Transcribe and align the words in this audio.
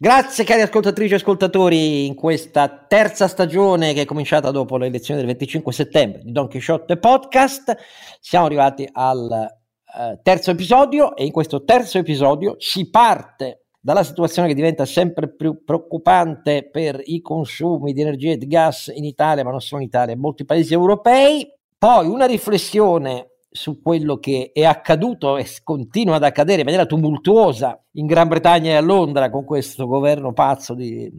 Grazie 0.00 0.44
cari 0.44 0.60
ascoltatrici 0.60 1.14
e 1.14 1.16
ascoltatori 1.16 2.06
in 2.06 2.14
questa 2.14 2.68
terza 2.68 3.26
stagione 3.26 3.94
che 3.94 4.02
è 4.02 4.04
cominciata 4.04 4.52
dopo 4.52 4.76
le 4.76 4.86
elezioni 4.86 5.18
del 5.18 5.26
25 5.26 5.72
settembre 5.72 6.20
di 6.22 6.30
Don 6.30 6.46
Quixote 6.46 6.98
Podcast. 6.98 7.76
Siamo 8.20 8.46
arrivati 8.46 8.88
al 8.92 9.28
uh, 9.28 10.20
terzo 10.22 10.52
episodio 10.52 11.16
e 11.16 11.24
in 11.24 11.32
questo 11.32 11.64
terzo 11.64 11.98
episodio 11.98 12.54
si 12.58 12.90
parte 12.90 13.64
dalla 13.80 14.04
situazione 14.04 14.46
che 14.46 14.54
diventa 14.54 14.84
sempre 14.84 15.34
più 15.34 15.64
preoccupante 15.64 16.70
per 16.70 17.00
i 17.02 17.20
consumi 17.20 17.92
di 17.92 18.00
energia 18.00 18.30
e 18.30 18.38
di 18.38 18.46
gas 18.46 18.92
in 18.94 19.02
Italia, 19.02 19.42
ma 19.42 19.50
non 19.50 19.60
solo 19.60 19.80
in 19.80 19.88
Italia, 19.88 20.14
in 20.14 20.20
molti 20.20 20.44
paesi 20.44 20.74
europei. 20.74 21.44
Poi 21.76 22.06
una 22.06 22.26
riflessione 22.26 23.37
su 23.50 23.80
quello 23.80 24.18
che 24.18 24.50
è 24.52 24.64
accaduto 24.64 25.36
e 25.36 25.46
continua 25.62 26.16
ad 26.16 26.24
accadere 26.24 26.60
in 26.60 26.64
maniera 26.64 26.86
tumultuosa 26.86 27.82
in 27.92 28.06
Gran 28.06 28.28
Bretagna 28.28 28.72
e 28.72 28.74
a 28.74 28.80
Londra 28.80 29.30
con 29.30 29.44
questo 29.44 29.86
governo 29.86 30.32
pazzo 30.32 30.74
di 30.74 31.10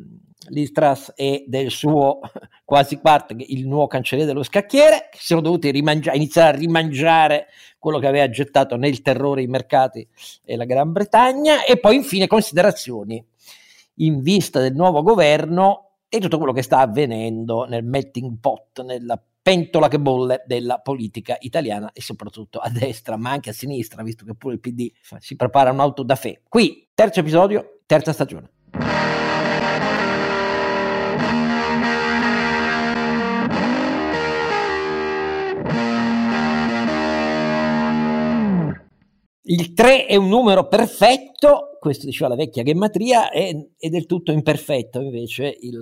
Listras 0.49 1.11
e 1.15 1.43
del 1.47 1.69
suo 1.69 2.19
quasi 2.63 2.99
parte, 2.99 3.35
il 3.37 3.67
nuovo 3.67 3.87
cancelliere 3.87 4.31
dello 4.31 4.43
scacchiere, 4.43 5.09
che 5.11 5.17
si 5.17 5.25
sono 5.27 5.41
dovuti 5.41 5.69
iniziare 5.69 6.55
a 6.55 6.59
rimangiare 6.59 7.47
quello 7.77 7.99
che 7.99 8.07
aveva 8.07 8.29
gettato 8.29 8.75
nel 8.75 9.01
terrore 9.01 9.41
i 9.41 9.47
mercati 9.47 10.07
e 10.45 10.55
la 10.55 10.65
Gran 10.65 10.91
Bretagna, 10.91 11.63
e 11.65 11.77
poi 11.77 11.95
infine 11.95 12.27
considerazioni 12.27 13.23
in 13.95 14.21
vista 14.21 14.59
del 14.59 14.75
nuovo 14.75 15.01
governo 15.01 15.89
e 16.07 16.19
tutto 16.19 16.37
quello 16.37 16.53
che 16.53 16.61
sta 16.61 16.79
avvenendo 16.79 17.65
nel 17.65 17.83
melting 17.83 18.39
pot, 18.39 18.81
nella 18.83 19.21
pentola 19.49 19.87
che 19.87 19.99
bolle 19.99 20.43
della 20.45 20.77
politica 20.77 21.35
italiana 21.39 21.89
e 21.91 22.01
soprattutto 22.01 22.59
a 22.59 22.69
destra, 22.69 23.17
ma 23.17 23.31
anche 23.31 23.49
a 23.49 23.53
sinistra, 23.53 24.03
visto 24.03 24.23
che 24.23 24.35
pure 24.35 24.53
il 24.53 24.59
PD 24.59 24.91
si 25.17 25.35
prepara 25.35 25.71
un'auto 25.71 26.03
da 26.03 26.13
fe. 26.13 26.43
Qui, 26.47 26.87
terzo 26.93 27.21
episodio, 27.21 27.79
terza 27.87 28.13
stagione. 28.13 28.51
Il 39.41 39.73
3 39.73 40.05
è 40.05 40.15
un 40.15 40.27
numero 40.27 40.67
perfetto, 40.67 41.75
questo 41.79 42.05
diceva 42.05 42.29
la 42.29 42.35
vecchia 42.35 42.61
gemmatria, 42.61 43.31
è, 43.31 43.49
è 43.79 43.89
del 43.89 44.05
tutto 44.05 44.31
imperfetto 44.31 45.01
invece 45.01 45.57
il, 45.61 45.81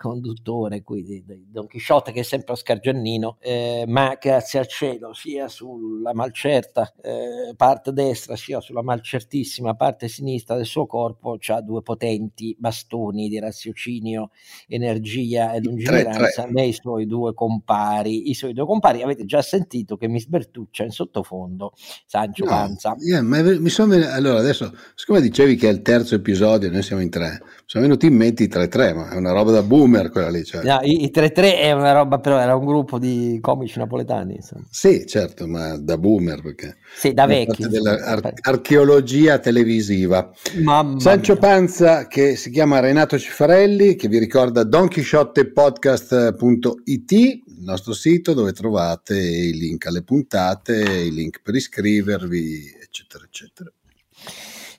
conduttore 0.00 0.82
qui 0.82 1.02
di, 1.02 1.22
di, 1.26 1.46
Don 1.50 1.66
Chisciotte 1.66 2.10
che 2.10 2.20
è 2.20 2.22
sempre 2.22 2.54
Oscar 2.54 2.80
Giannino, 2.80 3.36
eh, 3.38 3.84
ma 3.86 4.16
grazie 4.18 4.60
al 4.60 4.66
cielo 4.66 5.12
sia 5.12 5.46
sulla 5.46 6.14
malcerta 6.14 6.90
eh, 7.02 7.52
parte 7.54 7.92
destra 7.92 8.34
sia 8.34 8.60
sulla 8.60 8.82
malcertissima 8.82 9.74
parte 9.74 10.08
sinistra 10.08 10.56
del 10.56 10.64
suo 10.64 10.86
corpo 10.86 11.36
ha 11.48 11.60
due 11.60 11.82
potenti 11.82 12.56
bastoni 12.58 13.28
di 13.28 13.38
raziocinio, 13.38 14.30
energia 14.68 15.52
e 15.52 15.60
lungimiranza 15.60 16.46
nei 16.46 16.72
suoi 16.72 17.06
due 17.06 17.34
compari. 17.34 18.30
I 18.30 18.34
suoi 18.34 18.54
due 18.54 18.64
compari 18.64 19.02
avete 19.02 19.26
già 19.26 19.42
sentito 19.42 19.98
che 19.98 20.08
mi 20.08 20.20
sbertuccia 20.20 20.84
in 20.84 20.90
sottofondo 20.92 21.72
Sancio 22.06 22.44
no, 22.44 22.50
Panza. 22.50 22.96
Yeah, 22.98 23.22
sono 23.68 23.94
allora 23.94 24.38
adesso, 24.38 24.72
siccome 24.94 25.20
dicevi 25.20 25.56
che 25.56 25.68
è 25.68 25.72
il 25.72 25.82
terzo 25.82 26.14
episodio, 26.14 26.70
noi 26.70 26.82
siamo 26.82 27.02
in 27.02 27.10
tre, 27.10 27.40
mi 27.42 27.62
sono 27.66 27.84
venuti 27.84 28.06
in 28.06 28.14
mente 28.14 28.44
i 28.44 28.48
3-3, 28.48 28.94
ma 28.94 29.10
è 29.10 29.16
una 29.16 29.32
roba 29.32 29.50
da 29.50 29.62
boom 29.62 29.89
boomer 29.90 30.10
quella 30.10 30.30
lì. 30.30 30.44
Cioè. 30.44 30.64
No, 30.64 30.78
i, 30.82 31.04
i 31.04 31.10
3-3 31.12 31.58
è 31.58 31.72
una 31.72 31.92
roba, 31.92 32.18
però 32.18 32.38
era 32.38 32.54
un 32.54 32.64
gruppo 32.64 32.98
di 32.98 33.36
comici 33.40 33.78
napoletani. 33.78 34.36
Insomma. 34.36 34.64
Sì, 34.70 35.04
certo, 35.06 35.46
ma 35.46 35.76
da 35.76 35.98
boomer 35.98 36.40
perché. 36.42 36.78
Sì, 36.94 37.12
da 37.12 37.26
vecchi. 37.26 37.68
Dell'archeologia 37.68 39.38
televisiva. 39.38 40.30
Mamma 40.62 40.98
Sancio 41.00 41.32
mia. 41.32 41.40
Panza 41.40 42.06
che 42.06 42.36
si 42.36 42.50
chiama 42.50 42.78
Renato 42.80 43.18
Cifarelli, 43.18 43.96
che 43.96 44.08
vi 44.08 44.18
ricorda 44.18 44.62
donchisciottepodcast.it, 44.62 47.10
il 47.10 47.42
nostro 47.62 47.92
sito 47.92 48.32
dove 48.32 48.52
trovate 48.52 49.18
i 49.18 49.52
link 49.52 49.84
alle 49.86 50.02
puntate, 50.02 50.82
i 50.82 51.12
link 51.12 51.42
per 51.42 51.54
iscrivervi, 51.54 52.76
eccetera, 52.80 53.24
eccetera 53.24 53.70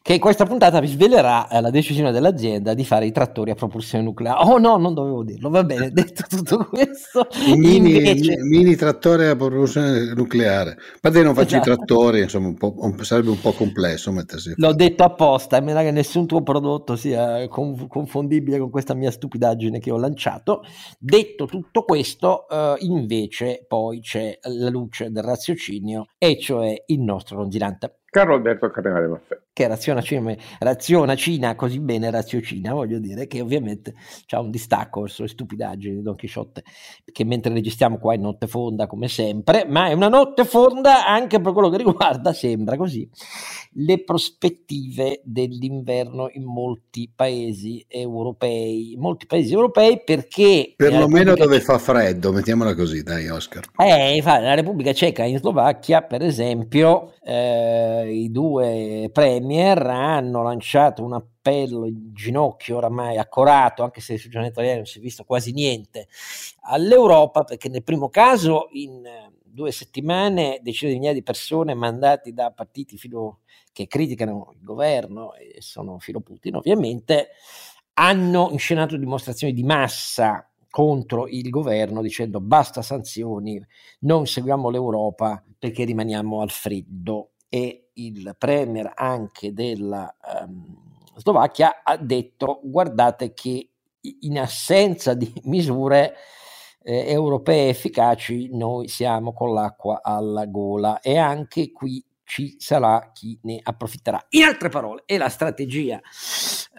che 0.03 0.13
in 0.13 0.19
questa 0.19 0.45
puntata 0.45 0.79
vi 0.79 0.87
svelerà 0.87 1.47
eh, 1.47 1.61
la 1.61 1.69
decisione 1.69 2.11
dell'azienda 2.11 2.73
di 2.73 2.83
fare 2.83 3.05
i 3.05 3.11
trattori 3.11 3.51
a 3.51 3.55
propulsione 3.55 4.03
nucleare. 4.03 4.43
Oh 4.43 4.57
no, 4.57 4.77
non 4.77 4.95
dovevo 4.95 5.23
dirlo, 5.23 5.49
va 5.49 5.63
bene, 5.63 5.91
detto 5.93 6.23
tutto 6.27 6.65
questo. 6.65 7.27
Mini, 7.55 7.97
invece... 7.97 8.37
mini 8.41 8.75
trattore 8.75 9.29
a 9.29 9.35
propulsione 9.35 10.13
nucleare. 10.13 10.77
Ma 11.01 11.11
te 11.11 11.21
non 11.21 11.35
faccio 11.35 11.57
esatto. 11.57 11.71
i 11.71 11.75
trattori, 11.75 12.21
insomma, 12.21 12.53
un 12.59 13.03
sarebbe 13.03 13.29
un 13.29 13.39
po' 13.39 13.51
complesso 13.51 14.11
mettersi. 14.11 14.53
L'ho 14.55 14.73
detto 14.73 15.03
apposta, 15.03 15.57
in 15.57 15.65
maniera 15.65 15.85
che 15.85 15.91
nessun 15.91 16.25
tuo 16.25 16.41
prodotto 16.41 16.95
sia 16.95 17.47
conf- 17.47 17.87
confondibile 17.87 18.57
con 18.57 18.71
questa 18.71 18.95
mia 18.95 19.11
stupidaggine 19.11 19.79
che 19.79 19.91
ho 19.91 19.97
lanciato. 19.97 20.63
Detto 20.97 21.45
tutto 21.45 21.83
questo, 21.83 22.47
eh, 22.49 22.75
invece 22.79 23.65
poi 23.67 23.99
c'è 23.99 24.39
la 24.41 24.69
luce 24.69 25.11
del 25.11 25.23
raziocinio, 25.23 26.05
e 26.17 26.39
cioè 26.39 26.83
il 26.87 27.01
nostro 27.01 27.37
ronzinante. 27.37 28.00
Carlo 28.11 28.33
Alberto 28.33 28.69
Carnevale 28.69 29.07
Maffè. 29.07 29.39
Che 29.53 29.67
raziona, 29.67 30.01
cina, 30.01 30.35
raziona 30.59 31.15
Cina 31.15 31.55
così 31.55 31.79
bene, 31.79 32.11
raziocina, 32.11 32.73
voglio 32.73 32.99
dire, 32.99 33.25
che 33.25 33.39
ovviamente 33.39 33.93
c'è 34.25 34.37
un 34.37 34.51
distacco 34.51 35.01
verso 35.01 35.21
le 35.21 35.29
stupidaggini 35.29 35.95
di 35.95 36.01
Don 36.01 36.15
Chisciotte, 36.15 36.63
che 37.09 37.23
mentre 37.23 37.53
registriamo 37.53 37.99
qua 37.99 38.13
è 38.13 38.17
notte 38.17 38.47
fonda 38.47 38.85
come 38.85 39.07
sempre, 39.07 39.65
ma 39.65 39.87
è 39.87 39.93
una 39.93 40.09
notte 40.09 40.43
fonda 40.43 41.07
anche 41.07 41.39
per 41.39 41.53
quello 41.53 41.69
che 41.69 41.77
riguarda, 41.77 42.33
sembra 42.33 42.75
così, 42.75 43.09
le 43.75 44.03
prospettive 44.03 45.21
dell'inverno 45.23 46.29
in 46.33 46.43
molti 46.43 47.09
paesi 47.15 47.85
europei, 47.87 48.95
molti 48.97 49.25
paesi 49.25 49.53
europei 49.53 50.01
perché... 50.03 50.73
Perlomeno 50.75 51.33
dove 51.33 51.59
Ceca... 51.59 51.77
fa 51.77 51.77
freddo, 51.77 52.33
mettiamola 52.33 52.75
così, 52.75 53.03
dai 53.03 53.29
Oscar. 53.29 53.63
Eh, 53.77 54.21
la 54.21 54.53
Repubblica 54.53 54.91
Ceca 54.91 55.23
in 55.23 55.37
Slovacchia, 55.37 56.01
per 56.01 56.21
esempio, 56.23 57.13
eh, 57.23 58.00
i 58.03 58.31
due 58.31 59.09
premier 59.11 59.77
hanno 59.85 60.43
lanciato 60.43 61.03
un 61.03 61.13
appello 61.13 61.85
in 61.85 62.13
ginocchio 62.13 62.77
oramai 62.77 63.17
accorato, 63.17 63.83
anche 63.83 64.01
se 64.01 64.17
sul 64.17 64.29
giornale 64.29 64.51
italiano 64.51 64.77
non 64.77 64.85
si 64.85 64.99
è 64.99 65.01
visto 65.01 65.23
quasi 65.23 65.51
niente, 65.51 66.07
all'Europa, 66.61 67.43
perché 67.43 67.69
nel 67.69 67.83
primo 67.83 68.09
caso 68.09 68.67
in 68.71 69.01
due 69.43 69.71
settimane 69.71 70.59
decine 70.61 70.91
di 70.91 70.97
migliaia 70.97 71.15
di 71.15 71.23
persone 71.23 71.73
mandati 71.73 72.33
da 72.33 72.51
partiti 72.51 72.97
filo, 72.97 73.39
che 73.73 73.87
criticano 73.87 74.51
il 74.53 74.63
governo 74.63 75.33
e 75.33 75.61
sono 75.61 75.99
filo 75.99 76.19
Putin 76.21 76.55
ovviamente, 76.55 77.29
hanno 77.93 78.49
inscenato 78.51 78.97
dimostrazioni 78.97 79.53
di 79.53 79.63
massa 79.63 80.45
contro 80.69 81.27
il 81.27 81.49
governo 81.49 82.01
dicendo 82.01 82.39
basta 82.39 82.81
sanzioni, 82.81 83.63
non 83.99 84.25
seguiamo 84.25 84.69
l'Europa 84.69 85.43
perché 85.59 85.83
rimaniamo 85.83 86.41
al 86.41 86.49
freddo. 86.49 87.31
E 87.49 87.90
il 88.07 88.35
premier 88.37 88.91
anche 88.95 89.53
della 89.53 90.13
um, 90.43 90.89
Slovacchia 91.15 91.81
ha 91.83 91.97
detto 91.97 92.59
guardate 92.63 93.33
che 93.33 93.69
in 94.21 94.39
assenza 94.39 95.13
di 95.13 95.31
misure 95.45 96.15
eh, 96.83 97.11
europee 97.11 97.69
efficaci 97.69 98.49
noi 98.51 98.87
siamo 98.87 99.33
con 99.33 99.53
l'acqua 99.53 100.01
alla 100.01 100.45
gola 100.45 100.99
e 100.99 101.17
anche 101.17 101.71
qui 101.71 102.03
ci 102.31 102.55
sarà 102.59 103.11
chi 103.13 103.37
ne 103.41 103.59
approfitterà. 103.61 104.25
In 104.29 104.43
altre 104.43 104.69
parole, 104.69 105.03
è 105.05 105.17
la 105.17 105.27
strategia 105.27 105.99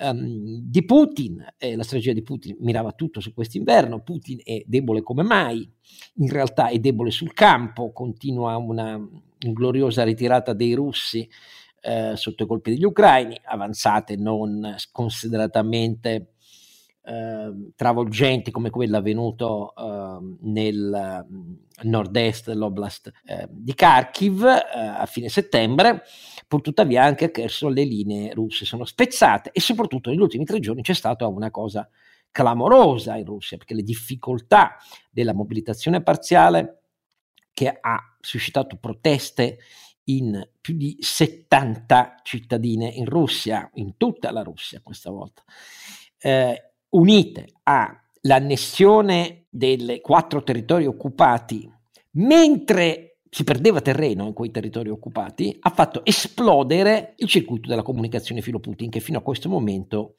um, 0.00 0.62
di 0.62 0.82
Putin, 0.82 1.44
eh, 1.58 1.76
la 1.76 1.82
strategia 1.82 2.14
di 2.14 2.22
Putin 2.22 2.56
mirava 2.60 2.92
tutto 2.92 3.20
su 3.20 3.34
quest'inverno, 3.34 4.00
Putin 4.00 4.40
è 4.42 4.62
debole 4.64 5.02
come 5.02 5.22
mai, 5.22 5.70
in 6.14 6.30
realtà 6.30 6.68
è 6.68 6.78
debole 6.78 7.10
sul 7.10 7.34
campo, 7.34 7.92
continua 7.92 8.56
una 8.56 8.98
gloriosa 9.36 10.04
ritirata 10.04 10.54
dei 10.54 10.72
russi 10.72 11.28
eh, 11.82 12.12
sotto 12.16 12.44
i 12.44 12.46
colpi 12.46 12.70
degli 12.70 12.84
ucraini, 12.84 13.38
avanzate 13.44 14.16
non 14.16 14.74
consideratamente 14.90 16.36
eh, 17.04 17.72
travolgenti 17.74 18.50
come 18.50 18.70
quella 18.70 18.98
avvenuto 18.98 19.74
eh, 19.74 20.18
nel 20.42 21.26
nord-est 21.82 22.46
dell'oblast 22.46 23.10
eh, 23.24 23.48
di 23.50 23.74
Kharkiv 23.74 24.44
eh, 24.44 24.78
a 24.78 25.06
fine 25.06 25.28
settembre, 25.28 26.02
purtuttavia 26.46 27.02
anche 27.02 27.26
a 27.26 27.30
Kherson 27.30 27.72
le 27.72 27.84
linee 27.84 28.32
russe 28.34 28.64
sono 28.64 28.84
spezzate 28.84 29.50
e 29.52 29.60
soprattutto 29.60 30.10
negli 30.10 30.20
ultimi 30.20 30.44
tre 30.44 30.60
giorni 30.60 30.82
c'è 30.82 30.94
stata 30.94 31.26
una 31.26 31.50
cosa 31.50 31.88
clamorosa 32.30 33.16
in 33.16 33.24
Russia 33.24 33.56
perché 33.56 33.74
le 33.74 33.82
difficoltà 33.82 34.76
della 35.10 35.34
mobilitazione 35.34 36.02
parziale 36.02 36.82
che 37.52 37.78
ha 37.80 38.16
suscitato 38.20 38.76
proteste 38.76 39.58
in 40.04 40.48
più 40.60 40.74
di 40.74 40.96
70 41.00 42.20
cittadine 42.22 42.88
in 42.88 43.04
Russia, 43.04 43.70
in 43.74 43.96
tutta 43.96 44.32
la 44.32 44.42
Russia 44.42 44.80
questa 44.82 45.10
volta, 45.10 45.42
eh, 46.18 46.71
unite 46.92 47.46
all'annessione 47.64 49.46
dei 49.48 50.00
quattro 50.00 50.42
territori 50.42 50.86
occupati, 50.86 51.70
mentre 52.12 53.18
si 53.28 53.44
perdeva 53.44 53.80
terreno 53.80 54.26
in 54.26 54.34
quei 54.34 54.50
territori 54.50 54.90
occupati, 54.90 55.56
ha 55.60 55.70
fatto 55.70 56.04
esplodere 56.04 57.14
il 57.16 57.28
circuito 57.28 57.68
della 57.68 57.82
comunicazione 57.82 58.42
filo 58.42 58.60
Putin 58.60 58.90
che 58.90 59.00
fino 59.00 59.18
a 59.18 59.22
questo 59.22 59.48
momento 59.48 60.14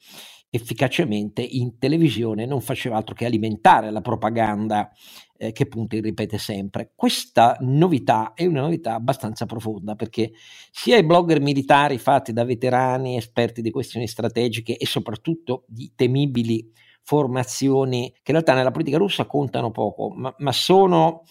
efficacemente 0.50 1.42
in 1.42 1.78
televisione 1.78 2.46
non 2.46 2.60
faceva 2.60 2.96
altro 2.96 3.14
che 3.14 3.24
alimentare 3.24 3.90
la 3.90 4.00
propaganda 4.00 4.92
eh, 5.36 5.52
che 5.52 5.66
Putin 5.66 6.02
ripete 6.02 6.38
sempre. 6.38 6.92
Questa 6.94 7.56
novità 7.60 8.32
è 8.34 8.46
una 8.46 8.60
novità 8.62 8.94
abbastanza 8.94 9.46
profonda 9.46 9.94
perché 9.94 10.32
sia 10.70 10.96
i 10.96 11.04
blogger 11.04 11.40
militari 11.40 11.98
fatti 11.98 12.32
da 12.32 12.44
veterani, 12.44 13.16
esperti 13.16 13.62
di 13.62 13.70
questioni 13.70 14.06
strategiche 14.06 14.76
e 14.76 14.86
soprattutto 14.86 15.64
di 15.66 15.92
temibili 15.94 16.70
formazioni 17.02 18.10
che 18.10 18.30
in 18.30 18.32
realtà 18.32 18.54
nella 18.54 18.70
politica 18.70 18.96
russa 18.96 19.26
contano 19.26 19.70
poco, 19.70 20.10
ma, 20.10 20.34
ma 20.38 20.52
sono 20.52 21.24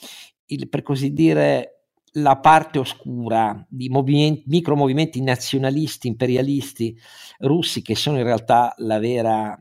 il, 0.45 0.69
per 0.69 0.83
così 0.83 1.13
dire 1.13 1.69
la 2.17 2.37
parte 2.37 2.77
oscura 2.77 3.65
di 3.67 3.89
movimenti, 3.89 4.43
micromovimenti 4.45 5.21
nazionalisti, 5.21 6.07
imperialisti 6.07 6.95
russi 7.39 7.81
che 7.81 7.95
sono 7.95 8.17
in 8.17 8.23
realtà 8.23 8.73
la 8.77 8.99
vera 8.99 9.59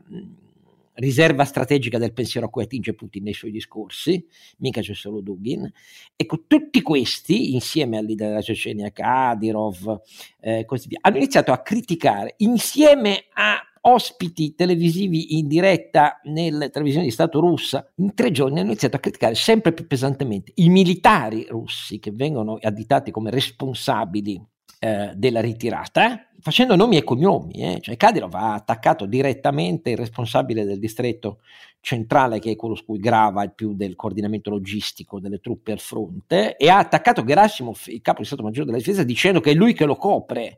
riserva 0.95 1.45
strategica 1.45 1.97
del 1.97 2.13
pensiero 2.13 2.47
a 2.47 2.49
cui 2.49 2.63
attinge 2.63 2.93
Putin 2.93 3.23
nei 3.23 3.33
suoi 3.33 3.51
discorsi, 3.51 4.25
mica 4.57 4.81
c'è 4.81 4.93
solo 4.93 5.21
Dugin. 5.21 5.71
Ecco, 6.15 6.43
tutti 6.47 6.81
questi, 6.81 7.53
insieme 7.53 7.97
al 7.97 8.05
leader 8.05 8.29
della 8.29 8.41
Cecenia, 8.41 8.91
Kadyrov, 8.91 10.01
eh, 10.39 10.65
così 10.65 10.87
via, 10.87 10.99
hanno 11.01 11.17
iniziato 11.17 11.51
a 11.51 11.61
criticare 11.61 12.35
insieme 12.37 13.25
a 13.33 13.59
ospiti 13.85 14.55
televisivi 14.55 15.37
in 15.37 15.47
diretta 15.47 16.21
nelle 16.23 16.69
televisioni 16.69 17.07
di 17.07 17.11
Stato 17.11 17.39
russa, 17.39 17.91
in 17.95 18.13
tre 18.13 18.31
giorni 18.31 18.59
hanno 18.59 18.69
iniziato 18.69 18.95
a 18.95 18.99
criticare 18.99 19.35
sempre 19.35 19.73
più 19.73 19.87
pesantemente 19.87 20.53
i 20.55 20.69
militari 20.69 21.45
russi 21.49 21.99
che 21.99 22.11
vengono 22.11 22.57
additati 22.61 23.11
come 23.11 23.29
responsabili 23.29 24.41
eh, 24.83 25.13
della 25.15 25.39
ritirata, 25.39 26.27
facendo 26.41 26.75
nomi 26.75 26.97
e 26.97 27.05
cognomi. 27.05 27.53
Eh. 27.53 27.79
Cioè 27.79 27.95
Kadyrov 27.95 28.35
ha 28.35 28.53
attaccato 28.53 29.05
direttamente 29.05 29.91
il 29.91 29.97
responsabile 29.97 30.65
del 30.65 30.77
distretto 30.77 31.39
centrale, 31.79 32.39
che 32.39 32.51
è 32.51 32.55
quello 32.57 32.75
su 32.75 32.83
cui 32.83 32.99
grava 32.99 33.43
il 33.43 33.53
più 33.53 33.75
del 33.75 33.95
coordinamento 33.95 34.49
logistico 34.49 35.21
delle 35.21 35.39
truppe 35.39 35.71
al 35.71 35.79
fronte, 35.79 36.57
e 36.57 36.67
ha 36.67 36.79
attaccato 36.79 37.23
Gerasimov, 37.23 37.79
il 37.85 38.01
capo 38.01 38.19
di 38.19 38.25
Stato 38.25 38.43
Maggiore 38.43 38.65
della 38.65 38.77
Difesa, 38.77 39.03
dicendo 39.03 39.39
che 39.39 39.51
è 39.51 39.53
lui 39.53 39.71
che 39.71 39.85
lo 39.85 39.95
copre 39.95 40.57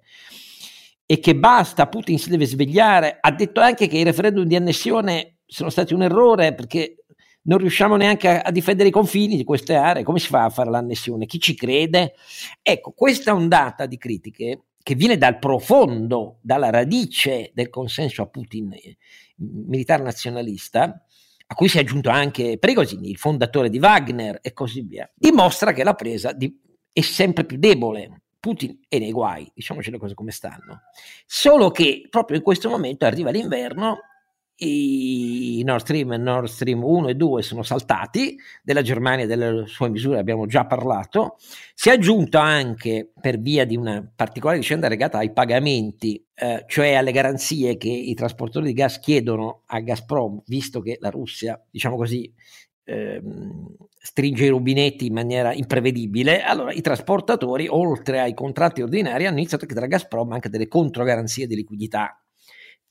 e 1.06 1.19
che 1.19 1.36
basta, 1.36 1.88
Putin 1.88 2.18
si 2.18 2.31
deve 2.31 2.48
svegliare. 2.48 3.19
Ha 3.22 3.30
detto 3.30 3.60
anche 3.60 3.86
che 3.86 4.00
i 4.00 4.04
referendum 4.04 4.45
di 4.45 4.56
annessione 4.56 5.36
sono 5.45 5.69
stati 5.69 5.94
un 5.94 6.01
errore 6.01 6.56
perché 6.56 7.05
non 7.46 7.58
riusciamo 7.58 7.96
neanche 7.96 8.28
a, 8.28 8.42
a, 8.42 8.52
difendere 8.52 8.90
i 8.90 8.92
confini 8.92 9.36
di 9.36 9.44
queste 9.44 9.76
aree. 9.76 10.04
Come 10.04 10.20
si 10.20 10.28
fa 10.28 10.46
a 10.46 10.50
fare 10.50 10.70
l'annessione? 10.70 11.26
Chi 11.26 11.40
ci 11.40 11.56
crede? 11.56 12.14
Ecco, 12.62 12.92
questa 12.92 13.34
ondata 13.34 13.86
di 13.86 13.98
critiche 13.98 14.64
che 14.82 14.96
viene 14.96 15.18
dal 15.18 15.40
profondo, 15.40 16.38
dalla 16.42 16.70
radice 16.70 17.52
del 17.54 17.70
consenso 17.70 18.22
a 18.22 18.28
Putin 18.28 18.72
eh, 18.74 18.98
militare 19.38 20.04
nazionalista, 20.04 21.04
a 21.48 21.56
cui 21.56 21.68
si 21.68 21.78
è 21.78 21.82
aggiunto 21.82 22.10
anche 22.10 22.58
Prigozhin, 22.60 23.04
il 23.04 23.18
fondatore 23.18 23.70
di 23.70 23.80
Wagner 23.80 24.40
e 24.42 24.54
così 24.54 24.82
via, 24.82 25.12
dimostra 25.16 25.74
che 25.74 25.84
la 25.84 25.94
presa 25.94 26.34
di, 26.34 26.56
è 26.92 27.02
sempre 27.02 27.46
più 27.46 27.58
debole 27.58 28.22
Putin 28.46 28.80
è 28.88 29.00
nei 29.00 29.12
guai, 29.12 29.52
diciamoci 29.56 29.90
le 29.90 29.98
cose 29.98 30.14
come 30.14 30.30
stanno. 30.30 30.82
Solo 31.26 31.72
che 31.72 32.06
proprio 32.12 32.38
in 32.38 32.44
questo 32.44 32.70
momento 32.70 33.06
arriva 33.06 33.32
l'inverno, 33.32 34.02
i 34.57 35.62
Nord 35.66 35.81
Stream 35.81 36.13
e 36.13 36.18
Nord 36.18 36.48
Stream 36.48 36.84
1 36.84 37.10
e 37.10 37.16
2 37.16 37.42
sono 37.42 37.63
saltati, 37.63 38.38
della 38.63 38.81
Germania 38.81 39.25
e 39.25 39.28
delle 39.28 39.66
sue 39.68 39.90
misure 39.90 40.19
abbiamo 40.19 40.46
già 40.46 40.66
parlato, 40.66 41.36
si 41.74 41.90
è 41.90 41.94
aggiunto 41.94 42.38
anche 42.38 43.12
per 43.19 43.40
via 43.40 43.66
di 43.66 43.75
una 43.75 44.10
particolare 44.16 44.60
vicenda 44.60 44.88
legata 44.88 45.18
ai 45.18 45.34
pagamenti, 45.34 46.24
eh, 46.34 46.63
cioè 46.68 46.94
alle 46.94 47.12
garanzie 47.12 47.78
che 47.78 47.90
i 47.90 48.13
trasportatori 48.13 48.68
di 48.68 48.74
gas 48.74 49.00
chiedono 49.00 49.63
a 49.68 49.80
Gazprom, 49.80 50.42
visto 50.46 50.80
che 50.80 50.98
la 51.01 51.10
Russia, 51.10 51.62
diciamo 51.69 51.98
così, 51.98 52.31
ehm, 52.86 53.75
stringe 54.00 54.46
i 54.46 54.50
rubinetti 54.50 55.08
in 55.08 55.13
maniera 55.13 55.54
imprevedibile, 55.54 56.44
allora 56.44 56.72
i 56.72 56.81
trasportatori, 56.81 57.68
oltre 57.68 58.22
ai 58.22 58.34
contratti 58.34 58.81
ordinari, 58.81 59.25
hanno 59.25 59.38
iniziato 59.38 59.63
a 59.63 59.68
chiedere 59.68 59.88
a 59.88 59.90
Gazprom 59.90 60.31
anche 60.31 60.50
delle 60.50 60.68
controgaranzie 60.68 61.48
di 61.48 61.56
liquidità 61.56 62.19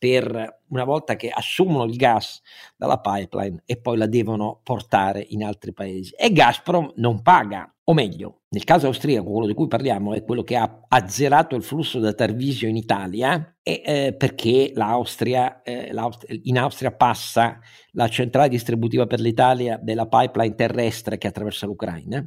per 0.04 0.60
una 0.68 0.84
volta 0.84 1.16
che 1.16 1.30
assumono 1.30 1.84
il 1.84 1.96
gas 1.96 2.42
dalla 2.76 3.00
pipeline 3.00 3.62
e 3.64 3.80
poi 3.80 3.96
la 3.96 4.04
devono 4.06 4.60
portare 4.62 5.24
in 5.30 5.42
altri 5.42 5.72
paesi. 5.72 6.12
E 6.14 6.30
Gazprom 6.30 6.92
non 6.96 7.22
paga, 7.22 7.74
o 7.84 7.94
meglio, 7.94 8.42
nel 8.50 8.64
caso 8.64 8.88
austriaco, 8.88 9.30
quello 9.30 9.46
di 9.46 9.54
cui 9.54 9.66
parliamo 9.66 10.12
è 10.12 10.22
quello 10.22 10.42
che 10.42 10.56
ha 10.56 10.82
azzerato 10.88 11.56
il 11.56 11.62
flusso 11.62 12.00
da 12.00 12.12
Tarvisio 12.12 12.68
in 12.68 12.76
Italia, 12.76 13.56
e, 13.62 13.80
eh, 13.82 14.14
perché 14.14 14.72
l'Austria, 14.74 15.62
eh, 15.62 15.90
l'Austria, 15.90 16.38
in 16.42 16.58
Austria 16.58 16.92
passa 16.92 17.58
la 17.92 18.08
centrale 18.08 18.50
distributiva 18.50 19.06
per 19.06 19.20
l'Italia 19.20 19.78
della 19.80 20.06
pipeline 20.06 20.54
terrestre 20.54 21.16
che 21.16 21.28
attraversa 21.28 21.64
l'Ucraina 21.64 22.22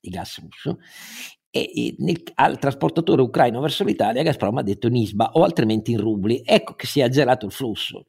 di 0.00 0.10
gas 0.10 0.40
russo 0.40 0.78
e, 1.56 1.94
nel, 1.98 2.20
al 2.34 2.58
trasportatore 2.58 3.22
ucraino 3.22 3.60
verso 3.60 3.84
l'Italia 3.84 4.24
Gazprom 4.24 4.58
ha 4.58 4.62
detto 4.62 4.88
in 4.88 4.96
ISBA 4.96 5.30
o 5.34 5.44
altrimenti 5.44 5.92
in 5.92 6.00
rubli. 6.00 6.42
Ecco 6.44 6.74
che 6.74 6.86
si 6.86 6.98
è 6.98 7.04
azzerato 7.04 7.46
il 7.46 7.52
flusso. 7.52 8.06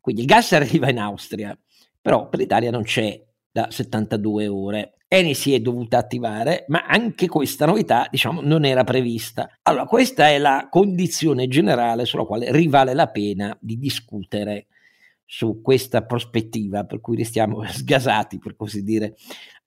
Quindi 0.00 0.22
il 0.22 0.26
gas 0.26 0.50
arriva 0.54 0.90
in 0.90 0.98
Austria, 0.98 1.56
però 2.00 2.28
per 2.28 2.40
l'Italia 2.40 2.72
non 2.72 2.82
c'è 2.82 3.22
da 3.48 3.70
72 3.70 4.48
ore. 4.48 4.94
Eni 5.06 5.34
si 5.34 5.54
è 5.54 5.60
dovuta 5.60 5.98
attivare, 5.98 6.64
ma 6.68 6.84
anche 6.84 7.28
questa 7.28 7.64
novità, 7.64 8.08
diciamo, 8.10 8.40
non 8.40 8.64
era 8.64 8.82
prevista. 8.82 9.48
Allora, 9.62 9.84
questa 9.84 10.28
è 10.28 10.38
la 10.38 10.66
condizione 10.68 11.46
generale 11.46 12.04
sulla 12.04 12.24
quale 12.24 12.50
rivale 12.50 12.92
la 12.94 13.08
pena 13.08 13.56
di 13.60 13.78
discutere 13.78 14.66
su 15.24 15.60
questa 15.62 16.04
prospettiva, 16.04 16.84
per 16.84 17.00
cui 17.00 17.16
restiamo 17.16 17.62
sgasati, 17.70 18.40
per 18.40 18.56
così 18.56 18.82
dire, 18.82 19.14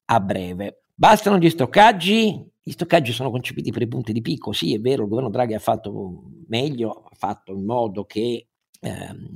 a 0.06 0.20
breve. 0.20 0.83
Bastano 0.96 1.40
gli 1.40 1.50
stoccaggi? 1.50 2.52
Gli 2.62 2.72
stoccaggi 2.72 3.12
sono 3.12 3.32
concepiti 3.32 3.72
per 3.72 3.82
i 3.82 3.88
punti 3.88 4.14
di 4.14 4.22
picco, 4.22 4.52
sì 4.52 4.76
è 4.76 4.80
vero, 4.80 5.04
il 5.04 5.10
governo 5.10 5.30
Draghi 5.30 5.56
ha 5.56 5.60
fatto 5.60 6.22
meglio, 6.48 7.04
ha 7.10 7.16
fatto 7.16 7.52
in 7.52 7.66
modo 7.66 8.06
che 8.06 8.48
ehm, 8.80 9.32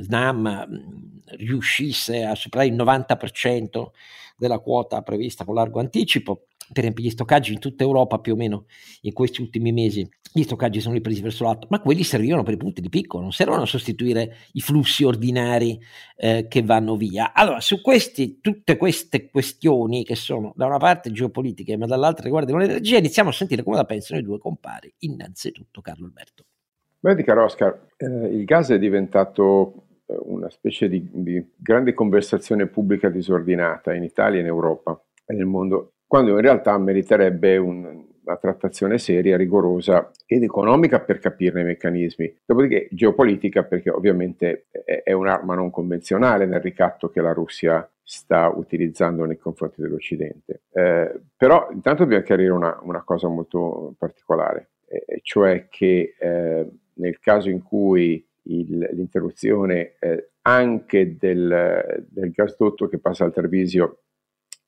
SNAM 0.00 0.66
riuscisse 1.36 2.24
a 2.24 2.34
superare 2.34 2.68
il 2.68 2.74
90% 2.74 3.88
della 4.36 4.58
quota 4.60 5.02
prevista 5.02 5.44
con 5.44 5.54
largo 5.54 5.78
anticipo, 5.78 6.46
per 6.72 6.84
esempio 6.84 7.04
gli 7.04 7.10
stoccaggi 7.10 7.52
in 7.52 7.58
tutta 7.58 7.84
Europa 7.84 8.18
più 8.18 8.34
o 8.34 8.36
meno 8.36 8.66
in 9.02 9.12
questi 9.12 9.40
ultimi 9.40 9.72
mesi 9.72 10.08
gli 10.32 10.42
stoccaggi 10.42 10.80
sono 10.80 10.94
ripresi 10.94 11.22
verso 11.22 11.44
l'alto, 11.44 11.66
ma 11.70 11.80
quelli 11.80 12.02
servivano 12.02 12.42
per 12.42 12.54
i 12.54 12.58
punti 12.58 12.80
di 12.80 12.88
picco, 12.88 13.20
non 13.20 13.32
servono 13.32 13.62
a 13.62 13.66
sostituire 13.66 14.36
i 14.52 14.60
flussi 14.60 15.04
ordinari 15.04 15.80
eh, 16.16 16.46
che 16.48 16.62
vanno 16.62 16.96
via. 16.96 17.32
Allora, 17.32 17.60
su 17.60 17.80
questi, 17.80 18.40
tutte 18.40 18.76
queste 18.76 19.30
questioni 19.30 20.04
che 20.04 20.14
sono 20.14 20.52
da 20.54 20.66
una 20.66 20.76
parte 20.76 21.10
geopolitiche, 21.10 21.76
ma 21.76 21.86
dall'altra 21.86 22.24
riguardano 22.24 22.58
l'energia, 22.58 22.98
iniziamo 22.98 23.30
a 23.30 23.32
sentire 23.32 23.62
come 23.62 23.76
la 23.76 23.84
pensano 23.84 24.20
i 24.20 24.22
due 24.22 24.38
compari. 24.38 24.92
Innanzitutto 24.98 25.80
Carlo 25.80 26.06
Alberto. 26.06 26.44
Vedi 27.00 27.22
caro 27.22 27.44
Oscar, 27.44 27.86
eh, 27.96 28.06
il 28.06 28.44
gas 28.44 28.70
è 28.70 28.78
diventato 28.78 29.86
eh, 30.06 30.16
una 30.20 30.50
specie 30.50 30.88
di, 30.88 31.08
di 31.12 31.52
grande 31.56 31.94
conversazione 31.94 32.66
pubblica 32.66 33.08
disordinata 33.08 33.94
in 33.94 34.02
Italia, 34.02 34.40
in 34.40 34.46
Europa 34.46 35.00
e 35.24 35.32
nel 35.32 35.46
mondo 35.46 35.92
quando 36.08 36.30
in 36.30 36.40
realtà 36.40 36.76
meriterebbe 36.78 37.58
un, 37.58 38.06
una 38.24 38.36
trattazione 38.36 38.98
seria, 38.98 39.36
rigorosa 39.36 40.10
ed 40.26 40.42
economica 40.42 41.00
per 41.00 41.18
capirne 41.18 41.60
i 41.60 41.64
meccanismi. 41.64 42.40
Dopodiché 42.44 42.88
geopolitica 42.90 43.62
perché 43.62 43.90
ovviamente 43.90 44.66
è, 44.70 45.02
è 45.04 45.12
un'arma 45.12 45.54
non 45.54 45.70
convenzionale 45.70 46.46
nel 46.46 46.60
ricatto 46.60 47.10
che 47.10 47.20
la 47.20 47.32
Russia 47.32 47.88
sta 48.02 48.48
utilizzando 48.48 49.26
nei 49.26 49.36
confronti 49.36 49.82
dell'Occidente. 49.82 50.62
Eh, 50.72 51.20
però 51.36 51.68
intanto 51.70 52.04
dobbiamo 52.04 52.24
chiarire 52.24 52.52
una, 52.52 52.78
una 52.82 53.02
cosa 53.02 53.28
molto 53.28 53.94
particolare, 53.98 54.70
eh, 54.86 55.20
cioè 55.22 55.66
che 55.68 56.14
eh, 56.18 56.66
nel 56.94 57.18
caso 57.20 57.50
in 57.50 57.62
cui 57.62 58.26
il, 58.44 58.78
l'interruzione 58.92 59.96
eh, 59.98 60.30
anche 60.40 61.16
del, 61.18 62.06
del 62.08 62.30
gasdotto 62.30 62.88
che 62.88 62.98
passa 62.98 63.24
al 63.24 63.32
Trevisio 63.34 63.98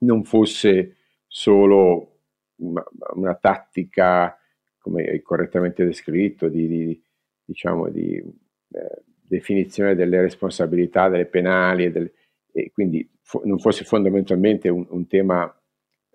non 0.00 0.24
fosse 0.24 0.96
solo 1.32 2.22
una, 2.56 2.84
una 3.14 3.34
tattica, 3.36 4.36
come 4.78 5.04
hai 5.04 5.22
correttamente 5.22 5.84
descritto, 5.84 6.48
di, 6.48 6.66
di 6.66 7.02
diciamo, 7.44 7.88
di 7.88 8.16
eh, 8.16 9.02
definizione 9.04 9.94
delle 9.94 10.20
responsabilità, 10.20 11.08
delle 11.08 11.26
penali, 11.26 11.84
e, 11.84 11.92
del, 11.92 12.12
e 12.52 12.72
quindi 12.72 13.08
fo- 13.22 13.42
non 13.44 13.60
fosse 13.60 13.84
fondamentalmente 13.84 14.68
un, 14.68 14.84
un 14.90 15.06
tema 15.06 15.46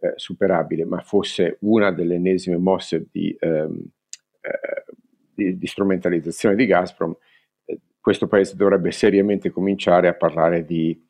eh, 0.01 0.13
superabile, 0.15 0.83
ma 0.83 0.99
fosse 0.99 1.57
una 1.61 1.91
delle 1.91 2.15
ennesime 2.15 2.57
mosse 2.57 3.07
di, 3.09 3.35
ehm, 3.39 3.85
eh, 4.41 4.93
di, 5.33 5.57
di 5.57 5.67
strumentalizzazione 5.67 6.55
di 6.55 6.65
Gazprom, 6.65 7.15
eh, 7.63 7.79
questo 8.01 8.27
paese 8.27 8.57
dovrebbe 8.57 8.91
seriamente 8.91 9.49
cominciare 9.49 10.09
a 10.09 10.13
parlare 10.13 10.65
di 10.65 11.01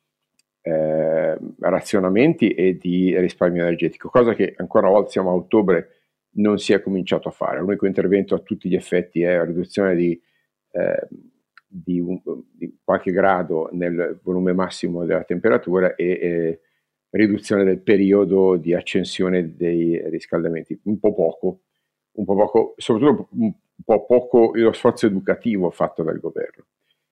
eh, 1.32 1.38
razionamenti 1.60 2.50
e 2.50 2.76
di 2.76 3.18
risparmio 3.18 3.62
energetico, 3.62 4.08
cosa 4.08 4.34
che 4.34 4.54
ancora 4.56 4.88
volta 4.88 5.10
siamo 5.10 5.30
a 5.30 5.34
ottobre 5.34 5.90
non 6.36 6.58
si 6.58 6.72
è 6.72 6.80
cominciato 6.80 7.28
a 7.28 7.32
fare. 7.32 7.60
L'unico 7.60 7.86
intervento 7.86 8.34
a 8.34 8.40
tutti 8.40 8.68
gli 8.68 8.74
effetti 8.74 9.22
è 9.22 9.36
la 9.36 9.44
riduzione 9.44 9.94
di, 9.94 10.20
eh, 10.72 11.08
di, 11.66 12.00
un, 12.00 12.20
di 12.52 12.78
qualche 12.82 13.12
grado 13.12 13.68
nel 13.72 14.20
volume 14.22 14.52
massimo 14.52 15.04
della 15.04 15.24
temperatura 15.24 15.94
e 15.94 16.06
eh, 16.06 16.60
riduzione 17.10 17.64
del 17.64 17.80
periodo 17.80 18.56
di 18.56 18.74
accensione 18.74 19.56
dei 19.56 20.00
riscaldamenti, 20.10 20.78
un 20.84 20.98
po' 20.98 21.14
poco, 21.14 21.60
un 22.12 22.24
po' 22.24 22.34
poco, 22.34 22.74
soprattutto 22.76 23.28
un 23.32 23.52
po' 23.84 24.04
poco 24.04 24.50
lo 24.54 24.72
sforzo 24.72 25.06
educativo 25.06 25.70
fatto 25.70 26.02
dal 26.02 26.20
governo. 26.20 26.66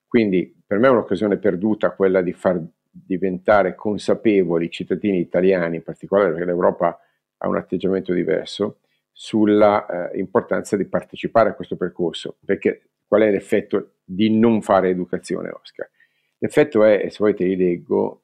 Quindi 0.07 0.55
per 0.65 0.77
me 0.77 0.87
è 0.87 0.91
un'occasione 0.91 1.37
perduta 1.37 1.91
quella 1.91 2.21
di 2.21 2.33
far 2.33 2.61
diventare 3.03 3.75
consapevoli 3.75 4.65
i 4.65 4.71
cittadini 4.71 5.19
italiani, 5.19 5.77
in 5.77 5.83
particolare 5.83 6.29
perché 6.29 6.45
l'Europa 6.45 6.97
ha 7.37 7.47
un 7.47 7.57
atteggiamento 7.57 8.13
diverso, 8.13 8.79
sulla 9.11 10.09
eh, 10.11 10.19
importanza 10.19 10.75
di 10.77 10.85
partecipare 10.85 11.49
a 11.49 11.53
questo 11.53 11.75
percorso, 11.75 12.37
perché 12.43 12.89
qual 13.07 13.21
è 13.21 13.31
l'effetto 13.31 13.95
di 14.03 14.29
non 14.37 14.61
fare 14.61 14.89
educazione, 14.89 15.49
Oscar? 15.49 15.89
L'effetto 16.37 16.83
è, 16.83 17.07
se 17.09 17.17
volete 17.19 17.45
li 17.45 17.55
leggo, 17.55 18.23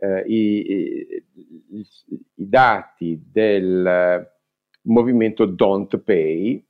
eh, 0.00 0.22
i, 0.26 0.72
i, 0.72 1.86
i, 2.06 2.26
dati 2.34 3.22
del 3.30 4.28
movimento 4.82 5.46
Don't 5.46 5.98
Pay, 5.98 6.64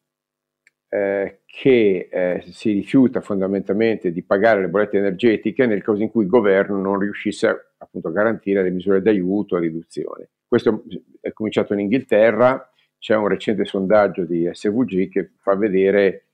eh, 0.94 1.38
che 1.46 2.08
eh, 2.12 2.44
si 2.50 2.70
rifiuta 2.72 3.22
fondamentalmente 3.22 4.12
di 4.12 4.22
pagare 4.22 4.60
le 4.60 4.68
bollette 4.68 4.98
energetiche 4.98 5.64
nel 5.64 5.82
caso 5.82 6.02
in 6.02 6.10
cui 6.10 6.24
il 6.24 6.28
governo 6.28 6.78
non 6.82 6.98
riuscisse 6.98 7.72
appunto 7.78 8.08
a 8.08 8.12
garantire 8.12 8.62
le 8.62 8.68
misure 8.68 9.00
d'aiuto 9.00 9.56
o 9.56 9.58
riduzione. 9.58 10.28
Questo 10.46 10.84
è 11.18 11.32
cominciato 11.32 11.72
in 11.72 11.80
Inghilterra, 11.80 12.70
c'è 12.98 13.16
un 13.16 13.26
recente 13.26 13.64
sondaggio 13.64 14.24
di 14.24 14.46
SVG 14.52 15.08
che 15.08 15.30
fa 15.40 15.56
vedere 15.56 16.26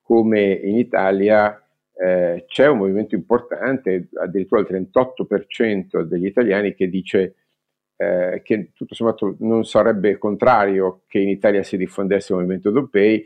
come 0.00 0.50
in 0.50 0.78
Italia 0.78 1.62
eh, 1.92 2.46
c'è 2.48 2.68
un 2.68 2.78
movimento 2.78 3.14
importante, 3.14 4.08
addirittura 4.14 4.62
il 4.62 4.86
38% 4.94 6.00
degli 6.04 6.24
italiani 6.24 6.74
che 6.74 6.88
dice 6.88 7.34
eh, 7.96 8.40
che 8.42 8.70
tutto 8.72 8.94
sommato 8.94 9.36
non 9.40 9.64
sarebbe 9.66 10.16
contrario 10.16 11.02
che 11.06 11.18
in 11.18 11.28
Italia 11.28 11.62
si 11.62 11.76
diffondesse 11.76 12.32
il 12.32 12.38
movimento 12.38 12.70
DoPay 12.70 13.24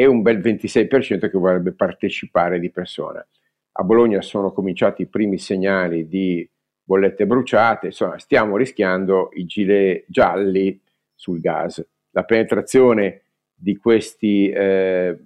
e 0.00 0.06
un 0.06 0.22
bel 0.22 0.38
26% 0.38 1.28
che 1.28 1.38
vorrebbe 1.38 1.72
partecipare 1.72 2.60
di 2.60 2.70
persona. 2.70 3.26
A 3.72 3.82
Bologna 3.82 4.22
sono 4.22 4.52
cominciati 4.52 5.02
i 5.02 5.08
primi 5.08 5.38
segnali 5.38 6.06
di 6.06 6.48
bollette 6.84 7.26
bruciate, 7.26 7.86
insomma 7.86 8.16
stiamo 8.20 8.56
rischiando 8.56 9.30
i 9.32 9.44
gilet 9.44 10.04
gialli 10.06 10.80
sul 11.16 11.40
gas. 11.40 11.84
La 12.10 12.22
penetrazione 12.22 13.22
di 13.52 13.76
questi 13.76 14.48
eh, 14.50 15.18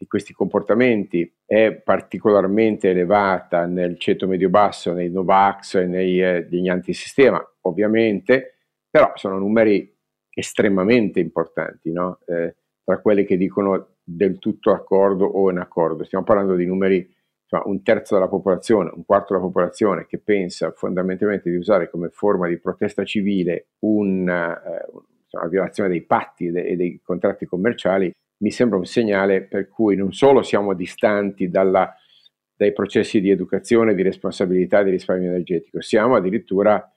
di 0.00 0.06
questi 0.06 0.32
comportamenti 0.32 1.30
è 1.44 1.72
particolarmente 1.72 2.88
elevata 2.88 3.66
nel 3.66 3.98
ceto 3.98 4.26
medio-basso, 4.26 4.94
nei 4.94 5.10
Novax 5.10 5.74
e 5.74 5.84
nei, 5.84 6.22
eh, 6.22 6.48
negli 6.50 6.70
antisistema, 6.70 7.38
ovviamente, 7.62 8.54
però 8.88 9.12
sono 9.16 9.36
numeri 9.36 9.94
estremamente 10.32 11.20
importanti, 11.20 11.92
no? 11.92 12.18
eh, 12.26 12.54
tra 12.90 12.98
quelli 12.98 13.24
che 13.24 13.36
dicono 13.36 13.94
del 14.02 14.40
tutto 14.40 14.72
accordo 14.72 15.24
o 15.24 15.48
in 15.50 15.58
accordo. 15.58 16.02
Stiamo 16.02 16.24
parlando 16.24 16.56
di 16.56 16.66
numeri, 16.66 17.08
insomma, 17.42 17.62
un 17.66 17.82
terzo 17.84 18.14
della 18.14 18.28
popolazione, 18.28 18.90
un 18.92 19.04
quarto 19.04 19.32
della 19.32 19.46
popolazione 19.46 20.06
che 20.06 20.18
pensa 20.18 20.72
fondamentalmente 20.72 21.50
di 21.50 21.56
usare 21.56 21.88
come 21.88 22.08
forma 22.08 22.48
di 22.48 22.58
protesta 22.58 23.04
civile 23.04 23.68
una, 23.80 24.60
eh, 24.60 24.86
una 25.30 25.46
violazione 25.48 25.88
dei 25.88 26.02
patti 26.02 26.46
e 26.46 26.50
dei, 26.50 26.76
dei 26.76 27.00
contratti 27.00 27.46
commerciali 27.46 28.12
mi 28.38 28.50
sembra 28.50 28.78
un 28.78 28.86
segnale 28.86 29.42
per 29.42 29.68
cui 29.68 29.94
non 29.94 30.12
solo 30.12 30.42
siamo 30.42 30.74
distanti 30.74 31.48
dalla, 31.48 31.94
dai 32.56 32.72
processi 32.72 33.20
di 33.20 33.30
educazione, 33.30 33.94
di 33.94 34.02
responsabilità, 34.02 34.82
di 34.82 34.90
risparmio 34.90 35.28
energetico, 35.28 35.80
siamo 35.80 36.16
addirittura 36.16 36.90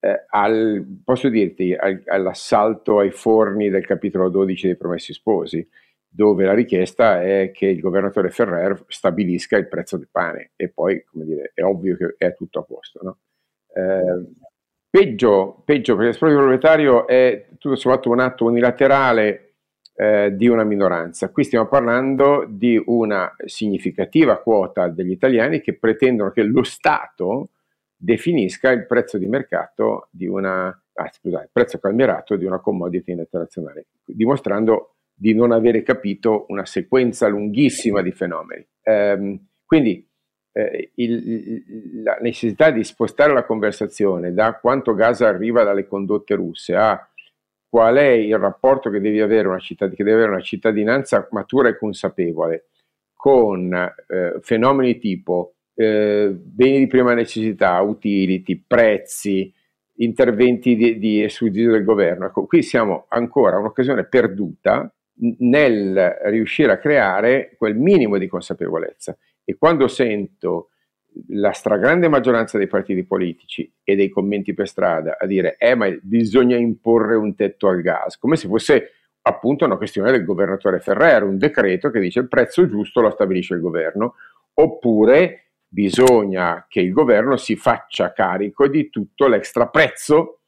eh, 0.00 0.24
al, 0.30 1.00
posso 1.04 1.28
dirti, 1.28 1.74
al, 1.74 2.02
all'assalto 2.06 2.98
ai 2.98 3.10
forni 3.10 3.68
del 3.68 3.86
capitolo 3.86 4.28
12 4.28 4.66
dei 4.66 4.76
Promessi 4.76 5.12
Sposi, 5.12 5.66
dove 6.08 6.44
la 6.44 6.54
richiesta 6.54 7.22
è 7.22 7.52
che 7.52 7.66
il 7.66 7.80
governatore 7.80 8.30
Ferrer 8.30 8.84
stabilisca 8.88 9.56
il 9.56 9.68
prezzo 9.68 9.96
del 9.96 10.08
pane 10.10 10.52
e 10.56 10.68
poi, 10.70 11.04
come 11.04 11.24
dire, 11.24 11.52
è 11.54 11.62
ovvio 11.62 11.96
che 11.96 12.14
è 12.18 12.34
tutto 12.34 12.58
a 12.60 12.62
posto. 12.64 13.00
No? 13.02 13.18
Eh, 13.72 14.26
peggio, 14.88 15.62
peggio, 15.64 15.94
perché 15.94 16.08
l'esproprio 16.08 16.38
proprietario 16.40 17.06
è 17.06 17.46
tutto 17.58 17.76
sommato 17.76 18.10
un 18.10 18.18
atto 18.18 18.46
unilaterale 18.46 19.54
eh, 19.94 20.34
di 20.34 20.48
una 20.48 20.64
minoranza. 20.64 21.30
Qui 21.30 21.44
stiamo 21.44 21.68
parlando 21.68 22.44
di 22.48 22.82
una 22.86 23.32
significativa 23.44 24.38
quota 24.38 24.88
degli 24.88 25.12
italiani 25.12 25.60
che 25.60 25.78
pretendono 25.78 26.30
che 26.30 26.42
lo 26.42 26.64
Stato 26.64 27.50
definisca 28.02 28.70
il 28.70 28.86
prezzo 28.86 29.18
di 29.18 29.26
mercato 29.26 30.08
di 30.10 30.26
una, 30.26 30.68
ah, 30.68 31.10
scusate, 31.12 31.44
il 31.44 31.50
prezzo 31.52 31.78
calmierato 31.78 32.36
di 32.36 32.46
una 32.46 32.58
commodity 32.58 33.12
internazionale, 33.12 33.88
dimostrando 34.04 34.94
di 35.12 35.34
non 35.34 35.52
avere 35.52 35.82
capito 35.82 36.46
una 36.48 36.64
sequenza 36.64 37.28
lunghissima 37.28 38.00
di 38.00 38.10
fenomeni. 38.10 38.66
Eh, 38.82 39.40
quindi 39.66 40.08
eh, 40.52 40.92
il, 40.94 42.02
la 42.02 42.16
necessità 42.22 42.70
di 42.70 42.82
spostare 42.84 43.34
la 43.34 43.44
conversazione 43.44 44.32
da 44.32 44.58
quanto 44.58 44.94
gas 44.94 45.20
arriva 45.20 45.62
dalle 45.62 45.86
condotte 45.86 46.34
russe 46.34 46.74
a 46.74 47.06
qual 47.68 47.96
è 47.96 48.08
il 48.08 48.36
rapporto 48.38 48.88
che, 48.88 48.98
devi 48.98 49.20
avere 49.20 49.46
una 49.46 49.58
cittad- 49.58 49.94
deve 49.94 50.12
avere 50.12 50.30
una 50.30 50.40
cittadinanza 50.40 51.28
matura 51.32 51.68
e 51.68 51.76
consapevole 51.76 52.64
con 53.14 53.72
eh, 53.72 54.38
fenomeni 54.40 54.98
tipo 54.98 55.56
eh, 55.80 56.30
beni 56.38 56.78
di 56.78 56.86
prima 56.86 57.14
necessità, 57.14 57.80
utility, 57.80 58.62
prezzi, 58.66 59.50
interventi 59.96 60.76
di, 60.76 60.98
di 60.98 61.26
sussidio 61.30 61.72
del 61.72 61.84
governo. 61.84 62.26
Ecco, 62.26 62.44
qui 62.44 62.62
siamo 62.62 63.06
ancora 63.08 63.56
un'occasione 63.56 64.04
perduta 64.04 64.92
nel 65.38 66.18
riuscire 66.24 66.72
a 66.72 66.78
creare 66.78 67.54
quel 67.56 67.76
minimo 67.76 68.18
di 68.18 68.26
consapevolezza. 68.26 69.16
E 69.42 69.56
quando 69.56 69.88
sento 69.88 70.68
la 71.28 71.52
stragrande 71.52 72.08
maggioranza 72.08 72.58
dei 72.58 72.66
partiti 72.66 73.04
politici 73.04 73.72
e 73.82 73.96
dei 73.96 74.10
commenti 74.10 74.52
per 74.52 74.68
strada 74.68 75.16
a 75.18 75.26
dire 75.26 75.56
eh 75.58 75.74
ma 75.74 75.88
bisogna 76.02 76.56
imporre 76.56 77.16
un 77.16 77.34
tetto 77.34 77.68
al 77.68 77.80
gas, 77.80 78.18
come 78.18 78.36
se 78.36 78.46
fosse 78.48 78.90
appunto 79.22 79.64
una 79.64 79.76
questione 79.76 80.12
del 80.12 80.24
governatore 80.24 80.78
Ferrero, 80.78 81.26
un 81.26 81.38
decreto 81.38 81.90
che 81.90 82.00
dice 82.00 82.20
il 82.20 82.28
prezzo 82.28 82.66
giusto 82.66 83.00
lo 83.00 83.10
stabilisce 83.10 83.54
il 83.54 83.60
governo, 83.60 84.14
oppure 84.54 85.49
bisogna 85.72 86.66
che 86.68 86.80
il 86.80 86.92
governo 86.92 87.36
si 87.36 87.54
faccia 87.54 88.12
carico 88.12 88.66
di 88.66 88.90
tutto 88.90 89.28
l'extra 89.28 89.68
prezzo 89.68 90.40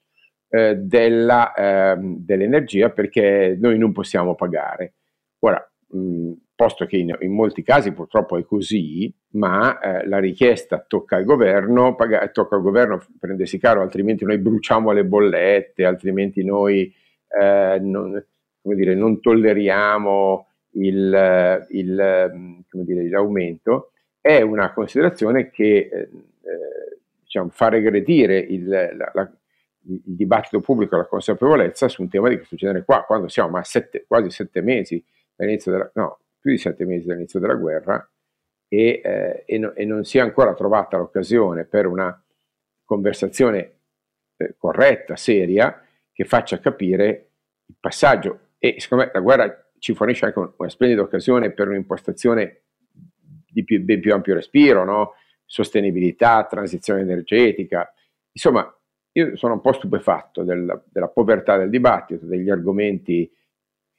eh, 0.49 0.75
della, 0.75 1.55
eh, 1.55 1.97
dell'energia 1.99 2.91
perché 2.91 3.57
noi 3.59 3.79
non 3.79 3.93
possiamo 3.93 4.35
pagare. 4.35 4.95
Ora, 5.38 5.64
mh, 5.88 6.33
posto 6.57 6.87
che 6.87 6.97
in, 6.97 7.17
in, 7.21 7.33
molti 7.33 7.62
casi 7.62 7.93
purtroppo 7.93 8.37
è 8.37 8.45
così, 8.45 9.12
ma 9.31 9.79
eh, 9.79 10.07
la 10.09 10.19
richiesta 10.19 10.85
tocca 10.87 11.17
al 11.17 11.25
governo, 11.25 11.95
paga, 11.95 12.26
tocca 12.29 12.57
al 12.57 12.62
governo 12.62 13.00
prendersi 13.19 13.59
caro, 13.59 13.81
altrimenti 13.81 14.25
noi 14.25 14.38
bruciamo 14.38 14.91
le 14.91 15.05
bollette, 15.05 15.85
altrimenti 15.85 16.45
noi 16.45 16.93
eh, 17.41 17.79
non, 17.81 18.25
dire, 18.61 18.95
non, 18.95 19.21
tolleriamo 19.21 20.47
il, 20.73 21.67
il, 21.71 22.64
dire, 22.71 23.09
l'aumento, 23.09 23.91
è 24.23 24.41
una 24.41 24.73
considerazione 24.73 25.50
che 25.50 25.91
eh, 25.93 26.09
diciamo, 27.23 27.50
fa 27.50 27.69
regredire 27.69 28.38
il, 28.38 28.69
la, 28.69 29.11
la, 29.12 29.33
il 29.87 30.00
dibattito 30.05 30.61
pubblico 30.61 30.97
la 30.97 31.07
consapevolezza 31.07 31.88
su 31.88 32.02
un 32.02 32.09
tema 32.09 32.29
di 32.29 32.37
questo 32.37 32.57
genere 32.57 32.85
qua, 32.85 33.05
quando 33.05 33.29
siamo 33.29 33.59
a 33.59 33.64
sette, 33.64 34.05
quasi 34.07 34.31
sette 34.31 34.62
mesi 34.62 35.05
dall'inizio 35.35 35.73
della, 35.73 35.91
no, 35.95 36.21
più 36.38 36.52
di 36.52 36.59
sette 36.59 36.85
mesi 36.85 37.07
dall'inizio 37.07 37.41
della 37.41 37.55
guerra 37.55 38.09
e, 38.69 39.00
eh, 39.02 39.43
e, 39.45 39.59
no, 39.59 39.75
e 39.75 39.85
non 39.85 40.05
si 40.05 40.19
è 40.19 40.21
ancora 40.21 40.55
trovata 40.55 40.97
l'occasione 40.97 41.64
per 41.64 41.87
una 41.87 42.17
conversazione 42.85 43.73
eh, 44.37 44.55
corretta, 44.57 45.17
seria, 45.17 45.85
che 46.12 46.25
faccia 46.25 46.61
capire 46.61 47.31
il 47.67 47.75
passaggio. 47.81 48.38
E 48.59 48.76
secondo 48.79 49.05
me 49.05 49.11
la 49.12 49.21
guerra 49.21 49.71
ci 49.79 49.95
fornisce 49.95 50.26
anche 50.26 50.38
una 50.57 50.69
splendida 50.69 51.02
occasione 51.02 51.50
per 51.50 51.69
un'impostazione 51.69 52.62
di 53.52 53.64
più, 53.64 53.82
ben 53.82 54.00
più 54.00 54.12
ampio 54.12 54.35
respiro, 54.35 54.85
no? 54.85 55.14
sostenibilità, 55.44 56.47
transizione 56.49 57.02
energetica. 57.02 57.92
Insomma, 58.32 58.66
io 59.12 59.37
sono 59.37 59.54
un 59.54 59.61
po' 59.61 59.73
stupefatto 59.73 60.42
del, 60.42 60.85
della 60.90 61.09
povertà 61.09 61.59
del 61.59 61.68
dibattito, 61.68 62.25
degli 62.25 62.49
argomenti 62.49 63.30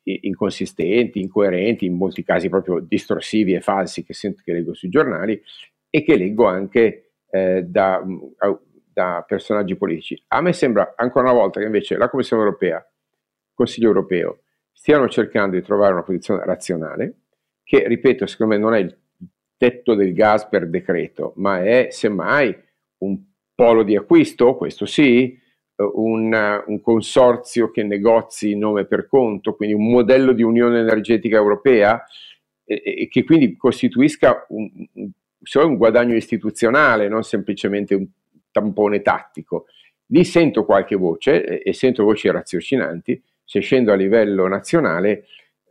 inconsistenti, 0.05 1.22
incoerenti, 1.22 1.86
in 1.86 1.95
molti 1.95 2.24
casi 2.24 2.50
proprio 2.50 2.79
distorsivi 2.79 3.53
e 3.53 3.62
falsi 3.62 4.03
che, 4.03 4.13
sento, 4.13 4.41
che 4.43 4.51
leggo 4.51 4.74
sui 4.74 4.89
giornali 4.89 5.41
e 5.89 6.03
che 6.03 6.17
leggo 6.17 6.45
anche 6.45 7.12
eh, 7.29 7.63
da, 7.63 8.03
da 8.91 9.24
personaggi 9.25 9.75
politici. 9.75 10.22
A 10.29 10.41
me 10.41 10.53
sembra 10.53 10.93
ancora 10.98 11.29
una 11.29 11.39
volta 11.39 11.60
che 11.60 11.67
invece 11.67 11.95
la 11.95 12.10
Commissione 12.10 12.43
europea, 12.43 12.77
il 12.77 13.51
Consiglio 13.53 13.88
europeo, 13.88 14.41
stiano 14.72 15.07
cercando 15.07 15.55
di 15.55 15.62
trovare 15.62 15.93
una 15.93 16.03
posizione 16.03 16.43
razionale, 16.43 17.19
che 17.63 17.88
ripeto, 17.88 18.25
secondo 18.25 18.55
me 18.55 18.60
non 18.60 18.74
è 18.74 18.79
il 18.79 18.98
tetto 19.63 19.96
del 19.96 20.13
gas 20.13 20.46
per 20.50 20.67
decreto, 20.67 21.32
ma 21.38 21.63
è 21.63 21.88
semmai 21.89 22.53
un 22.98 23.17
polo 23.55 23.84
di 23.84 23.96
acquisto, 23.96 24.58
questo 24.58 24.86
sì, 24.86 25.39
un, 25.77 26.63
un, 26.67 26.82
consorzio 26.82 27.72
che 27.72 27.82
negozi 27.84 28.58
nome 28.58 28.84
per 28.84 29.08
conto, 29.08 29.55
quindi 29.55 29.74
un 29.74 29.89
modello 29.89 30.34
di 30.34 30.43
unione 30.43 30.79
energetica 30.79 31.38
europea 31.38 32.03
e, 32.65 32.82
e 32.84 33.08
che 33.08 33.24
quindi 33.24 33.55
costituisca 33.55 34.46
un, 34.50 34.70
un, 34.96 35.12
un, 35.53 35.77
guadagno 35.77 36.15
istituzionale, 36.15 37.08
non 37.08 37.24
semplicemente 37.24 37.96
un 37.96 38.05
tampone 38.51 39.01
tattico. 39.01 39.67
Lì 40.08 40.25
sento 40.25 40.65
qualche 40.65 40.98
voce 40.98 41.46
e, 41.46 41.62
e 41.70 41.74
sento 41.74 42.03
voci 42.03 42.29
raziocinanti, 42.29 43.24
se 43.46 43.62
scendo 43.62 43.93
a 43.93 43.96
livello 43.96 44.46
nazionale 44.50 45.24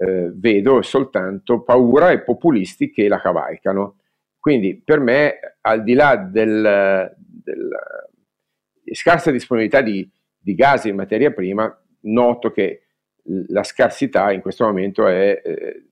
eh, 0.03 0.33
vedo 0.35 0.83
soltanto 0.83 1.63
paura 1.63 2.11
e 2.11 2.23
populisti 2.23 2.91
che 2.91 3.07
la 3.07 3.21
cavalcano. 3.21 3.99
Quindi 4.39 4.83
per 4.85 4.99
me, 4.99 5.39
al 5.61 5.85
di 5.85 5.95
là 5.95 6.17
del, 6.17 7.15
del 7.17 7.69
scarsa 8.93 9.31
disponibilità 9.31 9.81
di, 9.81 10.09
di, 10.37 10.55
gas 10.55 10.87
in 10.87 10.97
materia 10.97 11.31
prima, 11.31 11.73
noto 12.01 12.51
che 12.51 12.87
la 13.49 13.63
scarsità 13.63 14.33
in 14.33 14.41
questo 14.41 14.65
momento 14.65 15.07
è 15.07 15.41
eh, 15.45 15.85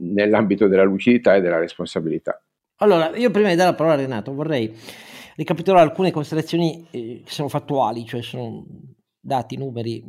nell'ambito 0.00 0.66
della 0.66 0.82
lucidità 0.82 1.36
e 1.36 1.40
della 1.40 1.60
responsabilità. 1.60 2.42
Allora, 2.78 3.14
io 3.16 3.30
prima 3.30 3.50
di 3.50 3.54
dare 3.54 3.70
la 3.70 3.76
parola 3.76 3.94
a 3.94 3.98
Renato 3.98 4.34
vorrei 4.34 4.74
ricapitolare 5.36 5.88
alcune 5.88 6.10
considerazioni 6.10 6.84
eh, 6.90 7.22
che 7.24 7.30
sono 7.30 7.48
fattuali, 7.48 8.04
cioè 8.04 8.22
sono 8.22 8.66
dati, 9.20 9.56
numeri, 9.56 10.02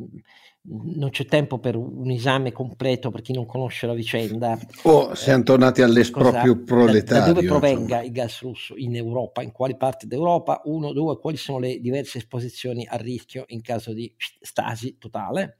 non 0.70 1.10
c'è 1.12 1.26
tempo 1.26 1.60
per 1.60 1.76
un 1.76 2.10
esame 2.10 2.52
completo 2.52 3.10
per 3.10 3.22
chi 3.22 3.32
non 3.32 3.46
conosce 3.46 3.88
la 3.88 3.94
vicenda. 3.94 4.58
O 4.84 4.92
oh, 4.92 5.16
siamo 5.16 5.44
tornati 5.44 5.82
all'esproprio 5.82 6.62
proletario. 6.64 7.22
Da, 7.22 7.28
da, 7.28 7.34
dove 7.34 7.48
provenga 7.48 7.82
insomma. 7.82 8.04
il 8.04 8.12
gas 8.12 8.42
russo 8.42 8.74
in 8.76 8.96
Europa, 8.96 9.42
in 9.42 9.52
quali 9.52 9.78
parti 9.78 10.08
d'Europa, 10.08 10.62
uno, 10.66 10.92
due, 10.92 11.20
quali 11.20 11.38
sono 11.38 11.60
le 11.60 11.80
diverse 11.80 12.18
esposizioni 12.18 12.86
a 12.86 12.98
rischio 12.98 13.46
in 13.48 13.62
caso 13.62 13.94
di 13.94 14.14
stasi 14.18 14.98
totale. 14.98 15.58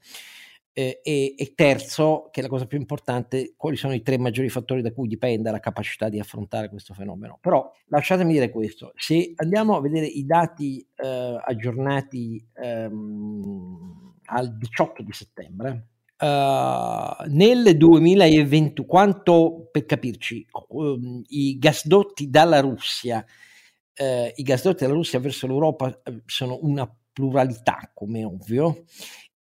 Eh, 0.74 1.00
e, 1.02 1.34
e, 1.36 1.54
terzo, 1.56 2.28
che 2.30 2.40
è 2.40 2.44
la 2.44 2.50
cosa 2.50 2.68
più 2.68 2.78
importante, 2.78 3.56
quali 3.58 3.76
sono 3.78 3.96
i 3.96 4.04
tre 4.04 4.20
maggiori 4.20 4.48
fattori 4.48 4.84
da 4.84 4.92
cui 4.92 5.08
dipende 5.08 5.50
la 5.50 5.60
capacità 5.60 6.08
di 6.08 6.20
affrontare 6.20 6.70
questo 6.70 6.94
fenomeno. 6.94 7.40
Però 7.42 7.72
lasciatemi 7.88 8.32
dire 8.32 8.52
questo, 8.52 8.92
se 8.96 9.34
andiamo 9.38 9.76
a 9.76 9.82
vedere 9.82 10.06
i 10.06 10.24
dati 10.24 10.88
eh, 10.96 11.42
aggiornati 11.44 12.48
ehm, 12.54 14.07
al 14.28 14.58
18 14.58 15.04
di 15.04 15.12
settembre. 15.12 15.88
Uh, 16.20 17.26
nel 17.28 17.78
2020, 17.78 18.86
quanto 18.86 19.70
per 19.72 19.86
capirci, 19.86 20.46
um, 20.70 21.22
i 21.28 21.58
gasdotti 21.60 22.30
dalla 22.30 22.60
Russia, 22.60 23.24
uh, 23.24 24.32
i 24.34 24.42
gasdotti 24.42 24.84
dalla 24.84 24.96
Russia 24.96 25.20
verso 25.20 25.46
l'Europa 25.46 25.88
uh, 25.88 26.22
sono 26.26 26.58
una 26.62 26.92
pluralità, 27.14 27.92
come 27.94 28.24
ovvio, 28.24 28.86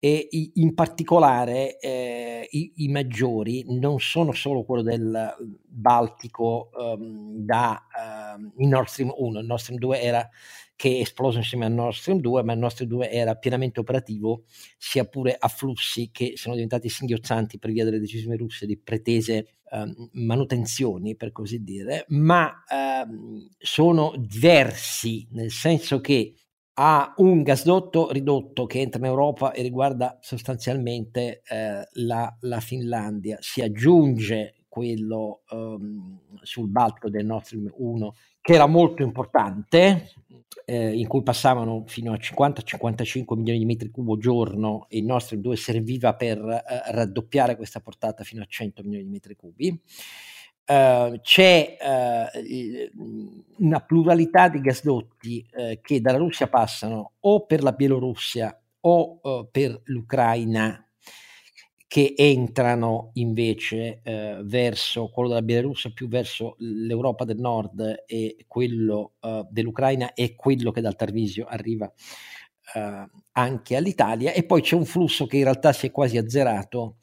e 0.04 0.28
in 0.54 0.74
particolare 0.74 1.78
eh, 1.78 2.46
i, 2.50 2.72
i, 2.76 2.88
maggiori 2.88 3.64
non 3.66 3.98
sono 4.00 4.32
solo 4.32 4.62
quello 4.62 4.82
del 4.82 5.34
Baltico 5.66 6.68
um, 6.74 7.38
da 7.38 7.82
um, 8.36 8.52
il 8.58 8.68
Nord 8.68 8.88
Stream 8.88 9.14
1, 9.16 9.40
il 9.40 9.46
Nord 9.46 9.60
Stream 9.62 9.78
2 9.78 10.00
era 10.02 10.28
che 10.76 10.96
è 10.96 11.00
esploso 11.00 11.38
insieme 11.38 11.66
al 11.66 11.72
Nord 11.72 11.94
Stream 11.94 12.20
2, 12.20 12.42
ma 12.42 12.52
il 12.52 12.58
Nord 12.58 12.72
Stream 12.72 12.90
2 12.90 13.10
era 13.10 13.34
pienamente 13.36 13.80
operativo, 13.80 14.44
sia 14.76 15.04
pure 15.04 15.36
a 15.38 15.48
flussi 15.48 16.10
che 16.12 16.32
sono 16.36 16.54
diventati 16.54 16.88
singhiozzanti 16.88 17.58
per 17.58 17.70
via 17.70 17.84
delle 17.84 18.00
decisioni 18.00 18.36
russe 18.36 18.66
di 18.66 18.78
pretese 18.78 19.58
um, 19.70 20.10
manutenzioni, 20.12 21.16
per 21.16 21.32
così 21.32 21.62
dire, 21.62 22.04
ma 22.08 22.52
um, 23.06 23.48
sono 23.58 24.14
diversi, 24.16 25.26
nel 25.30 25.50
senso 25.50 26.00
che 26.00 26.34
ha 26.76 27.14
un 27.18 27.42
gasdotto 27.42 28.10
ridotto 28.10 28.66
che 28.66 28.80
entra 28.80 28.98
in 28.98 29.06
Europa 29.06 29.52
e 29.52 29.62
riguarda 29.62 30.18
sostanzialmente 30.20 31.42
eh, 31.46 31.86
la, 31.92 32.36
la, 32.40 32.60
Finlandia. 32.60 33.36
Si 33.40 33.60
aggiunge 33.60 34.63
quello 34.74 35.42
um, 35.50 36.18
sul 36.42 36.66
Baltico 36.66 37.08
del 37.08 37.24
Nord 37.24 37.44
Stream 37.44 37.72
1 37.72 38.14
che 38.40 38.54
era 38.54 38.66
molto 38.66 39.04
importante, 39.04 40.10
eh, 40.64 40.98
in 40.98 41.06
cui 41.06 41.22
passavano 41.22 41.84
fino 41.86 42.12
a 42.12 42.16
50-55 42.16 43.36
milioni 43.36 43.60
di 43.60 43.64
metri 43.64 43.90
cubo 43.90 44.18
giorno 44.18 44.86
e 44.88 44.98
il 44.98 45.04
Nord 45.04 45.22
Stream 45.22 45.42
2 45.42 45.56
serviva 45.56 46.16
per 46.16 46.38
eh, 46.38 46.92
raddoppiare 46.92 47.54
questa 47.54 47.78
portata 47.78 48.24
fino 48.24 48.42
a 48.42 48.46
100 48.48 48.82
milioni 48.82 49.04
di 49.04 49.10
metri 49.10 49.36
cubi. 49.36 49.80
Uh, 50.66 51.20
c'è 51.20 51.76
uh, 51.78 52.90
una 53.58 53.80
pluralità 53.80 54.48
di 54.48 54.60
gasdotti 54.60 55.46
uh, 55.52 55.78
che 55.82 56.00
dalla 56.00 56.16
Russia 56.16 56.48
passano 56.48 57.12
o 57.20 57.44
per 57.44 57.62
la 57.62 57.72
Bielorussia 57.72 58.58
o 58.80 59.48
per 59.50 59.80
l'Ucraina 59.84 60.83
che 61.94 62.14
entrano 62.16 63.10
invece 63.12 64.00
verso 64.42 65.10
quello 65.10 65.28
della 65.28 65.42
Bielorussia 65.42 65.92
più 65.94 66.08
verso 66.08 66.56
l'Europa 66.58 67.24
del 67.24 67.38
Nord 67.38 68.02
e 68.04 68.46
quello 68.48 69.12
dell'Ucraina 69.48 70.12
e 70.12 70.34
quello 70.34 70.72
che 70.72 70.80
dal 70.80 70.96
Tarvisio 70.96 71.44
arriva 71.44 71.88
anche 73.30 73.76
all'Italia 73.76 74.32
e 74.32 74.42
poi 74.42 74.60
c'è 74.60 74.74
un 74.74 74.84
flusso 74.84 75.26
che 75.26 75.36
in 75.36 75.44
realtà 75.44 75.72
si 75.72 75.86
è 75.86 75.92
quasi 75.92 76.18
azzerato 76.18 76.96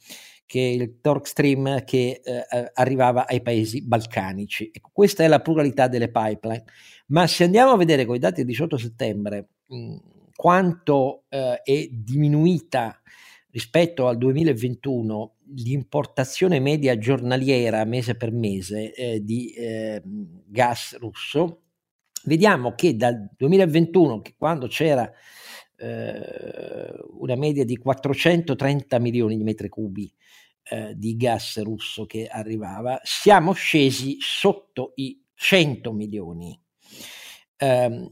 che 0.52 0.60
il 0.60 1.00
torque 1.00 1.30
stream 1.30 1.86
che 1.86 2.20
eh, 2.22 2.46
eh, 2.50 2.72
arrivava 2.74 3.26
ai 3.26 3.42
paesi 3.42 3.82
balcanici. 3.88 4.70
Ecco, 4.74 4.90
questa 4.92 5.24
è 5.24 5.30
la 5.30 5.40
pluralità 5.40 5.88
delle 5.88 6.12
pipeline. 6.12 6.66
Ma 7.08 7.26
se 7.26 7.46
andiamo 7.46 7.72
a 7.72 7.78
vedere 7.78 8.04
con 8.04 8.16
i 8.16 8.20
dati 8.20 8.44
del 8.44 8.48
18 8.48 8.78
settembre 8.78 9.48
mh, 9.68 9.78
mm, 9.78 9.96
quanto 10.36 11.24
eh, 11.30 11.62
è 11.64 11.88
diminuita 11.90 13.00
rispetto 13.52 14.08
al 14.08 14.18
2021 14.18 15.36
l'importazione 15.56 16.60
media 16.60 16.98
giornaliera 16.98 17.84
mese 17.86 18.16
per 18.16 18.32
mese 18.32 18.94
eh, 18.94 19.24
di 19.24 19.52
eh, 19.54 20.02
gas 20.04 20.98
russo, 20.98 21.64
vediamo 22.24 22.74
che 22.74 22.96
dal 22.96 23.30
2021, 23.36 24.22
che 24.22 24.36
quando 24.38 24.68
c'era 24.68 25.12
eh, 25.78 26.94
una 27.20 27.36
media 27.36 27.66
di 27.66 27.78
430 27.78 29.00
milioni 29.00 29.38
di 29.38 29.44
metri 29.44 29.68
cubi 29.68 30.12
eh, 30.64 30.94
di 30.96 31.16
gas 31.18 31.62
russo 31.62 32.06
che 32.06 32.28
arrivava, 32.28 33.00
siamo 33.04 33.52
scesi 33.52 34.18
sotto 34.20 34.94
i 34.96 35.22
100 35.34 35.92
milioni. 35.92 36.60
Eh, 37.58 38.08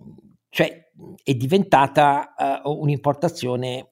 cioè 0.49 0.91
è 1.23 1.34
diventata 1.36 2.62
uh, 2.63 2.69
un'importazione 2.71 3.91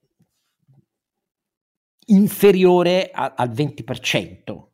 inferiore 2.08 3.10
a, 3.12 3.34
al 3.36 3.50
20% 3.52 4.67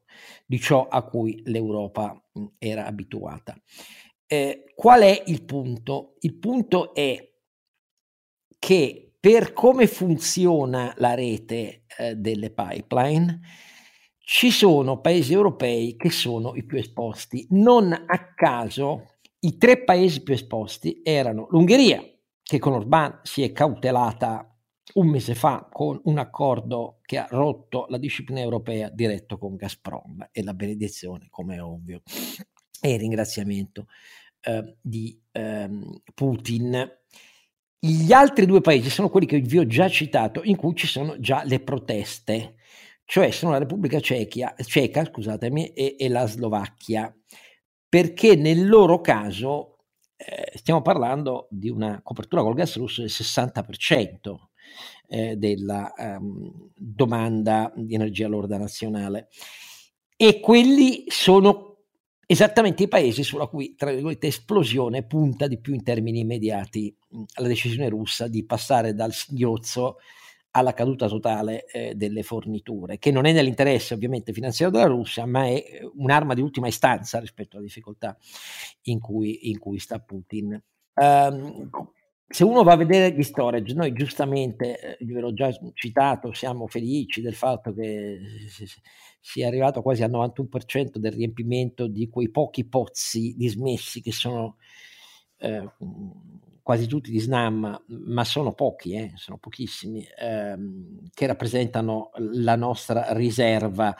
di 0.46 0.60
ciò 0.60 0.88
a 0.88 1.04
cui 1.04 1.42
l'Europa 1.46 2.22
era 2.58 2.86
abituata. 2.86 3.56
Eh, 4.26 4.72
qual 4.76 5.02
è 5.02 5.24
il 5.28 5.44
punto? 5.44 6.16
Il 6.20 6.38
punto 6.38 6.94
è 6.94 7.32
che 8.60 9.16
per 9.20 9.54
come 9.54 9.88
funziona 9.88 10.94
la 10.98 11.14
rete 11.14 11.86
eh, 11.98 12.16
delle 12.16 12.52
pipeline, 12.52 13.40
ci 14.20 14.52
sono 14.52 15.00
paesi 15.02 15.34
europei 15.34 15.96
che 15.96 16.10
sono 16.10 16.56
i 16.56 16.66
più 16.66 16.78
esposti. 16.78 17.46
Non 17.52 17.92
a 17.92 18.34
caso 18.34 19.18
i 19.40 19.58
tre 19.58 19.84
paesi 19.84 20.24
più 20.24 20.34
esposti 20.34 21.02
erano 21.04 21.48
l'Ungheria, 21.52 22.04
che 22.42 22.60
con 22.60 22.74
Orbán 22.74 23.20
si 23.24 23.44
è 23.44 23.52
cautelata 23.52 24.53
un 24.96 25.08
mese 25.08 25.34
fa 25.36 25.68
con 25.72 26.00
un 26.04 26.18
accordo 26.18 27.00
che 27.04 27.18
ha 27.18 27.28
rotto 27.30 27.86
la 27.90 27.98
disciplina 27.98 28.42
europea 28.42 28.90
diretto 28.90 29.38
con 29.38 29.56
Gazprom 29.56 30.30
e 30.32 30.44
la 30.44 30.54
benedizione, 30.54 31.28
come 31.30 31.56
è 31.56 31.64
ovvio, 31.64 32.02
e 32.82 32.94
il 32.94 33.00
ringraziamento 33.00 33.88
eh, 34.42 34.76
di 34.82 35.20
eh, 35.32 35.70
Putin. 36.14 37.00
Gli 37.80 38.12
altri 38.14 38.46
due 38.46 38.62
paesi 38.62 38.90
sono 38.90 39.10
quelli 39.10 39.26
che 39.26 39.40
vi 39.40 39.58
ho 39.58 39.66
già 39.66 39.90
citato, 39.90 40.42
in 40.44 40.56
cui 40.56 40.76
ci 40.76 40.88
sono 40.88 41.20
già 41.20 41.44
le 41.44 41.60
proteste 41.60 42.56
cioè 43.06 43.32
sono 43.32 43.52
la 43.52 43.60
Repubblica 43.60 44.00
Ceca, 44.00 44.56
Ceca 44.58 45.12
e, 45.12 45.96
e, 46.00 46.10
la 46.10 46.26
Slovacchia, 46.26 47.14
perché 47.88 48.36
nel 48.36 48.68
loro 48.68 49.02
caso 49.02 49.78
eh, 50.16 50.52
stiamo 50.56 50.82
parlando 50.82 51.48
di 51.52 51.70
una 51.70 52.02
copertura 52.02 52.42
col 52.42 52.56
gas 52.56 52.78
russo 52.78 53.02
del 53.02 53.12
60% 53.12 54.36
eh, 55.14 55.36
della 55.36 55.94
um, 55.96 56.72
domanda 56.76 57.72
di 57.76 57.94
energia 57.94 58.28
lorda 58.28 58.58
nazionale 58.58 59.28
e 60.18 60.40
quelli 60.40 61.04
sono 61.08 61.78
esattamente 62.26 62.84
i 62.84 62.88
paesi 62.88 63.22
sulla 63.22 63.46
cui, 63.46 63.76
tra 63.76 63.92
virgolette, 63.92 64.26
esplosione 64.26 65.06
punta 65.06 65.46
di 65.48 65.60
più 65.60 65.76
in 65.76 65.84
termini 65.84 66.22
immediati 66.22 66.96
la 67.40 67.48
decisione 67.48 67.90
russa 67.90 68.28
di 68.28 68.44
passare 68.44 68.96
dal 68.96 69.14
singhiozzo 69.14 69.98
alla 70.56 70.74
caduta 70.74 71.08
totale 71.08 71.66
eh, 71.66 71.94
delle 71.94 72.24
forniture, 72.24 72.98
che 72.98 73.12
non 73.12 73.26
è 73.26 73.34
nell'interesse 73.34 73.94
ovviamente 73.94 74.34
finanziario 74.34 74.76
della 74.76 74.90
Russia, 74.90 75.28
ma 75.28 75.46
è 75.46 75.54
eh, 75.54 75.92
un'arma 75.94 76.34
di 76.34 76.42
ultima 76.42 76.68
istanza 76.68 77.20
rispetto 77.20 77.58
alle 77.58 77.66
difficoltà 77.68 78.18
in 78.84 79.00
cui, 79.00 79.50
in 79.50 79.60
cui 79.60 79.78
sta 79.78 80.00
Putin. 80.00 80.60
Um, 80.96 81.70
se 82.34 82.44
uno 82.44 82.64
va 82.64 82.72
a 82.74 82.78
vedere 82.78 83.16
gli 83.16 83.22
storage, 83.22 83.76
noi 83.76 83.94
giustamente, 83.94 84.98
eh, 84.98 85.06
ve 85.06 85.20
l'ho 85.20 85.36
già 85.36 85.52
citato, 85.76 86.34
siamo 86.34 86.66
felici 86.66 87.22
del 87.22 87.36
fatto 87.36 87.72
che 87.76 88.20
sia 89.20 89.46
arrivato 89.46 89.84
quasi 89.84 90.02
al 90.02 90.10
91% 90.10 90.98
del 90.98 91.12
riempimento 91.12 91.86
di 91.86 92.10
quei 92.10 92.32
pochi 92.32 92.66
pozzi 92.66 93.36
dismessi 93.38 94.02
che 94.02 94.12
sono 94.12 94.58
eh, 95.38 95.70
quasi 96.64 96.88
tutti 96.88 97.12
di 97.12 97.20
SNAM, 97.20 97.84
ma 97.86 98.24
sono 98.24 98.54
pochi, 98.54 98.96
eh, 98.96 99.12
sono 99.14 99.38
pochissimi, 99.38 100.04
ehm, 100.18 101.10
che 101.14 101.28
rappresentano 101.28 102.10
la 102.16 102.56
nostra 102.56 103.14
riserva 103.14 103.96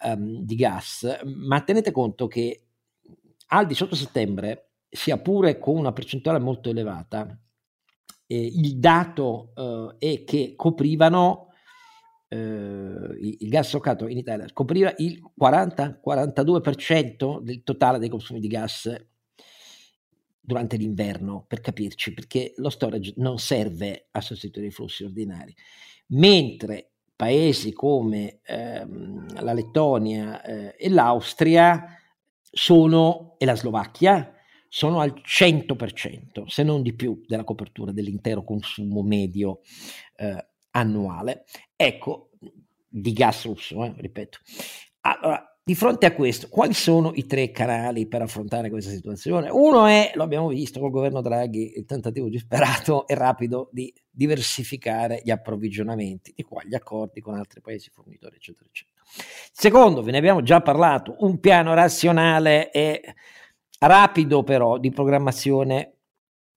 ehm, 0.00 0.42
di 0.42 0.54
gas. 0.54 1.22
Ma 1.24 1.60
tenete 1.62 1.90
conto 1.90 2.28
che 2.28 2.66
al 3.48 3.66
18 3.66 3.96
settembre, 3.96 4.68
sia 4.88 5.18
pure 5.18 5.58
con 5.58 5.76
una 5.76 5.92
percentuale 5.92 6.38
molto 6.38 6.70
elevata, 6.70 7.36
eh, 8.34 8.50
il 8.52 8.78
dato 8.78 9.52
eh, 9.54 9.94
è 9.98 10.24
che 10.24 10.54
coprivano 10.56 11.48
eh, 12.28 12.36
il 12.36 13.48
gas 13.48 13.68
stoccato 13.68 14.08
in 14.08 14.18
Italia 14.18 14.46
copriva 14.52 14.92
il 14.98 15.22
40-42% 15.40 17.40
del 17.40 17.62
totale 17.62 17.98
dei 17.98 18.08
consumi 18.08 18.40
di 18.40 18.48
gas 18.48 18.92
durante 20.40 20.76
l'inverno, 20.76 21.44
per 21.46 21.60
capirci, 21.60 22.12
perché 22.12 22.52
lo 22.56 22.68
storage 22.68 23.14
non 23.16 23.38
serve 23.38 24.08
a 24.10 24.20
sostituire 24.20 24.68
i 24.68 24.72
flussi 24.72 25.04
ordinari, 25.04 25.54
mentre 26.08 26.90
paesi 27.16 27.72
come 27.72 28.40
ehm, 28.44 29.42
la 29.42 29.54
Lettonia 29.54 30.42
eh, 30.42 30.74
e 30.76 30.90
l'Austria 30.90 31.96
sono, 32.42 33.36
e 33.38 33.46
la 33.46 33.56
Slovacchia 33.56 34.33
sono 34.74 34.98
al 34.98 35.22
100%, 35.24 36.46
se 36.46 36.64
non 36.64 36.82
di 36.82 36.94
più, 36.94 37.22
della 37.28 37.44
copertura 37.44 37.92
dell'intero 37.92 38.42
consumo 38.42 39.04
medio 39.04 39.60
eh, 40.16 40.48
annuale. 40.72 41.44
Ecco, 41.76 42.30
di 42.88 43.12
gas 43.12 43.44
russo, 43.44 43.84
eh, 43.84 43.94
ripeto. 43.96 44.38
Allora, 45.02 45.56
di 45.62 45.76
fronte 45.76 46.06
a 46.06 46.12
questo, 46.12 46.48
quali 46.48 46.74
sono 46.74 47.12
i 47.14 47.24
tre 47.24 47.52
canali 47.52 48.08
per 48.08 48.22
affrontare 48.22 48.68
questa 48.68 48.90
situazione? 48.90 49.48
Uno 49.48 49.86
è, 49.86 50.10
lo 50.16 50.24
abbiamo 50.24 50.48
visto 50.48 50.80
col 50.80 50.90
governo 50.90 51.22
Draghi, 51.22 51.74
il 51.76 51.84
tentativo 51.84 52.28
disperato 52.28 53.06
e 53.06 53.14
rapido 53.14 53.68
di 53.70 53.94
diversificare 54.10 55.20
gli 55.22 55.30
approvvigionamenti, 55.30 56.32
di 56.34 56.42
qua 56.42 56.64
gli 56.64 56.74
accordi 56.74 57.20
con 57.20 57.36
altri 57.36 57.60
paesi 57.60 57.90
fornitori, 57.90 58.34
eccetera, 58.34 58.66
eccetera. 58.68 59.04
Secondo, 59.52 60.02
ve 60.02 60.10
ne 60.10 60.18
abbiamo 60.18 60.42
già 60.42 60.60
parlato, 60.60 61.14
un 61.20 61.38
piano 61.38 61.74
razionale 61.74 62.72
e 62.72 63.14
rapido 63.80 64.42
però 64.42 64.78
di 64.78 64.90
programmazione 64.90 65.98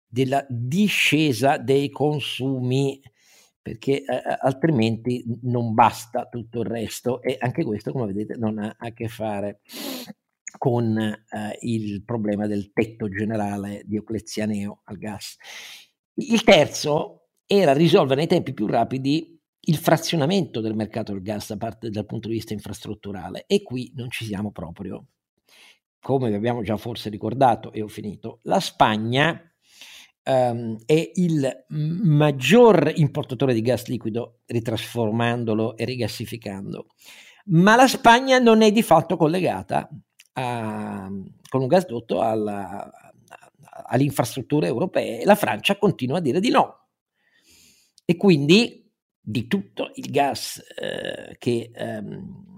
della 0.08 0.46
discesa 0.50 1.58
dei 1.58 1.90
consumi 1.90 3.02
perché 3.62 4.04
eh, 4.04 4.22
altrimenti 4.42 5.24
non 5.42 5.74
basta 5.74 6.28
tutto 6.28 6.62
il 6.62 6.68
resto 6.68 7.22
e 7.22 7.36
anche 7.40 7.64
questo 7.64 7.92
come 7.92 8.06
vedete 8.06 8.38
non 8.38 8.60
ha 8.60 8.76
a 8.78 8.94
che 8.94 9.08
fare 9.08 9.62
con 10.58 10.98
eh, 10.98 11.58
il 11.62 12.04
problema 12.04 12.48
del 12.48 12.72
tetto 12.72 13.10
generale 13.10 13.82
dioclezianeo 13.86 14.82
al 14.84 14.98
gas. 14.98 15.36
Il 16.14 16.44
terzo 16.44 17.30
era 17.46 17.74
risolvere 17.74 18.20
nei 18.22 18.28
tempi 18.28 18.54
più 18.54 18.68
rapidi 18.68 19.36
il 19.68 19.78
frazionamento 19.78 20.62
del 20.62 20.76
mercato 20.76 21.12
del 21.12 21.24
gas 21.24 21.50
da 21.50 21.58
parte, 21.58 21.90
dal 21.90 22.06
punto 22.06 22.28
di 22.28 22.36
vista 22.36 22.54
infrastrutturale 22.54 23.46
e 23.48 23.64
qui 23.64 23.92
non 23.96 24.10
ci 24.12 24.26
siamo 24.26 24.52
proprio. 24.52 25.08
Come 26.06 26.30
vi 26.30 26.36
abbiamo 26.36 26.62
già 26.62 26.78
forse 26.78 27.10
ricordato, 27.10 27.72
e 27.72 27.82
ho 27.82 27.88
finito, 27.88 28.38
la 28.44 28.60
Spagna 28.60 29.42
um, 30.24 30.78
è 30.86 31.12
il 31.16 31.66
maggior 31.70 32.92
importatore 32.94 33.56
di 33.56 33.62
gas 33.62 33.88
liquido 33.88 34.42
ritrasformandolo 34.46 35.76
e 35.76 35.84
rigassificando, 35.84 36.90
ma 37.46 37.76
la 37.76 37.88
Spagna 37.88 38.38
non 38.38 38.62
è 38.62 38.72
di 38.72 38.84
fatto 38.84 39.18
collegata 39.18 39.90
a, 40.34 41.10
con 41.50 41.62
un 41.62 41.68
gasdotto 41.68 42.22
alla, 42.22 42.88
alle 43.88 44.04
infrastrutture 44.04 44.68
europee 44.68 45.26
la 45.26 45.34
Francia 45.34 45.76
continua 45.76 46.20
a 46.20 46.22
dire 46.22 46.40
di 46.40 46.52
no. 46.52 46.90
E 48.06 48.16
quindi 48.16 48.88
di 49.20 49.48
tutto 49.48 49.90
il 49.96 50.12
gas 50.12 50.62
eh, 50.80 51.36
che 51.40 51.72
ehm, 51.74 52.55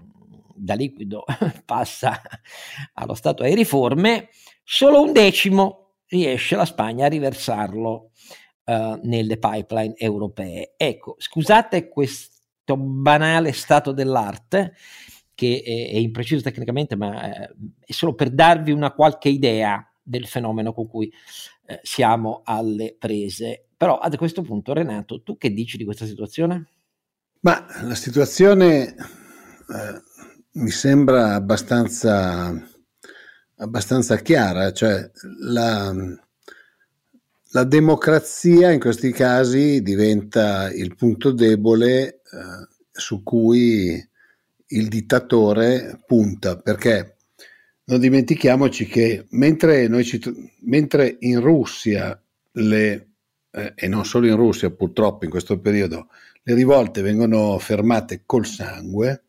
da 0.58 0.74
liquido 0.74 1.24
passa 1.64 2.20
allo 2.94 3.14
stato 3.14 3.42
ai 3.42 3.54
riforme, 3.54 4.28
solo 4.62 5.02
un 5.02 5.12
decimo 5.12 5.94
riesce 6.08 6.56
la 6.56 6.64
Spagna 6.64 7.06
a 7.06 7.08
riversarlo 7.08 8.10
uh, 8.64 9.00
nelle 9.02 9.38
pipeline 9.38 9.94
europee. 9.96 10.74
Ecco, 10.76 11.16
scusate 11.18 11.88
questo 11.88 12.76
banale 12.76 13.52
stato 13.52 13.92
dell'arte 13.92 14.74
che 15.34 15.62
è, 15.64 15.94
è 15.94 15.98
impreciso 15.98 16.42
tecnicamente, 16.42 16.96
ma 16.96 17.44
eh, 17.44 17.54
è 17.78 17.92
solo 17.92 18.14
per 18.14 18.30
darvi 18.30 18.72
una 18.72 18.90
qualche 18.90 19.28
idea 19.28 19.88
del 20.02 20.26
fenomeno 20.26 20.72
con 20.72 20.88
cui 20.88 21.12
eh, 21.66 21.78
siamo 21.82 22.40
alle 22.44 22.96
prese. 22.98 23.68
Però 23.76 23.98
a 23.98 24.10
questo 24.16 24.42
punto, 24.42 24.72
Renato, 24.72 25.22
tu 25.22 25.36
che 25.36 25.52
dici 25.52 25.76
di 25.76 25.84
questa 25.84 26.06
situazione? 26.06 26.66
Ma 27.40 27.64
la 27.82 27.94
situazione 27.94 28.86
eh, 28.88 30.02
mi 30.58 30.70
sembra 30.70 31.34
abbastanza 31.34 32.76
abbastanza 33.58 34.16
chiara, 34.16 34.72
cioè 34.72 35.10
la, 35.40 35.92
la 37.50 37.64
democrazia 37.64 38.70
in 38.70 38.80
questi 38.80 39.10
casi 39.12 39.82
diventa 39.82 40.70
il 40.72 40.94
punto 40.94 41.32
debole 41.32 42.06
eh, 42.06 42.20
su 42.90 43.22
cui 43.22 44.08
il 44.70 44.88
dittatore 44.88 46.00
punta, 46.06 46.56
perché 46.56 47.16
non 47.84 48.00
dimentichiamoci 48.00 48.86
che 48.86 49.26
mentre, 49.30 50.04
ci, 50.04 50.20
mentre 50.60 51.16
in 51.20 51.40
Russia, 51.40 52.20
le, 52.52 53.08
eh, 53.50 53.72
e 53.74 53.88
non 53.88 54.04
solo 54.04 54.26
in 54.26 54.36
Russia 54.36 54.70
purtroppo 54.70 55.24
in 55.24 55.30
questo 55.30 55.58
periodo, 55.58 56.08
le 56.42 56.54
rivolte 56.54 57.02
vengono 57.02 57.58
fermate 57.58 58.22
col 58.24 58.46
sangue, 58.46 59.24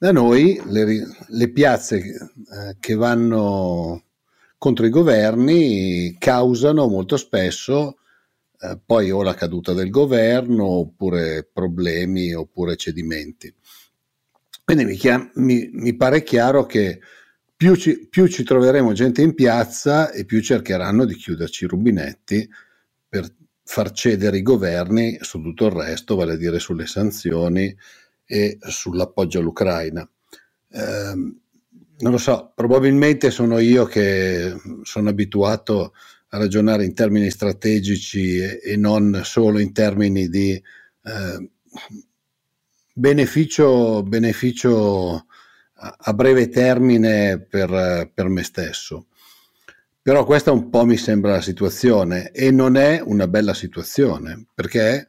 da 0.00 0.12
noi 0.12 0.58
le, 0.64 1.06
le 1.28 1.52
piazze 1.52 1.98
eh, 1.98 2.76
che 2.80 2.94
vanno 2.94 4.04
contro 4.56 4.86
i 4.86 4.88
governi 4.88 6.16
causano 6.18 6.88
molto 6.88 7.18
spesso 7.18 7.98
eh, 8.60 8.80
poi 8.82 9.10
o 9.10 9.22
la 9.22 9.34
caduta 9.34 9.74
del 9.74 9.90
governo 9.90 10.64
oppure 10.64 11.46
problemi 11.52 12.32
oppure 12.32 12.76
cedimenti. 12.76 13.54
Quindi 14.64 14.86
mi, 14.86 14.96
chiam- 14.96 15.32
mi, 15.34 15.68
mi 15.70 15.94
pare 15.94 16.22
chiaro 16.22 16.64
che 16.64 16.98
più 17.54 17.74
ci, 17.74 18.08
più 18.08 18.26
ci, 18.26 18.42
troveremo 18.42 18.94
gente 18.94 19.20
in 19.20 19.34
piazza 19.34 20.12
e 20.12 20.24
più 20.24 20.40
cercheranno 20.40 21.04
di 21.04 21.14
chiuderci 21.14 21.64
i 21.64 21.68
rubinetti 21.68 22.48
per 23.06 23.30
far 23.62 23.90
cedere 23.90 24.38
i 24.38 24.42
governi 24.42 25.18
su 25.20 25.42
tutto 25.42 25.66
il 25.66 25.72
resto, 25.72 26.16
vale 26.16 26.32
a 26.32 26.36
dire 26.36 26.58
sulle 26.58 26.86
sanzioni 26.86 27.76
e 28.30 28.58
sull'appoggio 28.60 29.40
all'Ucraina. 29.40 30.08
Eh, 30.70 31.12
non 31.98 32.12
lo 32.12 32.16
so, 32.16 32.52
probabilmente 32.54 33.32
sono 33.32 33.58
io 33.58 33.86
che 33.86 34.54
sono 34.82 35.08
abituato 35.08 35.94
a 36.28 36.38
ragionare 36.38 36.84
in 36.84 36.94
termini 36.94 37.28
strategici 37.28 38.38
e, 38.38 38.60
e 38.62 38.76
non 38.76 39.22
solo 39.24 39.58
in 39.58 39.72
termini 39.72 40.28
di 40.28 40.52
eh, 40.52 41.50
beneficio, 42.94 44.04
beneficio 44.04 45.26
a, 45.74 45.96
a, 45.98 46.14
breve 46.14 46.48
termine 46.48 47.40
per, 47.40 48.12
per 48.14 48.28
me 48.28 48.44
stesso. 48.44 49.06
Però 50.00 50.24
questa 50.24 50.52
un 50.52 50.70
po' 50.70 50.86
mi 50.86 50.96
sembra 50.96 51.32
la 51.32 51.40
situazione 51.40 52.30
e 52.30 52.52
non 52.52 52.76
è 52.76 53.02
una 53.04 53.26
bella 53.26 53.54
situazione 53.54 54.46
perché 54.54 55.08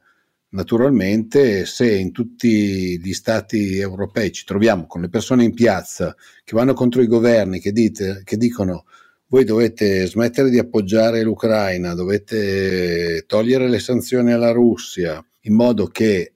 Naturalmente, 0.54 1.66
se 1.66 1.96
in 1.96 2.12
tutti 2.12 3.00
gli 3.00 3.14
stati 3.14 3.78
europei 3.78 4.34
ci 4.34 4.44
troviamo 4.44 4.86
con 4.86 5.00
le 5.00 5.08
persone 5.08 5.46
in 5.46 5.54
piazza 5.54 6.14
che 6.44 6.56
vanno 6.56 6.74
contro 6.74 7.02
i 7.02 7.08
governi, 7.08 7.62
che, 7.62 7.72
dite, 7.72 8.22
che 8.26 8.36
dicono 8.36 8.86
voi 9.28 9.46
dovete 9.46 10.06
smettere 10.08 10.50
di 10.50 10.60
appoggiare 10.60 11.24
l'Ucraina, 11.24 11.94
dovete 11.94 13.24
togliere 13.28 13.70
le 13.70 13.80
sanzioni 13.80 14.34
alla 14.34 14.52
Russia 14.52 15.26
in 15.42 15.56
modo 15.56 15.88
che 15.88 16.18
eh, 16.18 16.34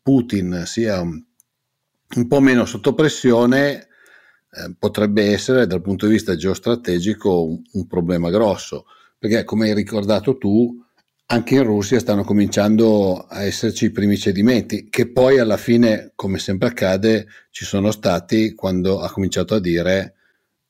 Putin 0.00 0.62
sia 0.66 1.00
un, 1.00 2.26
po' 2.28 2.40
meno 2.40 2.64
sotto 2.64 2.94
pressione, 2.94 3.88
eh, 4.52 4.74
potrebbe 4.78 5.32
essere 5.32 5.66
dal 5.66 5.82
punto 5.82 6.06
di 6.06 6.12
vista 6.12 6.36
geostrategico 6.36 7.44
un, 7.44 7.60
un 7.72 7.86
problema 7.88 8.30
grosso, 8.30 8.86
perché 9.18 9.42
come 9.42 9.68
hai 9.68 9.74
ricordato 9.74 10.38
tu, 10.38 10.80
anche 11.32 11.54
in 11.54 11.62
Russia 11.62 12.00
stanno 12.00 12.24
cominciando 12.24 13.26
a 13.28 13.42
esserci 13.42 13.84
i 13.84 13.90
primi 13.92 14.16
cedimenti, 14.16 14.88
che 14.90 15.12
poi 15.12 15.38
alla 15.38 15.56
fine, 15.56 16.10
come 16.16 16.38
sempre 16.38 16.68
accade, 16.68 17.28
ci 17.50 17.64
sono 17.64 17.92
stati 17.92 18.52
quando 18.54 19.00
ha 19.00 19.10
cominciato 19.10 19.54
a 19.54 19.60
dire 19.60 20.14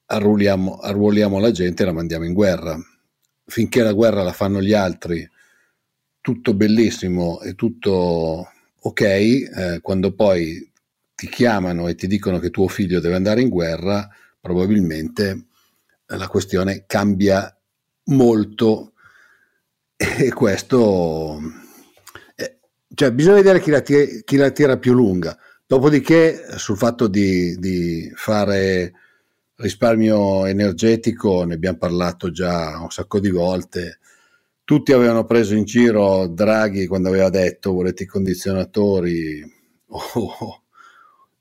arruoliamo, 0.05 0.77
arruoliamo 0.77 1.39
la 1.39 1.51
gente 1.51 1.83
e 1.83 1.87
la 1.87 1.95
mandiamo 1.95 2.27
in 2.27 2.35
guerra. 2.35 2.79
Finché 3.47 3.83
la 3.83 3.95
guerra 3.95 4.23
la 4.23 4.33
fanno 4.33 4.61
gli 4.61 4.75
altri, 4.75 5.27
tutto 6.21 6.53
bellissimo 6.53 7.41
e 7.41 7.55
tutto 7.55 8.47
ok, 8.81 9.01
eh, 9.01 9.79
quando 9.81 10.13
poi 10.13 10.71
ti 11.15 11.27
chiamano 11.29 11.89
e 11.89 11.95
ti 11.95 12.07
dicono 12.07 12.39
che 12.39 12.51
tuo 12.51 12.69
figlio 12.69 13.01
deve 13.01 13.17
andare 13.17 13.41
in 13.41 13.49
guerra, 13.49 14.07
probabilmente 14.39 15.47
la 16.05 16.29
questione 16.29 16.85
cambia 16.87 17.57
molto 18.05 18.93
e 20.01 20.33
questo 20.33 21.39
eh, 22.35 22.59
cioè 22.95 23.13
bisogna 23.13 23.37
vedere 23.37 23.61
chi 23.61 23.71
la, 23.71 23.81
tira, 23.83 24.05
chi 24.25 24.37
la, 24.37 24.51
tira, 24.51 24.79
più 24.79 24.95
lunga. 24.95 25.37
Dopodiché 25.67 26.57
sul 26.57 26.79
fatto 26.79 27.07
di, 27.07 27.57
di, 27.59 28.11
fare 28.15 28.93
risparmio 29.57 30.47
energetico 30.47 31.45
ne 31.45 31.55
abbiamo 31.55 31.77
parlato 31.77 32.31
già 32.31 32.79
un 32.81 32.91
sacco 32.91 33.21
di 33.21 33.31
volte. 33.31 33.99
Tutti 34.65 34.93
avevano 34.93 35.25
preso 35.25 35.55
in 35.55 35.65
giro 35.65 36.27
Draghi 36.29 36.87
quando 36.87 37.09
aveva 37.09 37.29
detto 37.29 37.73
volete 37.73 38.05
i 38.05 38.07
condizionatori? 38.07 39.59
O, 39.93 40.63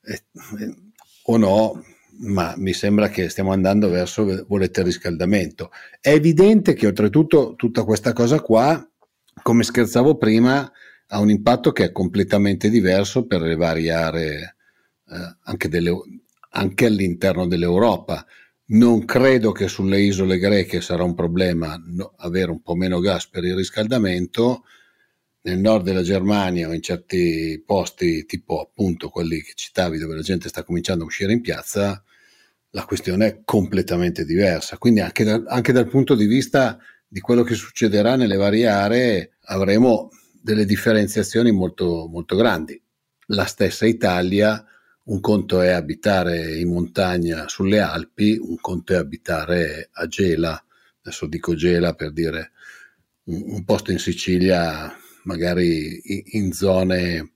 eh, 0.02 0.24
o 1.26 1.38
no 1.38 1.84
ma 2.20 2.54
mi 2.58 2.74
sembra 2.74 3.10
che 3.10 3.30
stiamo 3.30 3.52
andando 3.52 3.90
verso 3.90 4.46
volete 4.48 4.84
riscaldamento. 4.84 5.72
È 6.00 6.10
evidente 6.10 6.74
che 6.74 6.88
oltretutto 6.88 7.56
tutta 7.56 7.84
questa 7.84 8.14
cosa 8.14 8.42
qua, 8.42 8.86
come 9.42 9.64
scherzavo 9.64 10.18
prima, 10.18 10.70
ha 11.08 11.20
un 11.20 11.30
impatto 11.30 11.72
che 11.72 11.86
è 11.86 11.92
completamente 11.92 12.70
diverso 12.70 13.26
per 13.26 13.42
le 13.42 13.56
varie 13.56 13.92
aree 13.92 14.56
eh, 15.10 15.36
anche, 15.44 15.70
delle, 15.70 15.92
anche 16.52 16.86
all'interno 16.86 17.48
dell'Europa. 17.48 18.26
Non 18.72 19.06
credo 19.06 19.52
che 19.52 19.68
sulle 19.68 20.00
isole 20.02 20.38
greche 20.38 20.82
sarà 20.82 21.04
un 21.04 21.16
problema 21.16 21.82
no, 21.84 22.14
avere 22.18 22.52
un 22.52 22.62
po' 22.62 22.76
meno 22.76 23.00
gas 23.00 23.28
per 23.28 23.44
il 23.44 23.56
riscaldamento. 23.56 24.64
Nel 25.42 25.58
nord 25.58 25.86
della 25.86 26.04
Germania 26.04 26.68
o 26.68 26.74
in 26.74 26.82
certi 26.82 27.64
posti, 27.66 28.26
tipo 28.26 28.60
appunto 28.60 29.10
quelli 29.10 29.42
che 29.42 29.54
citavi, 29.56 29.98
dove 29.98 30.16
la 30.16 30.22
gente 30.22 30.50
sta 30.50 30.64
cominciando 30.64 31.06
a 31.06 31.08
uscire 31.08 31.32
in 31.32 31.42
piazza, 31.42 32.04
la 32.72 32.86
questione 32.86 33.26
è 33.28 33.42
completamente 33.44 34.26
diversa. 34.26 34.78
Quindi 34.78 35.00
anche, 35.00 35.24
da, 35.24 35.42
anche 35.48 35.72
dal 35.72 35.88
punto 35.88 36.16
di 36.16 36.26
vista 36.26 36.78
di 37.08 37.20
quello 37.20 37.44
che 37.44 37.56
succederà 37.56 38.16
nelle 38.16 38.36
varie 38.36 38.68
aree 38.68 39.32
avremo 39.46 40.10
delle 40.42 40.66
differenziazioni 40.66 41.52
molto, 41.52 42.08
molto 42.08 42.36
grandi. 42.36 42.82
La 43.28 43.46
stessa 43.46 43.86
Italia, 43.86 44.64
un 45.06 45.20
conto 45.20 45.62
è 45.62 45.70
abitare 45.70 46.58
in 46.58 46.72
montagna 46.72 47.48
sulle 47.48 47.80
Alpi, 47.80 48.38
un 48.40 48.58
conto 48.60 48.94
è 48.94 48.98
abitare 48.98 49.90
a 49.92 50.08
Gela, 50.08 50.64
adesso 51.02 51.26
dico 51.26 51.56
Gela 51.56 51.94
per 51.94 52.12
dire 52.12 52.52
un, 53.26 53.44
un 53.48 53.64
posto 53.66 53.92
in 53.92 54.00
Sicilia, 54.00 54.96
magari 55.24 56.00
in, 56.04 56.22
in 56.44 56.54
zone 56.54 57.34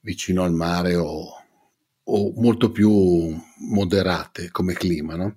vicino 0.00 0.42
al 0.42 0.52
mare 0.52 0.96
o, 0.96 1.41
o 2.04 2.32
molto 2.36 2.70
più 2.70 3.34
moderate 3.70 4.50
come 4.50 4.74
clima, 4.74 5.16
no? 5.16 5.36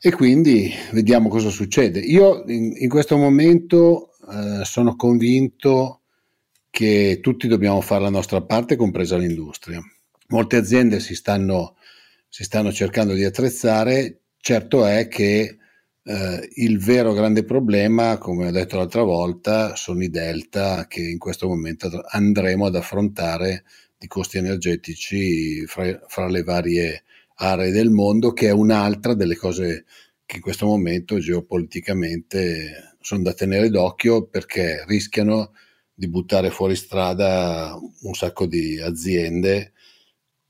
E 0.00 0.12
quindi 0.12 0.70
vediamo 0.92 1.28
cosa 1.28 1.48
succede. 1.48 1.98
Io 1.98 2.44
in, 2.46 2.74
in 2.76 2.88
questo 2.88 3.16
momento 3.16 4.10
eh, 4.30 4.64
sono 4.64 4.96
convinto 4.96 6.02
che 6.68 7.20
tutti 7.22 7.48
dobbiamo 7.48 7.80
fare 7.80 8.02
la 8.02 8.10
nostra 8.10 8.42
parte, 8.42 8.76
compresa 8.76 9.16
l'industria. 9.16 9.80
Molte 10.28 10.56
aziende 10.56 11.00
si 11.00 11.14
stanno, 11.14 11.76
si 12.28 12.44
stanno 12.44 12.72
cercando 12.72 13.14
di 13.14 13.24
attrezzare, 13.24 14.22
certo 14.36 14.84
è 14.84 15.08
che 15.08 15.56
eh, 16.02 16.48
il 16.56 16.78
vero 16.80 17.12
grande 17.12 17.44
problema, 17.44 18.18
come 18.18 18.48
ho 18.48 18.50
detto 18.50 18.76
l'altra 18.76 19.02
volta, 19.02 19.74
sono 19.74 20.02
i 20.02 20.10
delta 20.10 20.86
che 20.86 21.00
in 21.00 21.18
questo 21.18 21.48
momento 21.48 21.88
andremo 22.08 22.66
ad 22.66 22.76
affrontare 22.76 23.64
di 24.04 24.06
costi 24.06 24.36
energetici 24.36 25.66
fra, 25.66 25.98
fra 26.06 26.28
le 26.28 26.42
varie 26.42 27.04
aree 27.36 27.70
del 27.70 27.90
mondo, 27.90 28.32
che 28.32 28.48
è 28.48 28.52
un'altra 28.52 29.14
delle 29.14 29.34
cose 29.34 29.86
che 30.26 30.36
in 30.36 30.42
questo 30.42 30.66
momento 30.66 31.18
geopoliticamente 31.18 32.96
sono 33.00 33.22
da 33.22 33.32
tenere 33.32 33.70
d'occhio 33.70 34.26
perché 34.26 34.84
rischiano 34.86 35.52
di 35.94 36.08
buttare 36.08 36.50
fuori 36.50 36.76
strada 36.76 37.78
un 38.02 38.14
sacco 38.14 38.46
di 38.46 38.78
aziende 38.78 39.72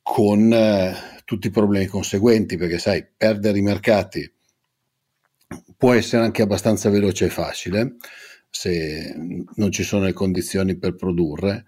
con 0.03 0.53
eh, 0.53 0.95
tutti 1.25 1.47
i 1.47 1.51
problemi 1.51 1.87
conseguenti, 1.87 2.57
perché 2.57 2.79
sai, 2.79 3.07
perdere 3.17 3.59
i 3.59 3.63
mercati 3.63 4.31
può 5.77 5.93
essere 5.93 6.25
anche 6.25 6.43
abbastanza 6.43 6.91
veloce 6.91 7.27
e 7.27 7.31
facile 7.31 7.97
se 8.51 9.15
non 9.55 9.71
ci 9.71 9.83
sono 9.83 10.05
le 10.05 10.13
condizioni 10.13 10.77
per 10.77 10.95
produrre, 10.95 11.67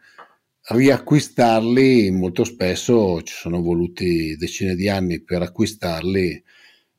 riacquistarli 0.69 2.11
molto 2.11 2.45
spesso 2.45 3.23
ci 3.23 3.35
sono 3.35 3.63
voluti 3.63 4.37
decine 4.37 4.75
di 4.75 4.89
anni 4.89 5.23
per 5.23 5.43
acquistarli 5.43 6.43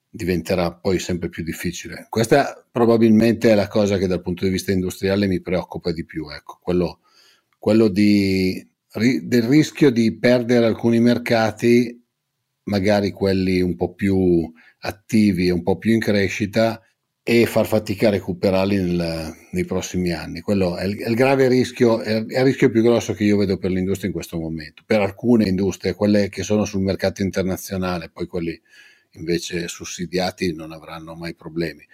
diventerà 0.10 0.74
poi 0.74 1.00
sempre 1.00 1.30
più 1.30 1.44
difficile. 1.44 2.08
Questa 2.10 2.66
probabilmente 2.72 3.52
è 3.52 3.56
la 3.56 3.68
cosa 3.68 3.98
che 3.98 4.08
dal 4.08 4.22
punto 4.22 4.46
di 4.46 4.52
vista 4.52 4.72
industriale 4.72 5.28
mi 5.28 5.42
preoccupa 5.42 5.92
di 5.92 6.06
più, 6.06 6.30
ecco, 6.30 6.60
quello, 6.62 7.02
quello 7.60 7.88
di, 7.88 8.66
del 8.94 9.44
rischio 9.44 9.92
di 9.92 10.18
perdere 10.18 10.66
alcuni 10.66 11.00
mercati, 11.00 12.04
magari 12.64 13.12
quelli 13.12 13.62
un 13.62 13.76
po' 13.76 13.94
più 13.94 14.52
attivi 14.80 15.48
e 15.48 15.52
un 15.52 15.62
po' 15.62 15.78
più 15.78 15.92
in 15.92 16.00
crescita, 16.00 16.82
e 17.30 17.46
far 17.46 17.68
fatica 17.68 18.08
a 18.08 18.12
recuperarli 18.12 18.78
nel, 18.78 19.36
nei 19.52 19.66
prossimi 19.66 20.14
anni. 20.14 20.40
Quello 20.40 20.78
è 20.78 20.86
il, 20.86 20.98
è 20.98 21.10
il 21.10 21.16
grave 21.16 21.50
rischio, 21.50 22.00
è, 22.00 22.20
il 22.26 22.44
rischio 22.44 22.70
più 22.70 22.82
grosso 22.82 23.12
che 23.12 23.26
io 23.26 23.36
vedo 23.36 23.58
per 23.58 23.70
l'industria 23.70 24.08
in 24.08 24.14
questo 24.14 24.40
momento. 24.40 24.84
Per 24.86 25.02
alcune 25.02 25.44
industrie, 25.44 25.94
quelle 25.94 26.30
che 26.30 26.44
sono 26.44 26.64
sul 26.64 26.84
mercato 26.84 27.22
internazionale, 27.22 28.10
poi 28.10 28.28
quelli 28.28 28.58
invece 29.16 29.68
sussidiati 29.68 30.54
non 30.54 30.72
avranno 30.72 31.16
mai 31.16 31.36
problemi. 31.36 31.86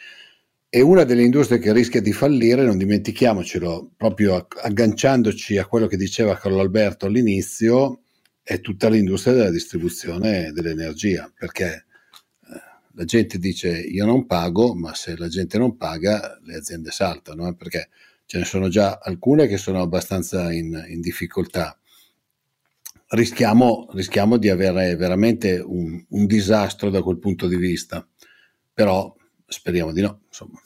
E 0.70 0.82
una 0.82 1.04
delle 1.04 1.24
industrie 1.24 1.58
che 1.58 1.74
rischia 1.74 2.00
di 2.00 2.14
fallire, 2.14 2.64
non 2.64 2.78
dimentichiamocelo, 2.78 3.94
proprio 3.98 4.46
agganciandoci 4.48 5.58
a 5.58 5.66
quello 5.66 5.88
che 5.88 5.98
diceva 5.98 6.38
Carlo 6.38 6.60
Alberto 6.60 7.08
all'inizio, 7.08 8.02
è 8.44 8.62
tutta 8.62 8.88
l'industria 8.88 9.34
della 9.34 9.50
distribuzione 9.50 10.52
dell'energia, 10.52 11.32
perché 11.36 11.86
la 12.96 13.06
gente 13.06 13.38
dice 13.38 13.70
io 13.70 14.06
non 14.06 14.26
pago, 14.26 14.74
ma 14.76 14.94
se 14.94 15.18
la 15.18 15.28
gente 15.28 15.58
non 15.58 15.78
paga 15.78 16.40
le 16.44 16.56
aziende 16.56 16.92
saltano, 16.92 17.48
eh, 17.48 17.56
perché 17.56 17.90
ce 18.26 18.38
ne 18.40 18.46
sono 18.46 18.68
già 18.68 19.00
alcune 19.02 19.48
che 19.48 19.58
sono 19.58 19.82
abbastanza 19.82 20.52
in, 20.52 20.86
in 20.88 21.02
difficoltà. 21.02 21.78
Rischiamo, 23.08 23.90
rischiamo, 23.92 24.38
di 24.38 24.50
avere 24.50 24.96
veramente 24.96 25.60
un, 25.60 26.04
un, 26.10 26.26
disastro 26.26 26.90
da 26.90 27.04
quel 27.04 27.20
punto 27.20 27.48
di 27.48 27.58
vista, 27.58 28.08
però 28.74 29.14
speriamo 29.46 29.92
di 29.92 30.02
no. 30.02 30.22
Insomma. 30.28 30.60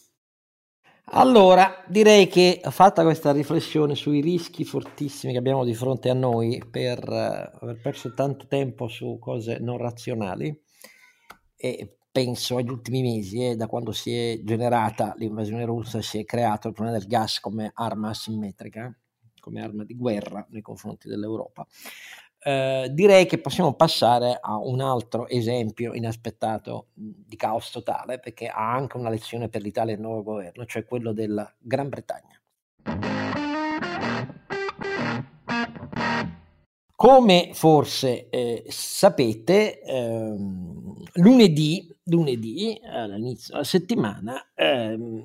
Allora, 1.12 1.84
direi 1.88 2.28
che 2.28 2.62
fatta 2.70 3.04
questa 3.04 3.32
riflessione 3.32 3.96
sui 3.96 4.22
rischi 4.22 4.66
fortissimi 4.66 5.34
che 5.34 5.40
abbiamo 5.40 5.66
di 5.66 5.74
fronte 5.74 6.10
a 6.10 6.14
noi 6.14 6.62
per 6.70 7.00
uh, 7.08 7.64
aver 7.64 7.80
perso 7.82 8.14
tanto 8.14 8.46
tempo 8.48 8.88
su 8.88 9.18
cose 9.20 9.58
non 9.60 9.78
razionali 9.78 10.58
e 11.56 11.98
penso 12.18 12.58
agli 12.58 12.70
ultimi 12.70 13.04
mesi, 13.04 13.46
eh, 13.46 13.56
da 13.56 13.68
quando 13.68 13.92
si 13.92 14.12
è 14.12 14.40
generata 14.42 15.14
l'invasione 15.18 15.66
russa, 15.66 16.02
si 16.02 16.18
è 16.18 16.26
creato 16.26 16.68
il 16.68 16.74
problema 16.74 16.98
del 16.98 17.08
gas 17.08 17.40
come 17.40 17.70
arma 17.76 18.10
asimmetrica, 18.10 18.92
come 19.40 19.62
arma 19.62 19.84
di 19.84 19.96
guerra 19.96 20.44
nei 20.50 20.64
confronti 20.64 21.08
dell'Europa. 21.08 21.68
Eh, 22.40 22.90
direi 22.92 23.28
che 23.28 23.38
possiamo 23.38 23.76
passare 23.76 24.40
a 24.42 24.58
un 24.58 24.82
altro 24.82 25.28
esempio 25.28 25.94
inaspettato 25.94 26.88
di 26.96 27.36
caos 27.36 27.70
totale, 27.70 28.20
perché 28.20 28.48
ha 28.48 28.74
anche 28.74 28.98
una 28.98 29.10
lezione 29.10 29.48
per 29.48 29.62
l'Italia 29.62 29.94
e 29.94 29.98
il 29.98 30.02
nuovo 30.02 30.24
governo, 30.24 30.66
cioè 30.66 30.86
quello 30.86 31.12
della 31.12 31.48
Gran 31.60 31.88
Bretagna. 31.88 32.42
Come 37.00 37.52
forse 37.54 38.28
eh, 38.32 38.64
sapete, 38.70 39.82
ehm, 39.84 40.96
lunedì, 41.14 41.96
lunedì, 42.06 42.82
all'inizio 42.84 43.54
della 43.54 43.64
settimana, 43.66 44.52
ehm, 44.56 45.24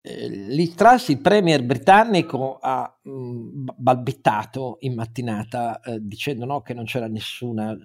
eh, 0.00 0.72
Truss, 0.76 1.08
il 1.08 1.18
premier 1.18 1.64
britannico, 1.64 2.58
ha 2.60 2.96
mh, 3.02 3.64
balbettato 3.76 4.76
in 4.82 4.94
mattinata 4.94 5.80
eh, 5.80 5.98
dicendo 6.00 6.44
no, 6.44 6.62
che 6.62 6.72
non 6.72 6.84
c'era 6.84 7.08
nessuna 7.08 7.76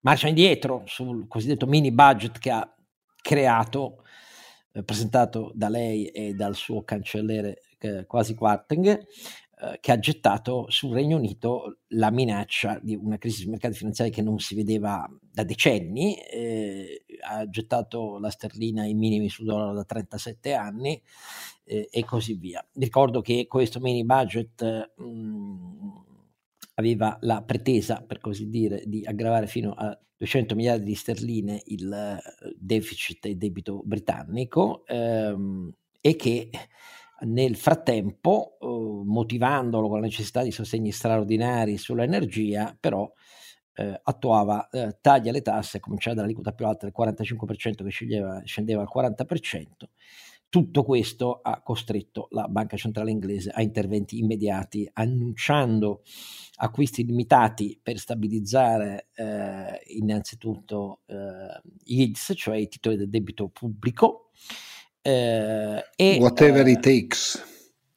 marcia 0.00 0.28
indietro 0.28 0.82
sul 0.84 1.26
cosiddetto 1.28 1.66
mini 1.66 1.92
budget 1.92 2.38
che 2.38 2.50
ha 2.50 2.74
creato, 3.22 4.02
eh, 4.72 4.82
presentato 4.82 5.50
da 5.54 5.70
lei 5.70 6.08
e 6.08 6.34
dal 6.34 6.54
suo 6.54 6.82
cancelliere 6.84 7.62
eh, 7.78 8.04
quasi 8.06 8.34
Quarteng, 8.34 9.02
eh, 9.62 9.78
che 9.80 9.92
ha 9.92 9.98
gettato 10.00 10.66
sul 10.70 10.92
Regno 10.92 11.16
Unito 11.16 11.78
la 11.90 12.10
minaccia 12.10 12.80
di 12.82 12.96
una 12.96 13.16
crisi 13.16 13.42
sui 13.42 13.50
mercati 13.50 13.76
finanziari 13.76 14.10
che 14.10 14.20
non 14.20 14.40
si 14.40 14.56
vedeva 14.56 15.08
da 15.20 15.44
decenni, 15.44 16.16
eh, 16.16 17.04
ha 17.20 17.48
gettato 17.48 18.18
la 18.18 18.30
sterlina 18.30 18.82
ai 18.82 18.94
minimi 18.94 19.28
sul 19.28 19.44
dollaro 19.44 19.72
da 19.72 19.84
37 19.84 20.54
anni 20.54 21.00
eh, 21.64 21.88
e 21.92 22.04
così 22.04 22.34
via. 22.34 22.66
Ricordo 22.74 23.20
che 23.20 23.46
questo 23.46 23.78
mini 23.78 24.04
budget 24.04 24.94
mh, 24.96 25.04
mm, 25.04 25.90
aveva 26.74 27.16
la 27.20 27.42
pretesa, 27.42 28.02
per 28.04 28.18
così 28.18 28.48
dire, 28.48 28.82
di 28.84 29.04
aggravare 29.04 29.46
fino 29.46 29.74
a 29.74 29.96
200 30.16 30.56
miliardi 30.56 30.86
di 30.86 30.94
sterline 30.96 31.62
il 31.66 31.92
eh, 31.92 32.20
deficit 32.58 33.26
e 33.26 33.36
debito 33.36 33.80
britannico 33.84 34.84
ehm, 34.86 35.72
e 36.00 36.16
che 36.16 36.50
nel 37.24 37.56
frattempo, 37.56 38.58
eh, 38.60 38.66
motivandolo 39.04 39.88
con 39.88 40.00
la 40.00 40.06
necessità 40.06 40.42
di 40.42 40.50
sostegni 40.50 40.92
straordinari 40.92 41.76
sull'energia, 41.76 42.76
però 42.78 43.10
eh, 43.74 44.00
attuava 44.02 44.68
eh, 44.68 44.98
tagli 45.00 45.28
alle 45.28 45.42
tasse, 45.42 45.80
cominciava 45.80 46.16
dall'aliquota 46.16 46.52
più 46.52 46.66
alta 46.66 46.86
del 46.86 46.94
45% 46.96 47.84
che 47.84 47.90
scendeva, 47.90 48.42
scendeva 48.44 48.82
al 48.82 48.88
40%. 48.94 49.66
Tutto 50.48 50.84
questo 50.84 51.40
ha 51.42 51.62
costretto 51.62 52.28
la 52.32 52.46
Banca 52.46 52.76
Centrale 52.76 53.10
Inglese 53.10 53.48
a 53.48 53.62
interventi 53.62 54.18
immediati, 54.18 54.86
annunciando 54.92 56.02
acquisti 56.56 57.06
limitati 57.06 57.80
per 57.82 57.98
stabilizzare 57.98 59.08
eh, 59.14 59.80
innanzitutto 59.96 61.00
eh, 61.06 61.62
yields, 61.84 62.34
cioè 62.36 62.58
i 62.58 62.68
titoli 62.68 62.96
del 62.96 63.08
debito 63.08 63.48
pubblico, 63.48 64.28
eh, 65.02 65.84
e, 65.96 66.18
Whatever 66.20 66.66
it 66.66 66.86
eh, 66.86 67.00
takes. 67.00 67.50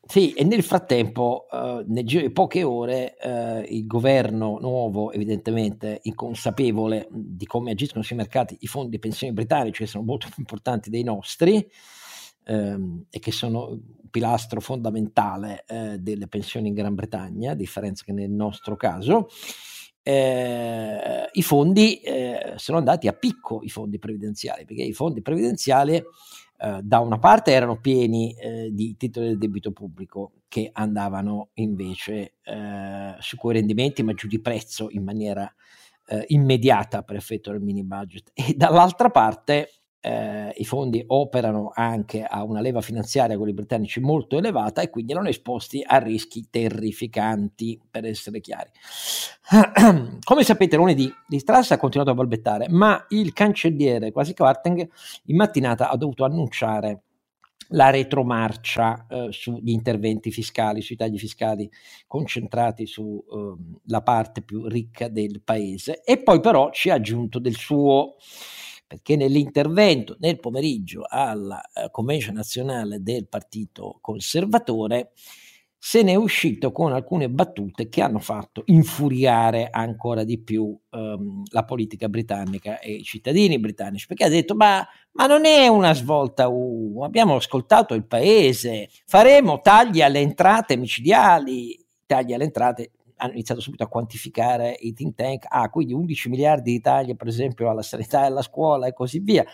Sì, 0.08 0.34
e 0.34 0.44
nel 0.44 0.62
frattempo, 0.62 1.48
uh, 1.50 1.84
nel 1.88 2.06
giro 2.06 2.22
di 2.22 2.32
poche 2.32 2.62
ore, 2.62 3.16
uh, 3.24 3.64
il 3.68 3.88
governo 3.88 4.60
nuovo, 4.60 5.12
evidentemente 5.12 6.00
inconsapevole 6.04 7.08
di 7.10 7.46
come 7.48 7.72
agiscono 7.72 8.04
sui 8.04 8.16
mercati 8.16 8.56
i 8.60 8.68
fondi 8.68 8.92
di 8.92 9.00
pensioni 9.00 9.34
britannici, 9.34 9.84
che 9.84 9.90
sono 9.90 10.04
molto 10.04 10.28
più 10.34 10.36
importanti 10.38 10.92
dei 10.92 11.04
nostri 11.04 11.68
ehm, 12.46 13.06
e 13.10 13.20
che 13.20 13.32
sono 13.32 13.70
un 13.70 14.10
pilastro 14.12 14.62
fondamentale 14.62 15.66
eh, 15.68 15.98
delle 16.00 16.28
pensioni 16.28 16.68
in 16.68 16.76
Gran 16.76 16.94
Bretagna, 16.94 17.52
a 17.52 17.56
differenza 17.56 18.04
che 18.06 18.14
nel 18.14 18.30
nostro 18.30 18.76
caso, 18.76 19.28
eh, 20.04 21.30
i 21.32 21.42
fondi 21.42 22.00
eh, 22.02 22.54
sono 22.58 22.78
andati 22.78 23.08
a 23.08 23.14
picco, 23.14 23.62
i 23.64 23.70
fondi 23.70 23.98
previdenziali, 23.98 24.66
perché 24.66 24.84
i 24.84 24.94
fondi 24.94 25.22
previdenziali 25.22 26.02
eh, 26.58 26.80
da 26.82 27.00
una 27.00 27.20
parte 27.20 27.52
erano 27.52 27.80
pieni 27.80 28.34
eh, 28.34 28.70
di 28.72 28.96
titoli 28.98 29.28
del 29.28 29.38
debito 29.38 29.72
pubblico 29.72 30.34
che 30.48 30.70
andavano 30.72 31.50
invece 31.56 32.36
eh, 32.44 33.16
su 33.20 33.36
quei 33.38 33.56
rendimenti 33.56 34.04
ma 34.04 34.14
giù 34.14 34.28
di 34.28 34.40
prezzo 34.40 34.88
in 34.90 35.04
maniera 35.04 35.54
eh, 36.08 36.24
immediata 36.30 37.04
per 37.04 37.16
effetto 37.16 37.52
del 37.52 37.62
mini 37.62 37.84
budget. 37.84 38.32
E 38.34 38.54
dall'altra 38.56 39.10
parte 39.10 39.70
eh, 40.06 40.54
i 40.58 40.66
fondi 40.66 41.04
operano 41.08 41.72
anche 41.74 42.22
a 42.22 42.44
una 42.44 42.62
leva 42.62 42.82
finanziaria, 42.82 43.38
quelli 43.38 43.54
britannici, 43.54 44.00
molto 44.00 44.38
elevata 44.38 44.84
e 44.84 44.92
quindi 44.92 45.14
erano 45.14 45.30
esposti 45.30 45.84
a 45.84 45.98
rischi 45.98 46.46
terrificanti, 46.52 47.82
per 47.90 48.06
essere 48.06 48.40
chiari. 48.40 48.70
Come 50.24 50.44
sapete, 50.44 50.76
lunedì 50.76 51.12
di 51.28 51.40
Strass 51.40 51.72
ha 51.72 51.78
continuato 51.80 52.12
a 52.12 52.16
balbettare, 52.16 52.68
ma 52.70 53.04
il 53.10 53.34
cancelliere 53.34 54.12
quasi 54.12 54.36
Quarteng 54.36 54.88
in 55.26 55.36
mattinata 55.36 55.90
ha 55.90 55.98
dovuto 55.98 56.24
annunciare 56.24 57.02
la 57.70 57.90
retromarcia 57.90 59.08
eh, 59.10 59.28
sugli 59.32 59.72
interventi 59.72 60.30
fiscali, 60.30 60.82
sui 60.82 60.96
tagli 60.96 61.18
fiscali 61.18 61.68
concentrati 62.06 62.86
sulla 62.86 63.56
ehm, 63.88 64.04
parte 64.04 64.44
più 64.44 64.68
ricca 64.68 65.08
del 65.08 65.42
paese 65.44 66.04
e 66.04 66.20
poi 66.20 66.40
però 66.42 66.70
ci 66.70 66.92
ha 66.92 66.94
aggiunto 66.94 67.40
del 67.40 67.56
suo 67.56 68.18
perché 68.88 69.16
nell'intervento 69.16 70.16
nel 70.20 70.40
pomeriggio 70.40 71.06
alla 71.08 71.62
uh, 71.74 71.90
convention 71.92 72.36
nazionale 72.36 73.02
del 73.02 73.28
Partito 73.28 73.98
Conservatore 74.02 75.12
se 75.88 76.02
ne 76.02 76.14
è 76.14 76.16
uscito 76.16 76.72
con 76.72 76.94
alcune 76.94 77.30
battute 77.30 77.90
che 77.90 78.02
hanno 78.02 78.18
fatto 78.18 78.64
infuriare 78.66 79.70
ancora 79.70 80.24
di 80.24 80.40
più 80.40 80.76
um, 80.90 81.44
la 81.52 81.64
politica 81.64 82.10
britannica 82.10 82.80
e 82.80 82.94
i 82.94 83.04
cittadini 83.04 83.60
britannici, 83.60 84.08
perché 84.08 84.24
ha 84.24 84.30
detto 84.30 84.56
ma, 84.56 84.84
ma 85.12 85.28
non 85.28 85.46
è 85.46 85.68
una 85.68 85.94
svolta 85.94 86.48
U, 86.48 87.04
abbiamo 87.04 87.36
ascoltato 87.36 87.94
il 87.94 88.04
paese, 88.04 88.90
faremo 89.06 89.62
tagli 89.62 90.02
alle 90.02 90.22
entrate 90.22 90.76
micidiali, 90.76 91.78
tagli 92.08 92.34
alle 92.34 92.46
entrate 92.46 92.90
hanno 93.18 93.34
iniziato 93.34 93.62
subito 93.62 93.84
a 93.84 93.88
quantificare 93.88 94.76
i 94.80 94.94
think 94.94 95.16
tank, 95.16 95.46
ah, 95.48 95.70
quindi 95.70 95.94
11 95.94 96.30
miliardi 96.30 96.72
di 96.72 96.82
tagli 96.82 97.16
per 97.16 97.28
esempio 97.28 97.70
alla 97.70 97.82
sanità 97.82 98.24
e 98.24 98.26
alla 98.26 98.42
scuola 98.42 98.88
e 98.88 98.94
così 98.94 99.20
via. 99.20 99.46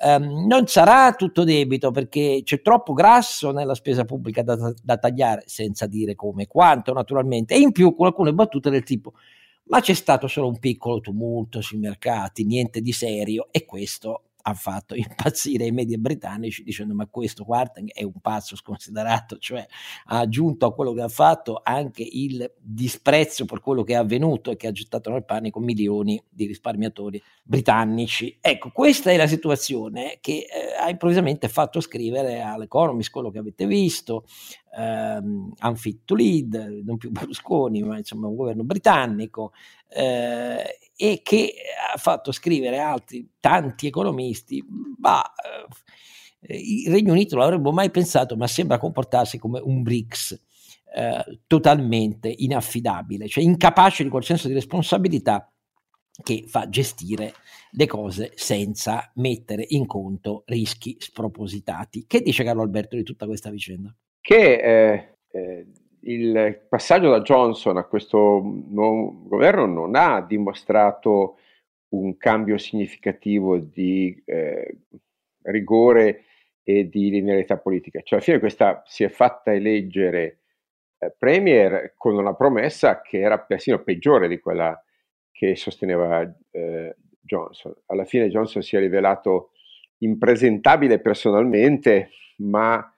Um, 0.00 0.46
non 0.46 0.66
sarà 0.66 1.12
tutto 1.14 1.44
debito 1.44 1.90
perché 1.90 2.42
c'è 2.44 2.60
troppo 2.62 2.92
grasso 2.92 3.52
nella 3.52 3.74
spesa 3.74 4.04
pubblica 4.04 4.42
da, 4.42 4.72
da 4.82 4.96
tagliare, 4.96 5.42
senza 5.46 5.86
dire 5.86 6.14
come 6.14 6.42
e 6.44 6.46
quanto 6.46 6.92
naturalmente, 6.92 7.54
e 7.54 7.58
in 7.58 7.72
più 7.72 7.94
con 7.94 8.06
alcune 8.06 8.32
battute 8.32 8.70
del 8.70 8.82
tipo 8.82 9.12
ma 9.66 9.80
c'è 9.80 9.94
stato 9.94 10.26
solo 10.26 10.48
un 10.48 10.58
piccolo 10.58 11.00
tumulto 11.00 11.62
sui 11.62 11.78
mercati, 11.78 12.44
niente 12.44 12.80
di 12.80 12.92
serio 12.92 13.48
e 13.50 13.64
questo 13.64 14.24
ha 14.46 14.54
fatto 14.54 14.94
impazzire 14.94 15.66
i 15.66 15.72
media 15.72 15.96
britannici 15.98 16.62
dicendo 16.62 16.94
ma 16.94 17.06
questo 17.06 17.44
Quarteng 17.44 17.90
è 17.92 18.02
un 18.02 18.20
pazzo 18.20 18.56
sconsiderato, 18.56 19.38
cioè 19.38 19.66
ha 20.06 20.18
aggiunto 20.18 20.66
a 20.66 20.74
quello 20.74 20.92
che 20.92 21.02
ha 21.02 21.08
fatto 21.08 21.60
anche 21.62 22.06
il 22.08 22.52
disprezzo 22.58 23.44
per 23.46 23.60
quello 23.60 23.82
che 23.82 23.94
è 23.94 23.96
avvenuto 23.96 24.50
e 24.50 24.56
che 24.56 24.66
ha 24.66 24.72
gettato 24.72 25.10
nel 25.10 25.24
panico 25.24 25.60
milioni 25.60 26.22
di 26.28 26.46
risparmiatori 26.46 27.22
britannici. 27.42 28.36
Ecco, 28.40 28.70
questa 28.70 29.10
è 29.10 29.16
la 29.16 29.26
situazione 29.26 30.18
che 30.20 30.46
eh, 30.50 30.74
ha 30.78 30.88
improvvisamente 30.88 31.48
fatto 31.48 31.80
scrivere 31.80 32.40
all'Economist 32.40 33.10
quello 33.10 33.30
che 33.30 33.38
avete 33.38 33.66
visto, 33.66 34.24
ehm, 34.76 35.52
unfit 35.62 36.00
to 36.04 36.14
lead, 36.14 36.82
non 36.84 36.96
più 36.96 37.10
Berlusconi, 37.10 37.82
ma 37.82 37.98
insomma 37.98 38.26
un 38.26 38.36
governo 38.36 38.64
britannico, 38.64 39.52
eh, 39.88 40.78
e 40.96 41.20
che 41.22 41.54
ha 41.92 41.96
fatto 41.98 42.32
scrivere 42.32 42.78
altri 42.78 43.28
tanti 43.40 43.86
economisti, 43.86 44.64
ma 44.98 45.22
eh, 46.40 46.56
il 46.56 46.90
Regno 46.90 47.12
Unito 47.12 47.36
l'avrebbe 47.36 47.72
mai 47.72 47.90
pensato, 47.90 48.36
ma 48.36 48.46
sembra 48.46 48.78
comportarsi 48.78 49.38
come 49.38 49.60
un 49.60 49.82
BRICS. 49.82 50.42
Eh, 50.96 51.40
totalmente 51.48 52.32
inaffidabile, 52.32 53.26
cioè 53.26 53.42
incapace 53.42 54.04
di 54.04 54.08
quel 54.08 54.22
senso 54.22 54.46
di 54.46 54.54
responsabilità 54.54 55.52
che 56.22 56.44
fa 56.46 56.68
gestire 56.68 57.34
le 57.72 57.86
cose 57.86 58.32
senza 58.36 59.10
mettere 59.16 59.64
in 59.70 59.86
conto 59.86 60.44
rischi 60.46 60.96
spropositati. 61.00 62.04
Che 62.06 62.20
dice 62.20 62.44
Carlo 62.44 62.62
Alberto 62.62 62.94
di 62.94 63.02
tutta 63.02 63.26
questa 63.26 63.50
vicenda? 63.50 63.92
Che 64.26 64.54
eh, 64.54 65.16
eh, 65.32 65.66
il 66.00 66.64
passaggio 66.66 67.10
da 67.10 67.20
Johnson 67.20 67.76
a 67.76 67.84
questo 67.84 68.40
nuovo 68.40 69.28
governo 69.28 69.66
non 69.66 69.94
ha 69.96 70.22
dimostrato 70.22 71.36
un 71.88 72.16
cambio 72.16 72.56
significativo 72.56 73.58
di 73.58 74.18
eh, 74.24 74.78
rigore 75.42 76.24
e 76.62 76.88
di 76.88 77.10
linearità 77.10 77.58
politica. 77.58 78.00
Cioè, 78.00 78.14
alla 78.14 78.22
fine 78.22 78.38
questa 78.38 78.82
si 78.86 79.04
è 79.04 79.10
fatta 79.10 79.52
eleggere 79.52 80.38
eh, 81.00 81.14
premier 81.18 81.92
con 81.94 82.16
una 82.16 82.32
promessa 82.32 83.02
che 83.02 83.20
era 83.20 83.38
persino 83.38 83.82
peggiore 83.82 84.26
di 84.26 84.40
quella 84.40 84.82
che 85.32 85.54
sosteneva 85.54 86.22
eh, 86.50 86.96
Johnson. 87.20 87.74
Alla 87.88 88.06
fine 88.06 88.30
Johnson 88.30 88.62
si 88.62 88.74
è 88.74 88.78
rivelato 88.78 89.50
impresentabile 89.98 90.98
personalmente, 90.98 92.08
ma 92.36 92.90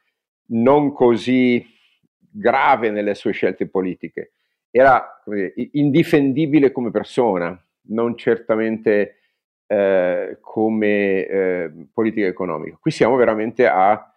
non 0.48 0.92
così 0.92 1.64
grave 2.18 2.90
nelle 2.90 3.14
sue 3.14 3.32
scelte 3.32 3.66
politiche. 3.68 4.32
Era 4.70 5.20
come 5.24 5.52
dire, 5.54 5.70
indifendibile 5.72 6.70
come 6.70 6.90
persona, 6.90 7.58
non 7.88 8.16
certamente 8.16 9.16
eh, 9.66 10.38
come 10.40 11.26
eh, 11.26 11.72
politica 11.92 12.26
economica. 12.26 12.76
Qui 12.80 12.90
siamo 12.90 13.16
veramente 13.16 13.66
a 13.66 14.12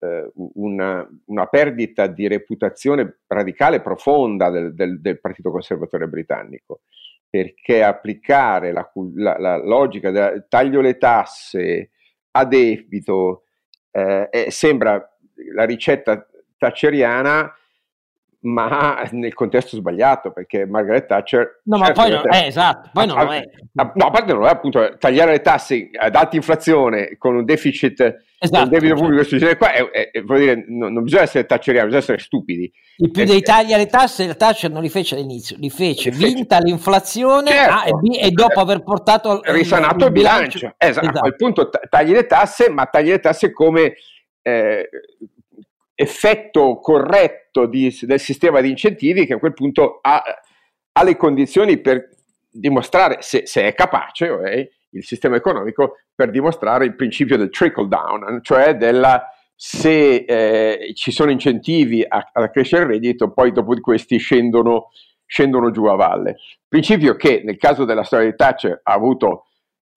eh, 0.00 0.30
una, 0.34 1.06
una, 1.26 1.46
perdita 1.46 2.06
di 2.06 2.26
reputazione 2.28 3.18
radicale 3.26 3.80
profonda 3.80 4.50
del, 4.50 4.74
del, 4.74 5.00
del, 5.00 5.20
Partito 5.20 5.50
Conservatore 5.50 6.06
britannico, 6.08 6.80
perché 7.28 7.82
applicare 7.82 8.72
la, 8.72 8.90
la, 9.14 9.38
la 9.38 9.56
logica 9.56 10.10
del 10.10 10.46
taglio 10.48 10.80
le 10.80 10.96
tasse 10.96 11.90
a 12.32 12.44
debito 12.44 13.44
eh, 13.90 14.46
sembra 14.48 15.17
la 15.54 15.64
ricetta 15.64 16.26
thatcheriana 16.56 17.52
ma 18.40 19.08
nel 19.10 19.34
contesto 19.34 19.76
sbagliato, 19.76 20.30
perché 20.30 20.64
Margaret 20.64 21.06
Thatcher... 21.06 21.60
No, 21.64 21.78
certo, 21.78 22.00
ma 22.00 22.06
poi 22.06 22.12
non 22.12 22.34
è, 22.34 22.46
esatto, 22.46 22.90
poi 22.92 23.06
non 23.06 23.18
a, 23.18 23.24
lo 23.24 23.32
è. 23.32 23.42
no, 23.72 24.06
a 24.06 24.10
parte 24.10 24.32
non 24.32 24.44
è, 24.44 24.48
appunto, 24.48 24.96
tagliare 24.98 25.32
le 25.32 25.40
tasse 25.40 25.90
ad 25.92 26.14
alta 26.14 26.36
inflazione 26.36 27.16
con 27.18 27.34
un 27.34 27.44
deficit, 27.44 28.16
esatto, 28.38 28.62
un 28.62 28.68
debito 28.68 28.94
pubblico 28.94 29.22
certo. 29.22 29.38
genere 29.38 29.56
qua, 29.56 29.72
è, 29.72 30.10
è, 30.10 30.22
dire, 30.22 30.64
non, 30.68 30.92
non, 30.92 31.02
bisogna 31.02 31.22
essere 31.22 31.46
thatcheriani, 31.46 31.86
bisogna 31.86 32.02
essere 32.02 32.18
stupidi. 32.18 32.72
Il 32.98 33.10
più 33.10 33.24
dei 33.24 33.42
tagli 33.42 33.72
alle 33.72 33.86
tasse, 33.86 34.26
la 34.26 34.34
Thatcher 34.34 34.70
non 34.70 34.82
li 34.82 34.88
fece 34.88 35.16
all'inizio, 35.16 35.56
li 35.58 35.70
fece, 35.70 36.10
vinta 36.10 36.58
l'inflazione 36.58 37.50
certo. 37.50 37.74
ah, 37.74 37.84
e, 37.86 38.26
e, 38.26 38.30
dopo 38.30 38.60
aver 38.60 38.82
portato... 38.82 39.40
Risanato 39.44 39.96
il, 39.96 40.06
il 40.06 40.12
bilancio. 40.12 40.58
bilancio. 40.58 40.74
Esatto. 40.78 41.06
esatto. 41.06 41.18
A 41.18 41.20
quel 41.20 41.36
punto 41.36 41.70
tagli 41.88 42.12
le 42.12 42.26
tasse, 42.26 42.70
ma 42.70 42.86
tagli 42.86 43.08
le 43.08 43.18
tasse 43.18 43.50
come... 43.52 43.94
Eh, 44.48 44.88
effetto 46.00 46.78
corretto 46.78 47.66
di, 47.66 47.92
del 48.02 48.20
sistema 48.20 48.60
di 48.60 48.70
incentivi 48.70 49.26
che 49.26 49.34
a 49.34 49.38
quel 49.38 49.52
punto 49.52 49.98
ha, 50.00 50.22
ha 50.92 51.02
le 51.02 51.16
condizioni 51.16 51.80
per 51.80 52.10
dimostrare 52.48 53.16
se, 53.20 53.46
se 53.46 53.62
è 53.64 53.74
capace 53.74 54.28
okay, 54.30 54.68
il 54.90 55.04
sistema 55.04 55.34
economico 55.34 55.96
per 56.14 56.30
dimostrare 56.30 56.84
il 56.84 56.94
principio 56.94 57.36
del 57.36 57.50
trickle 57.50 57.88
down, 57.88 58.40
cioè 58.42 58.76
della 58.76 59.28
se 59.60 60.24
eh, 60.24 60.92
ci 60.94 61.10
sono 61.10 61.32
incentivi 61.32 62.04
a, 62.06 62.30
a, 62.32 62.48
crescere 62.48 62.84
il 62.84 62.90
reddito, 62.90 63.32
poi 63.32 63.50
dopo 63.50 63.74
di 63.74 63.80
questi 63.80 64.18
scendono, 64.18 64.90
scendono 65.26 65.72
giù 65.72 65.86
a 65.86 65.96
valle. 65.96 66.36
Principio 66.68 67.16
che 67.16 67.42
nel 67.44 67.56
caso 67.56 67.84
della 67.84 68.04
storia 68.04 68.30
di 68.30 68.36
Thatcher 68.36 68.80
ha 68.84 68.92
avuto 68.92 69.47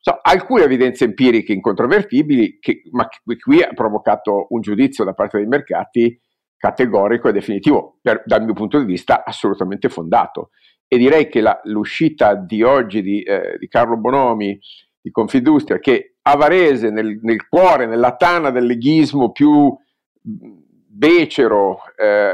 So, 0.04 0.18
alcune 0.20 0.64
evidenze 0.64 1.04
empiriche 1.06 1.54
incontrovertibili, 1.54 2.58
che, 2.60 2.82
ma 2.90 3.08
qui 3.40 3.62
ha 3.62 3.72
provocato 3.72 4.48
un 4.50 4.60
giudizio 4.60 5.04
da 5.04 5.14
parte 5.14 5.38
dei 5.38 5.46
mercati 5.46 6.20
categorico 6.58 7.30
e 7.30 7.32
definitivo, 7.32 8.00
per, 8.02 8.24
dal 8.26 8.44
mio 8.44 8.54
punto 8.54 8.80
di 8.80 8.86
vista 8.86 9.24
assolutamente 9.24 9.90
fondato. 9.90 10.50
E 10.88 10.98
direi 10.98 11.30
che 11.30 11.40
la, 11.40 11.60
l'uscita 11.66 12.34
di 12.34 12.64
oggi 12.64 13.04
di, 13.04 13.22
eh, 13.22 13.58
di, 13.60 13.68
Carlo 13.68 13.96
Bonomi 13.96 14.60
di 15.00 15.12
Confindustria, 15.12 15.78
che 15.78 16.16
a 16.24 16.36
Varese, 16.36 16.90
nel, 16.90 17.20
nel 17.22 17.48
cuore, 17.48 17.86
nella 17.86 18.16
tana 18.16 18.50
del 18.50 18.66
leghismo 18.66 19.32
più 19.32 19.72
becero, 20.20 21.82
eh, 21.96 22.34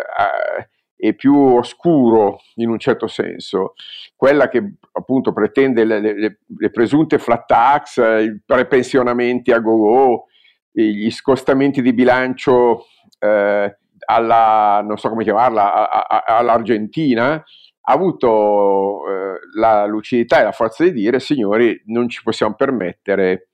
e 0.97 1.13
più 1.13 1.35
oscuro 1.35 2.39
in 2.55 2.69
un 2.69 2.79
certo 2.79 3.07
senso, 3.07 3.73
quella 4.15 4.49
che 4.49 4.73
appunto 4.91 5.31
pretende 5.31 5.85
le, 5.85 5.99
le, 5.99 6.39
le 6.45 6.69
presunte 6.71 7.19
flat 7.19 7.45
tax, 7.45 7.97
i 7.97 8.41
prepensionamenti 8.43 9.51
a 9.51 9.59
go-go, 9.59 10.25
gli 10.71 11.09
scostamenti 11.11 11.81
di 11.81 11.93
bilancio 11.93 12.85
eh, 13.19 13.77
alla, 14.05 14.83
non 14.83 14.97
so 14.97 15.09
come 15.09 15.23
chiamarla, 15.23 15.89
a, 15.89 16.05
a, 16.07 16.37
all'Argentina, 16.37 17.33
ha 17.89 17.93
avuto 17.93 19.07
eh, 19.07 19.39
la 19.55 19.85
lucidità 19.85 20.39
e 20.39 20.43
la 20.43 20.51
forza 20.51 20.83
di 20.83 20.91
dire, 20.91 21.19
signori, 21.19 21.81
non 21.85 22.09
ci 22.09 22.21
possiamo 22.23 22.55
permettere 22.55 23.49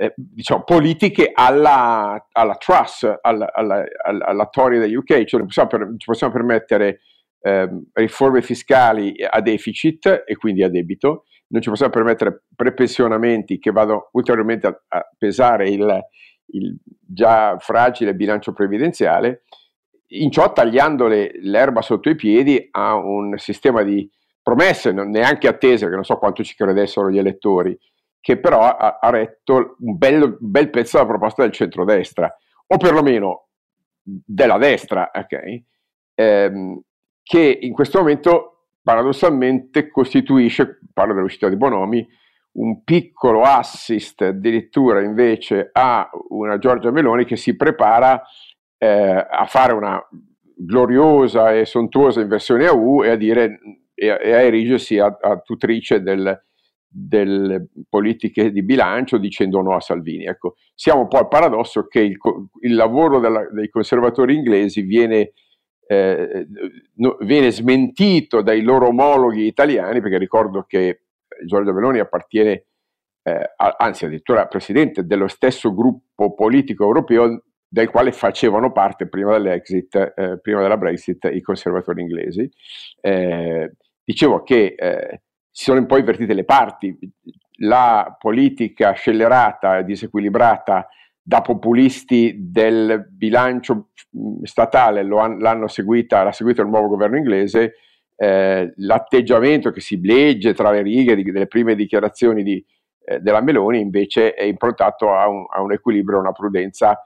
eh, 0.00 0.14
diciamo, 0.16 0.64
politiche 0.64 1.30
alla, 1.34 2.26
alla 2.32 2.54
Truss, 2.54 3.06
alla, 3.20 3.52
alla, 3.52 3.84
alla 4.02 4.46
Tory 4.46 4.78
degli 4.78 4.94
UK, 4.94 5.24
cioè 5.24 5.42
possiamo 5.42 5.68
per, 5.68 5.94
ci 5.98 6.06
possiamo 6.06 6.32
permettere 6.32 7.00
eh, 7.42 7.68
riforme 7.92 8.40
fiscali 8.40 9.14
a 9.28 9.42
deficit 9.42 10.24
e 10.26 10.36
quindi 10.36 10.62
a 10.62 10.70
debito, 10.70 11.24
non 11.48 11.60
ci 11.60 11.68
possiamo 11.68 11.92
permettere 11.92 12.44
prepensionamenti 12.56 13.58
che 13.58 13.72
vadano 13.72 14.08
ulteriormente 14.12 14.66
a, 14.68 14.82
a 14.88 15.06
pesare 15.18 15.68
il, 15.68 16.00
il, 16.52 16.78
già 16.98 17.58
fragile 17.58 18.14
bilancio 18.14 18.54
previdenziale, 18.54 19.42
in 20.12 20.30
ciò 20.30 20.50
tagliando 20.54 21.08
le, 21.08 21.30
l'erba 21.42 21.82
sotto 21.82 22.08
i 22.08 22.16
piedi 22.16 22.68
a 22.70 22.94
un 22.94 23.36
sistema 23.36 23.82
di 23.82 24.10
promesse, 24.42 24.92
non 24.92 25.10
neanche 25.10 25.46
attese, 25.46 25.90
che 25.90 25.94
non 25.94 26.04
so 26.04 26.16
quanto 26.16 26.42
ci 26.42 26.54
credessero 26.54 27.10
gli 27.10 27.18
elettori, 27.18 27.78
che 28.20 28.38
però 28.38 28.62
ha, 28.62 28.98
ha 29.00 29.10
retto 29.10 29.76
un 29.80 29.96
bel, 29.96 30.36
bel, 30.38 30.70
pezzo 30.70 30.98
della 30.98 31.08
proposta 31.08 31.42
del 31.42 31.52
centrodestra, 31.52 32.34
o 32.66 32.76
perlomeno 32.76 33.48
della 34.02 34.58
destra, 34.58 35.10
ok? 35.12 35.62
Ehm, 36.14 36.80
che 37.22 37.58
in 37.60 37.72
questo 37.72 37.98
momento 37.98 38.66
paradossalmente 38.82 39.88
costituisce, 39.88 40.80
parlo 40.92 41.14
dell'uscita 41.14 41.48
di 41.48 41.56
Bonomi, 41.56 42.06
un 42.52 42.82
piccolo 42.82 43.42
assist 43.42 44.22
addirittura 44.22 45.00
invece 45.02 45.70
a 45.72 46.10
una 46.30 46.58
Giorgia 46.58 46.90
Meloni 46.90 47.24
che 47.24 47.36
si 47.36 47.54
prepara 47.54 48.22
eh, 48.76 49.26
a 49.30 49.46
fare 49.46 49.72
una 49.72 50.00
gloriosa 50.56 51.54
e 51.54 51.64
sontuosa 51.64 52.20
inversione 52.20 52.66
a 52.66 52.74
U 52.74 53.04
e 53.04 53.10
a 53.10 53.16
dire 53.16 53.58
e 53.94 54.10
a, 54.10 54.18
e 54.20 54.32
a 54.32 54.40
erigersi 54.40 54.98
a, 54.98 55.16
a 55.20 55.38
tutrice 55.38 56.02
del, 56.02 56.38
delle 56.92 57.68
politiche 57.88 58.50
di 58.50 58.64
bilancio 58.64 59.16
dicendo 59.16 59.62
no 59.62 59.76
a 59.76 59.80
Salvini. 59.80 60.24
Ecco, 60.24 60.56
siamo 60.74 61.02
un 61.02 61.08
po' 61.08 61.18
al 61.18 61.28
paradosso 61.28 61.86
che 61.86 62.00
il, 62.00 62.18
il 62.62 62.74
lavoro 62.74 63.20
della, 63.20 63.48
dei 63.50 63.68
conservatori 63.68 64.34
inglesi 64.34 64.82
viene, 64.82 65.32
eh, 65.86 66.48
no, 66.94 67.16
viene, 67.20 67.52
smentito 67.52 68.42
dai 68.42 68.62
loro 68.62 68.88
omologhi 68.88 69.46
italiani, 69.46 70.00
perché 70.00 70.18
ricordo 70.18 70.64
che 70.66 71.02
Giorgio 71.46 71.72
Meloni 71.72 72.00
appartiene, 72.00 72.64
eh, 73.22 73.52
a, 73.56 73.76
anzi 73.78 74.06
addirittura 74.06 74.46
presidente 74.46 75.06
dello 75.06 75.28
stesso 75.28 75.72
gruppo 75.72 76.34
politico 76.34 76.84
europeo 76.84 77.44
del 77.68 77.88
quale 77.88 78.10
facevano 78.10 78.72
parte 78.72 79.08
prima 79.08 79.36
eh, 79.36 80.40
prima 80.42 80.60
della 80.60 80.76
Brexit, 80.76 81.30
i 81.32 81.40
conservatori 81.40 82.02
inglesi. 82.02 82.50
Eh, 83.00 83.74
dicevo 84.02 84.42
che 84.42 84.74
eh, 84.76 85.22
si 85.50 85.64
sono 85.64 85.84
poi 85.86 86.00
invertite 86.00 86.34
le 86.34 86.44
parti. 86.44 86.96
La 87.62 88.16
politica 88.18 88.92
scellerata 88.92 89.78
e 89.78 89.84
disequilibrata 89.84 90.88
da 91.22 91.42
populisti 91.42 92.36
del 92.38 93.06
bilancio 93.10 93.90
statale 94.42 95.00
han, 95.00 95.38
l'hanno 95.38 95.68
seguita, 95.68 96.22
l'ha 96.22 96.32
seguito 96.32 96.62
il 96.62 96.68
nuovo 96.68 96.88
governo 96.88 97.16
inglese, 97.16 97.74
eh, 98.16 98.72
l'atteggiamento 98.76 99.70
che 99.70 99.80
si 99.80 100.00
legge 100.00 100.54
tra 100.54 100.70
le 100.70 100.82
righe 100.82 101.14
di, 101.14 101.22
delle 101.22 101.46
prime 101.46 101.74
dichiarazioni 101.74 102.42
di, 102.42 102.64
eh, 103.04 103.20
della 103.20 103.40
Meloni 103.40 103.80
invece 103.80 104.34
è 104.34 104.44
improntato 104.44 105.14
a 105.14 105.28
un, 105.28 105.44
a 105.48 105.60
un 105.60 105.72
equilibrio, 105.72 106.18
a 106.18 106.22
una 106.22 106.32
prudenza 106.32 107.00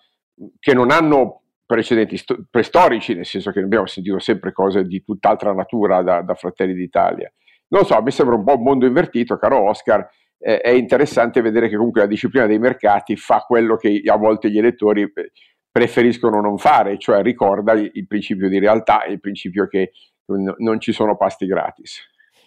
che 0.58 0.74
non 0.74 0.90
hanno 0.90 1.42
precedenti 1.66 2.16
sto- 2.16 2.44
prestorici, 2.50 3.14
nel 3.14 3.26
senso 3.26 3.50
che 3.50 3.60
abbiamo 3.60 3.86
sentito 3.86 4.18
sempre 4.18 4.52
cose 4.52 4.84
di 4.84 5.02
tutt'altra 5.02 5.52
natura 5.52 6.02
da, 6.02 6.22
da 6.22 6.34
Fratelli 6.34 6.74
d'Italia. 6.74 7.32
Non 7.74 7.84
so, 7.84 8.00
mi 8.02 8.12
sembra 8.12 8.36
un 8.36 8.44
po' 8.44 8.54
un 8.54 8.62
mondo 8.62 8.86
invertito, 8.86 9.36
caro 9.36 9.68
Oscar. 9.68 10.08
Eh, 10.38 10.60
è 10.60 10.70
interessante 10.70 11.40
vedere 11.40 11.68
che 11.68 11.74
comunque 11.74 12.02
la 12.02 12.06
disciplina 12.06 12.46
dei 12.46 12.60
mercati 12.60 13.16
fa 13.16 13.40
quello 13.40 13.74
che 13.74 14.00
a 14.06 14.16
volte 14.16 14.48
gli 14.48 14.58
elettori 14.58 15.02
eh, 15.02 15.32
preferiscono 15.72 16.40
non 16.40 16.56
fare, 16.56 16.98
cioè 16.98 17.20
ricorda 17.20 17.72
il, 17.72 17.90
il 17.94 18.06
principio 18.06 18.48
di 18.48 18.60
realtà 18.60 19.04
il 19.06 19.18
principio 19.18 19.66
che 19.66 19.90
non 20.26 20.78
ci 20.78 20.92
sono 20.92 21.16
pasti 21.16 21.46
gratis. 21.46 22.00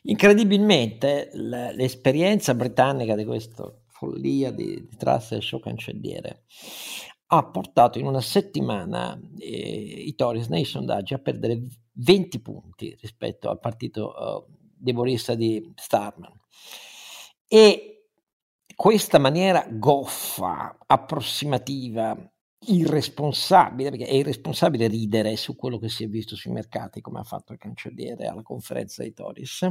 Incredibilmente 0.04 1.30
l'esperienza 1.34 2.56
britannica 2.56 3.14
di 3.14 3.26
questa 3.26 3.70
follia 3.90 4.52
di, 4.52 4.88
di 4.88 4.96
Truss 4.96 5.34
e 5.34 5.42
show 5.42 5.60
cancelliere 5.60 6.44
ha 7.30 7.44
portato 7.44 8.00
in 8.00 8.06
una 8.06 8.22
settimana 8.22 9.20
eh, 9.38 9.50
i 9.50 10.16
Tories 10.16 10.48
nei 10.48 10.64
sondaggi 10.64 11.14
a 11.14 11.20
perdere 11.20 11.62
20 11.92 12.40
punti 12.42 12.96
rispetto 13.02 13.50
al 13.50 13.60
partito 13.60 14.14
uh, 14.16 14.57
debolezza 14.78 15.36
di 15.36 15.74
Starman. 15.76 16.34
E 17.48 18.10
questa 18.76 19.18
maniera 19.18 19.66
goffa, 19.70 20.78
approssimativa, 20.86 22.16
irresponsabile, 22.68 23.90
perché 23.92 24.06
è 24.06 24.14
irresponsabile 24.14 24.88
ridere 24.88 25.36
su 25.36 25.56
quello 25.56 25.78
che 25.78 25.90
si 25.90 26.04
è 26.04 26.08
visto 26.08 26.36
sui 26.36 26.52
mercati, 26.52 27.02
come 27.02 27.20
ha 27.20 27.24
fatto 27.24 27.54
il 27.54 27.60
cancelliere 27.60 28.28
alla 28.28 28.42
conferenza 28.42 29.04
di 29.04 29.14
Toris, 29.14 29.68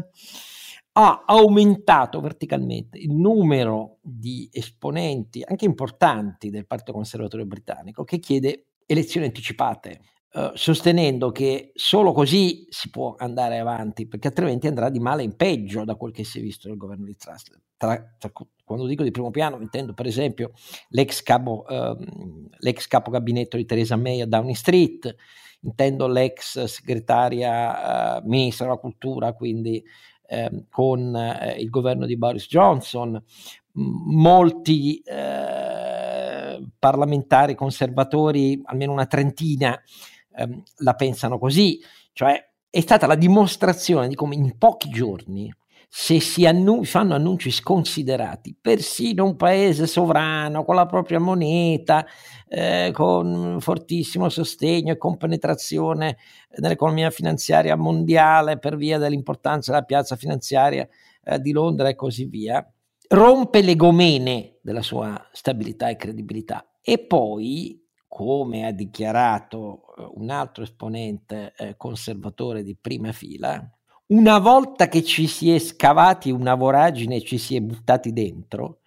ha 0.92 1.24
aumentato 1.26 2.20
verticalmente 2.20 2.98
il 2.98 3.12
numero 3.12 3.98
di 4.00 4.48
esponenti, 4.50 5.42
anche 5.46 5.66
importanti, 5.66 6.50
del 6.50 6.66
Partito 6.66 6.92
Conservatore 6.92 7.44
britannico, 7.44 8.04
che 8.04 8.18
chiede 8.18 8.68
elezioni 8.86 9.26
anticipate 9.26 10.00
eh, 10.36 10.50
sostenendo 10.52 11.32
che 11.32 11.72
solo 11.74 12.12
così 12.12 12.66
si 12.68 12.90
può 12.90 13.14
andare 13.16 13.58
avanti, 13.58 14.06
perché 14.06 14.28
altrimenti 14.28 14.66
andrà 14.66 14.90
di 14.90 15.00
male 15.00 15.22
in 15.22 15.34
peggio 15.34 15.82
da 15.84 15.94
quel 15.94 16.12
che 16.12 16.24
si 16.24 16.40
è 16.40 16.42
visto 16.42 16.68
nel 16.68 16.76
governo 16.76 17.06
di 17.06 17.16
Truss. 17.16 17.44
Tra, 17.74 18.14
tra, 18.18 18.30
quando 18.62 18.84
dico 18.84 19.02
di 19.02 19.10
primo 19.10 19.30
piano 19.30 19.58
intendo 19.62 19.94
per 19.94 20.04
esempio 20.04 20.52
l'ex 20.90 21.22
capo, 21.22 21.66
ehm, 21.66 22.48
l'ex 22.58 22.86
capo 22.86 23.10
gabinetto 23.10 23.56
di 23.56 23.64
Theresa 23.64 23.96
May 23.96 24.20
a 24.20 24.26
Downing 24.26 24.54
Street, 24.54 25.16
intendo 25.60 26.06
l'ex 26.06 26.64
segretaria 26.64 28.18
eh, 28.18 28.22
ministra 28.26 28.66
della 28.66 28.76
cultura, 28.76 29.32
quindi 29.32 29.82
eh, 30.28 30.66
con 30.68 31.16
eh, 31.16 31.56
il 31.58 31.70
governo 31.70 32.04
di 32.04 32.18
Boris 32.18 32.46
Johnson, 32.46 33.22
molti 33.72 34.98
eh, 34.98 36.62
parlamentari 36.78 37.54
conservatori, 37.54 38.60
almeno 38.66 38.92
una 38.92 39.06
trentina, 39.06 39.80
ehm, 40.36 40.62
la 40.78 40.94
pensano 40.94 41.38
così, 41.38 41.80
cioè 42.12 42.40
è 42.68 42.80
stata 42.80 43.06
la 43.06 43.14
dimostrazione 43.14 44.08
di 44.08 44.14
come 44.14 44.34
in 44.34 44.58
pochi 44.58 44.90
giorni 44.90 45.50
se 45.88 46.20
si 46.20 46.44
annu- 46.44 46.84
fanno 46.84 47.14
annunci 47.14 47.50
sconsiderati, 47.50 48.56
persino 48.60 49.24
un 49.24 49.36
paese 49.36 49.86
sovrano 49.86 50.64
con 50.64 50.74
la 50.74 50.86
propria 50.86 51.18
moneta, 51.18 52.04
eh, 52.48 52.90
con 52.92 53.58
fortissimo 53.60 54.28
sostegno 54.28 54.92
e 54.92 54.98
compenetrazione 54.98 56.18
nell'economia 56.58 57.10
finanziaria 57.10 57.76
mondiale 57.76 58.58
per 58.58 58.76
via 58.76 58.98
dell'importanza 58.98 59.72
della 59.72 59.84
piazza 59.84 60.16
finanziaria 60.16 60.86
eh, 61.24 61.40
di 61.40 61.52
Londra 61.52 61.88
e 61.88 61.94
così 61.94 62.26
via, 62.26 62.68
rompe 63.08 63.62
le 63.62 63.76
gomene 63.76 64.58
della 64.60 64.82
sua 64.82 65.28
stabilità 65.32 65.88
e 65.88 65.96
credibilità. 65.96 66.78
E 66.82 66.98
poi, 66.98 67.82
come 68.06 68.66
ha 68.66 68.72
dichiarato 68.72 69.85
un 69.96 70.30
altro 70.30 70.62
esponente 70.62 71.54
eh, 71.56 71.76
conservatore 71.76 72.62
di 72.62 72.76
prima 72.76 73.12
fila, 73.12 73.70
una 74.08 74.38
volta 74.38 74.88
che 74.88 75.02
ci 75.02 75.26
si 75.26 75.52
è 75.52 75.58
scavati 75.58 76.30
una 76.30 76.54
voragine 76.54 77.16
e 77.16 77.22
ci 77.22 77.38
si 77.38 77.56
è 77.56 77.60
buttati 77.60 78.12
dentro, 78.12 78.80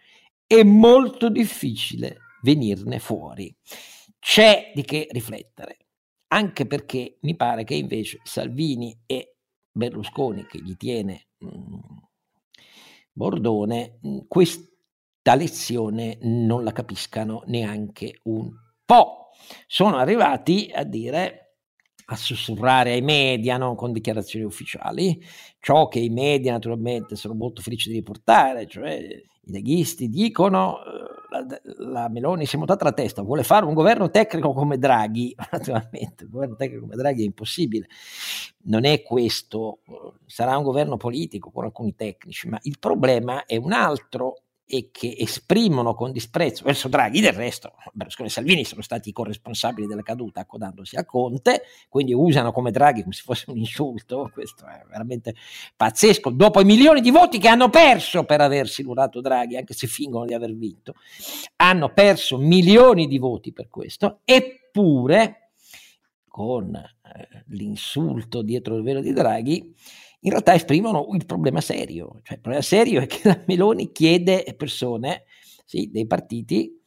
è 0.47 0.63
molto 0.63 1.29
difficile 1.29 2.19
venirne 2.41 2.99
fuori. 2.99 3.53
C'è 4.17 4.71
di 4.73 4.83
che 4.83 5.07
riflettere, 5.11 5.77
anche 6.27 6.65
perché 6.65 7.17
mi 7.21 7.35
pare 7.35 7.63
che 7.63 7.75
invece 7.75 8.19
Salvini 8.23 8.97
e 9.05 9.35
Berlusconi, 9.71 10.45
che 10.45 10.59
gli 10.61 10.75
tiene 10.75 11.27
mh, 11.37 11.47
mm, 11.47 11.79
Bordone, 13.11 13.99
mh, 14.01 14.09
mm, 14.09 14.17
questa 14.27 15.35
lezione 15.35 16.17
non 16.21 16.63
la 16.63 16.71
capiscano 16.71 17.43
neanche 17.47 18.19
un 18.23 18.51
po'. 18.85 19.28
Sono 19.67 19.97
arrivati 19.97 20.71
a 20.73 20.83
dire 20.83 21.49
a 22.11 22.15
sussurrare 22.15 22.93
ai 22.93 23.01
media, 23.01 23.57
non 23.57 23.75
con 23.75 23.91
dichiarazioni 23.91 24.45
ufficiali, 24.45 25.21
ciò 25.59 25.87
che 25.87 25.99
i 25.99 26.09
media 26.09 26.51
naturalmente 26.51 27.15
sono 27.15 27.35
molto 27.35 27.61
felici 27.61 27.89
di 27.89 27.95
riportare, 27.95 28.65
cioè 28.65 28.93
i 28.93 29.51
leghisti 29.51 30.09
dicono 30.09 30.77
eh, 30.83 31.09
la, 31.29 31.91
la 31.91 32.09
Meloni 32.09 32.47
si 32.47 32.55
è 32.55 32.57
montata 32.57 32.83
la 32.83 32.93
testa, 32.93 33.21
vuole 33.21 33.43
fare 33.43 33.65
un 33.65 33.75
governo 33.75 34.09
tecnico 34.09 34.53
come 34.53 34.79
Draghi, 34.79 35.35
naturalmente 35.51 36.23
un 36.23 36.31
governo 36.31 36.55
tecnico 36.55 36.81
come 36.81 36.95
Draghi 36.95 37.21
è 37.21 37.25
impossibile, 37.25 37.87
non 38.63 38.85
è 38.85 39.03
questo, 39.03 39.81
sarà 40.25 40.57
un 40.57 40.63
governo 40.63 40.97
politico 40.97 41.51
con 41.51 41.65
alcuni 41.65 41.93
tecnici, 41.93 42.47
ma 42.49 42.57
il 42.63 42.79
problema 42.79 43.45
è 43.45 43.55
un 43.55 43.71
altro 43.71 44.45
e 44.71 44.89
che 44.91 45.15
esprimono 45.17 45.95
con 45.95 46.11
disprezzo 46.11 46.63
verso 46.63 46.89
Draghi, 46.89 47.21
del 47.21 47.33
resto 47.33 47.73
Berlusconi 47.91 48.29
e 48.29 48.31
Salvini 48.31 48.63
sono 48.63 48.83
stati 48.83 49.09
i 49.09 49.11
corresponsabili 49.11 49.87
della 49.87 50.03
caduta 50.03 50.41
accodandosi 50.41 50.95
a 50.95 51.05
Conte, 51.05 51.63
quindi 51.89 52.13
usano 52.13 52.51
come 52.51 52.69
Draghi 52.69 53.01
come 53.01 53.15
se 53.15 53.23
fosse 53.25 53.49
un 53.49 53.57
insulto, 53.57 54.29
questo 54.31 54.67
è 54.67 54.85
veramente 54.87 55.33
pazzesco, 55.75 56.29
dopo 56.29 56.61
i 56.61 56.65
milioni 56.65 57.01
di 57.01 57.09
voti 57.09 57.39
che 57.39 57.47
hanno 57.47 57.71
perso 57.71 58.25
per 58.25 58.41
aver 58.41 58.69
simulato 58.69 59.21
Draghi, 59.21 59.57
anche 59.57 59.73
se 59.73 59.87
fingono 59.87 60.25
di 60.25 60.35
aver 60.35 60.55
vinto, 60.55 60.93
hanno 61.55 61.91
perso 61.91 62.37
milioni 62.37 63.07
di 63.07 63.17
voti 63.17 63.51
per 63.51 63.69
questo, 63.69 64.19
eppure 64.23 65.53
con 66.27 66.75
eh, 66.75 67.43
l'insulto 67.47 68.43
dietro 68.43 68.75
il 68.75 68.83
velo 68.83 69.01
di 69.01 69.13
Draghi, 69.13 69.75
in 70.21 70.31
realtà 70.31 70.53
esprimono 70.53 71.07
il 71.13 71.25
problema 71.25 71.61
serio. 71.61 72.19
Cioè, 72.23 72.35
il 72.35 72.41
problema 72.41 72.61
serio 72.61 73.01
è 73.01 73.07
che 73.07 73.21
la 73.23 73.43
Meloni 73.47 73.91
chiede 73.91 74.53
persone, 74.57 75.23
sì, 75.65 75.89
dei 75.91 76.07
partiti, 76.07 76.81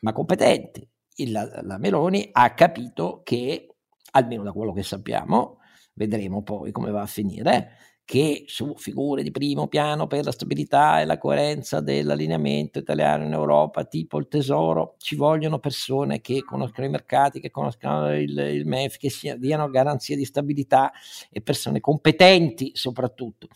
ma 0.00 0.12
competenti. 0.12 0.86
La, 1.26 1.60
la 1.62 1.78
Meloni 1.78 2.28
ha 2.32 2.54
capito 2.54 3.20
che, 3.22 3.74
almeno 4.12 4.42
da 4.42 4.52
quello 4.52 4.72
che 4.72 4.82
sappiamo, 4.82 5.58
vedremo 5.94 6.42
poi 6.42 6.72
come 6.72 6.90
va 6.90 7.02
a 7.02 7.06
finire, 7.06 7.72
che 8.10 8.42
su 8.48 8.74
figure 8.74 9.22
di 9.22 9.30
primo 9.30 9.68
piano 9.68 10.08
per 10.08 10.24
la 10.24 10.32
stabilità 10.32 11.00
e 11.00 11.04
la 11.04 11.16
coerenza 11.16 11.78
dell'allineamento 11.78 12.80
italiano 12.80 13.22
in 13.22 13.32
Europa, 13.32 13.84
tipo 13.84 14.18
il 14.18 14.26
Tesoro, 14.26 14.96
ci 14.98 15.14
vogliono 15.14 15.60
persone 15.60 16.20
che 16.20 16.42
conoscono 16.42 16.88
i 16.88 16.90
mercati, 16.90 17.38
che 17.38 17.52
conoscono 17.52 18.12
il, 18.12 18.36
il 18.36 18.66
MEF, 18.66 18.96
che 18.96 19.10
sia, 19.10 19.36
diano 19.36 19.70
garanzie 19.70 20.16
di 20.16 20.24
stabilità 20.24 20.90
e 21.30 21.40
persone 21.40 21.78
competenti 21.78 22.72
soprattutto. 22.74 23.46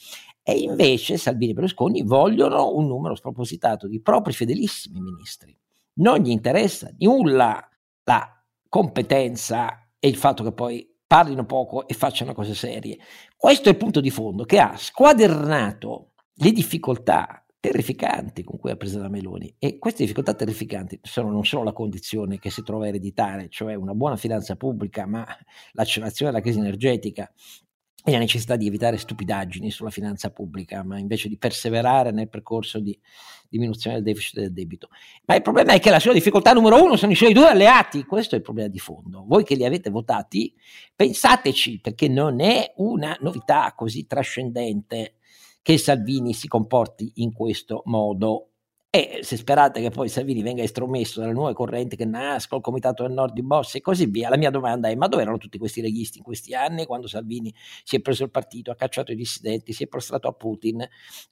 E 0.40 0.52
invece 0.52 1.16
Salvini 1.16 1.50
e 1.50 1.54
Berlusconi 1.54 2.02
vogliono 2.04 2.76
un 2.76 2.86
numero 2.86 3.16
spropositato 3.16 3.88
di 3.88 4.00
propri 4.00 4.34
fedelissimi 4.34 5.00
ministri. 5.00 5.52
Non 5.94 6.18
gli 6.18 6.30
interessa 6.30 6.94
nulla 6.98 7.68
la 8.04 8.44
competenza 8.68 9.88
e 9.98 10.06
il 10.06 10.16
fatto 10.16 10.44
che 10.44 10.52
poi 10.52 10.93
parlino 11.06 11.44
poco 11.44 11.86
e 11.86 11.94
facciano 11.94 12.34
cose 12.34 12.54
serie. 12.54 12.98
Questo 13.36 13.68
è 13.68 13.72
il 13.72 13.78
punto 13.78 14.00
di 14.00 14.10
fondo 14.10 14.44
che 14.44 14.58
ha 14.58 14.76
squadernato 14.76 16.12
le 16.34 16.52
difficoltà 16.52 17.44
terrificanti 17.64 18.44
con 18.44 18.58
cui 18.58 18.70
ha 18.70 18.76
preso 18.76 19.00
la 19.00 19.08
Meloni 19.08 19.54
e 19.58 19.78
queste 19.78 20.02
difficoltà 20.02 20.34
terrificanti 20.34 21.00
sono 21.02 21.30
non 21.30 21.46
solo 21.46 21.62
la 21.62 21.72
condizione 21.72 22.38
che 22.38 22.50
si 22.50 22.62
trova 22.62 22.84
a 22.84 22.88
ereditare, 22.88 23.48
cioè 23.48 23.74
una 23.74 23.94
buona 23.94 24.16
finanza 24.16 24.54
pubblica, 24.54 25.06
ma 25.06 25.26
l'accelerazione 25.72 26.30
della 26.30 26.42
crisi 26.42 26.58
energetica 26.58 27.32
e 28.06 28.12
la 28.12 28.18
necessità 28.18 28.56
di 28.56 28.66
evitare 28.66 28.98
stupidaggini 28.98 29.70
sulla 29.70 29.88
finanza 29.88 30.30
pubblica, 30.30 30.84
ma 30.84 30.98
invece 30.98 31.28
di 31.28 31.38
perseverare 31.38 32.10
nel 32.10 32.28
percorso 32.28 32.78
di 32.78 32.98
diminuzione 33.48 33.96
del 33.96 34.04
deficit 34.04 34.40
del 34.40 34.52
debito. 34.52 34.88
Ma 35.24 35.36
il 35.36 35.42
problema 35.42 35.72
è 35.72 35.80
che 35.80 35.88
la 35.88 35.98
sua 35.98 36.12
difficoltà 36.12 36.52
numero 36.52 36.82
uno 36.82 36.96
sono 36.96 37.12
i 37.12 37.14
suoi 37.14 37.32
due 37.32 37.46
alleati, 37.46 38.04
questo 38.04 38.34
è 38.34 38.38
il 38.38 38.44
problema 38.44 38.68
di 38.68 38.78
fondo. 38.78 39.24
Voi 39.26 39.42
che 39.42 39.54
li 39.54 39.64
avete 39.64 39.88
votati, 39.88 40.54
pensateci, 40.94 41.80
perché 41.80 42.08
non 42.08 42.40
è 42.40 42.74
una 42.76 43.16
novità 43.20 43.72
così 43.74 44.06
trascendente 44.06 45.14
che 45.62 45.78
Salvini 45.78 46.34
si 46.34 46.46
comporti 46.46 47.10
in 47.16 47.32
questo 47.32 47.82
modo 47.86 48.50
e 48.94 49.24
se 49.24 49.36
sperate 49.36 49.80
che 49.80 49.90
poi 49.90 50.08
Salvini 50.08 50.40
venga 50.40 50.62
estromesso 50.62 51.18
dalle 51.18 51.32
nuove 51.32 51.52
correnti 51.52 51.96
che 51.96 52.04
nascono, 52.04 52.60
il 52.60 52.64
Comitato 52.64 53.02
del 53.02 53.10
Nord 53.10 53.32
di 53.32 53.42
Bossi 53.42 53.78
e 53.78 53.80
così 53.80 54.06
via, 54.06 54.28
la 54.28 54.36
mia 54.36 54.50
domanda 54.50 54.88
è: 54.88 54.94
ma 54.94 55.08
dove 55.08 55.22
erano 55.22 55.36
tutti 55.36 55.58
questi 55.58 55.80
leghisti 55.80 56.18
in 56.18 56.22
questi 56.22 56.54
anni 56.54 56.86
quando 56.86 57.08
Salvini 57.08 57.52
si 57.82 57.96
è 57.96 58.00
preso 58.00 58.22
il 58.22 58.30
partito, 58.30 58.70
ha 58.70 58.76
cacciato 58.76 59.10
i 59.10 59.16
dissidenti, 59.16 59.72
si 59.72 59.82
è 59.82 59.88
prostrato 59.88 60.28
a 60.28 60.32
Putin, 60.32 60.80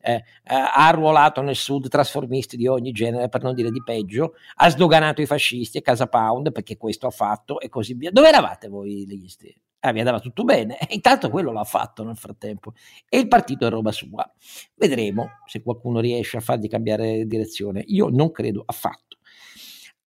eh, 0.01 0.25
ha 0.47 0.73
arruolato 0.89 1.41
nel 1.41 1.55
sud 1.55 1.87
trasformisti 1.87 2.57
di 2.57 2.67
ogni 2.67 2.91
genere, 2.91 3.29
per 3.29 3.43
non 3.45 3.55
dire 3.55 3.71
di 3.71 3.81
peggio, 3.85 4.35
ha 4.57 4.69
sdoganato 4.69 5.23
i 5.23 5.27
fascisti 5.27 5.79
e 5.79 5.83
Casa 5.83 6.09
Pound 6.09 6.51
perché 6.51 6.77
questo 6.77 7.07
ha 7.07 7.11
fatto 7.11 7.61
e 7.61 7.69
così 7.69 7.95
via? 7.95 8.11
Dove 8.11 8.27
eravate 8.27 8.67
voi 8.67 9.07
leghisti? 9.07 9.55
Ah, 9.89 9.93
vi 9.93 9.99
andava 9.99 10.21
tutto 10.21 10.45
bene. 10.45 10.79
E 10.79 10.95
intanto 10.95 11.29
quello 11.29 11.53
l'ha 11.53 11.65
fatto 11.65 12.05
nel 12.05 12.17
frattempo. 12.17 12.75
E 13.09 13.19
il 13.19 13.29
partito 13.29 13.67
è 13.67 13.71
roba 13.71 13.93
sua. 13.93 14.31
Vedremo 14.75 15.41
se 15.47 15.63
qualcuno 15.63 16.01
riesce 16.01 16.37
a 16.37 16.41
fargli 16.41 16.69
cambiare 16.69 17.27
direzione. 17.27 17.83
Io 17.87 18.09
non 18.09 18.31
credo 18.31 18.63
affatto. 18.65 19.19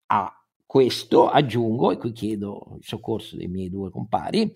A 0.06 0.32
questo 0.64 1.28
aggiungo, 1.28 1.92
e 1.92 1.98
qui 1.98 2.12
chiedo 2.12 2.76
il 2.78 2.84
soccorso 2.84 3.36
dei 3.36 3.48
miei 3.48 3.70
due 3.70 3.90
compari, 3.90 4.52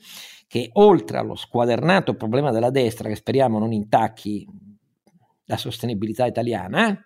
che 0.46 0.70
oltre 0.74 1.18
allo 1.18 1.34
squadernato 1.34 2.14
problema 2.14 2.50
della 2.50 2.70
destra, 2.70 3.08
che 3.08 3.16
speriamo 3.16 3.58
non 3.58 3.72
intacchi 3.72 4.46
la 5.44 5.56
sostenibilità 5.56 6.26
italiana, 6.26 7.04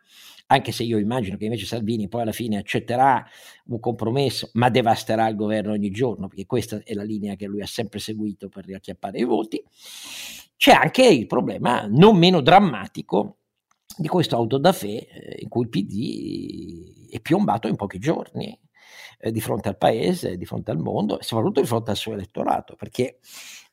anche 0.53 0.72
se 0.72 0.82
io 0.82 0.98
immagino 0.98 1.36
che 1.36 1.44
invece 1.44 1.66
Salvini 1.66 2.09
poi 2.09 2.22
alla 2.22 2.32
fine 2.32 2.59
accetterà 2.59 3.24
un 3.66 3.80
compromesso, 3.80 4.50
ma 4.55 4.68
devasterà 4.68 5.28
il 5.28 5.36
governo 5.36 5.72
ogni 5.72 5.90
giorno, 5.90 6.28
perché 6.28 6.46
questa 6.46 6.80
è 6.84 6.94
la 6.94 7.03
linea 7.03 7.34
che 7.36 7.46
lui 7.46 7.62
ha 7.62 7.66
sempre 7.66 7.98
seguito 7.98 8.48
per 8.48 8.64
riacchiappare 8.64 9.18
i 9.18 9.24
voti. 9.24 9.62
C'è 10.57 10.72
anche 10.72 11.05
il 11.07 11.26
problema 11.26 11.86
non 11.88 12.16
meno 12.16 12.40
drammatico 12.40 13.38
di 13.96 14.09
questo 14.09 14.36
auto 14.36 14.59
da 14.59 14.72
fe 14.72 15.07
eh, 15.09 15.38
in 15.40 15.48
cui 15.48 15.62
il 15.62 15.68
PD 15.68 17.11
è 17.11 17.20
piombato 17.20 17.68
in 17.68 17.76
pochi 17.76 17.98
giorni 17.98 18.59
eh, 19.18 19.30
di 19.30 19.40
fronte 19.40 19.68
al 19.68 19.76
paese, 19.76 20.36
di 20.36 20.44
fronte 20.44 20.70
al 20.70 20.78
mondo 20.78 21.18
e 21.18 21.22
soprattutto 21.22 21.61
di 21.61 21.66
fronte 21.66 21.90
al 21.90 21.96
suo 21.96 22.12
elettorato, 22.12 22.76
perché 22.76 23.18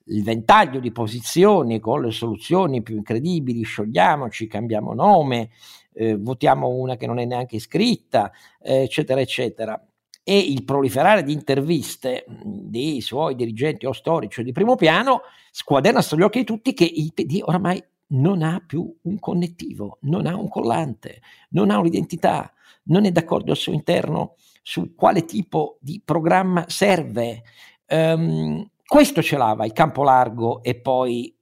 il 0.05 0.23
ventaglio 0.23 0.79
di 0.79 0.91
posizioni 0.91 1.79
con 1.79 2.01
le 2.01 2.11
soluzioni 2.11 2.81
più 2.81 2.97
incredibili, 2.97 3.63
sciogliamoci, 3.63 4.47
cambiamo 4.47 4.93
nome, 4.93 5.51
eh, 5.99 6.15
votiamo 6.15 6.69
una 6.69 6.95
che 6.95 7.05
non 7.05 7.19
è 7.19 7.25
neanche 7.25 7.57
iscritta, 7.57 8.31
eh, 8.61 8.83
eccetera, 8.83 9.19
eccetera. 9.19 9.85
E 10.23 10.37
il 10.37 10.63
proliferare 10.63 11.23
di 11.23 11.33
interviste 11.33 12.23
dei 12.41 13.01
suoi 13.01 13.35
dirigenti 13.35 13.85
o 13.85 13.91
storici 13.91 14.43
di 14.43 14.53
primo 14.53 14.75
piano 14.75 15.21
squaderna 15.51 16.01
sugli 16.01 16.21
occhi 16.21 16.39
di 16.39 16.45
tutti 16.45 16.73
che 16.73 16.85
il 16.85 17.13
PD 17.13 17.41
oramai 17.43 17.83
non 18.11 18.43
ha 18.43 18.63
più 18.65 18.95
un 19.01 19.19
connettivo, 19.19 19.97
non 20.01 20.25
ha 20.25 20.35
un 20.37 20.47
collante, 20.47 21.21
non 21.49 21.69
ha 21.69 21.79
un'identità, 21.79 22.53
non 22.83 23.05
è 23.05 23.11
d'accordo 23.11 23.51
al 23.51 23.57
suo 23.57 23.73
interno 23.73 24.35
su 24.61 24.95
quale 24.95 25.25
tipo 25.25 25.77
di 25.81 26.01
programma 26.03 26.63
serve. 26.67 27.43
Um, 27.87 28.69
questo 28.85 29.21
ce 29.21 29.35
l'ava 29.35 29.65
il 29.65 29.73
campo 29.73 30.03
largo 30.03 30.63
e 30.63 30.79
poi 30.79 31.35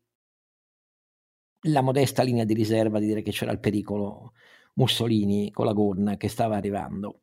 la 1.68 1.82
modesta 1.82 2.24
linea 2.24 2.46
di 2.46 2.54
riserva 2.54 3.00
di 3.00 3.06
dire 3.06 3.22
che 3.22 3.32
c'era 3.32 3.52
il 3.52 3.60
pericolo 3.60 4.34
Mussolini 4.78 5.52
con 5.52 5.66
la 5.66 5.74
gonna 5.74 6.18
che 6.18 6.30
stava 6.30 6.56
arrivando. 6.56 7.22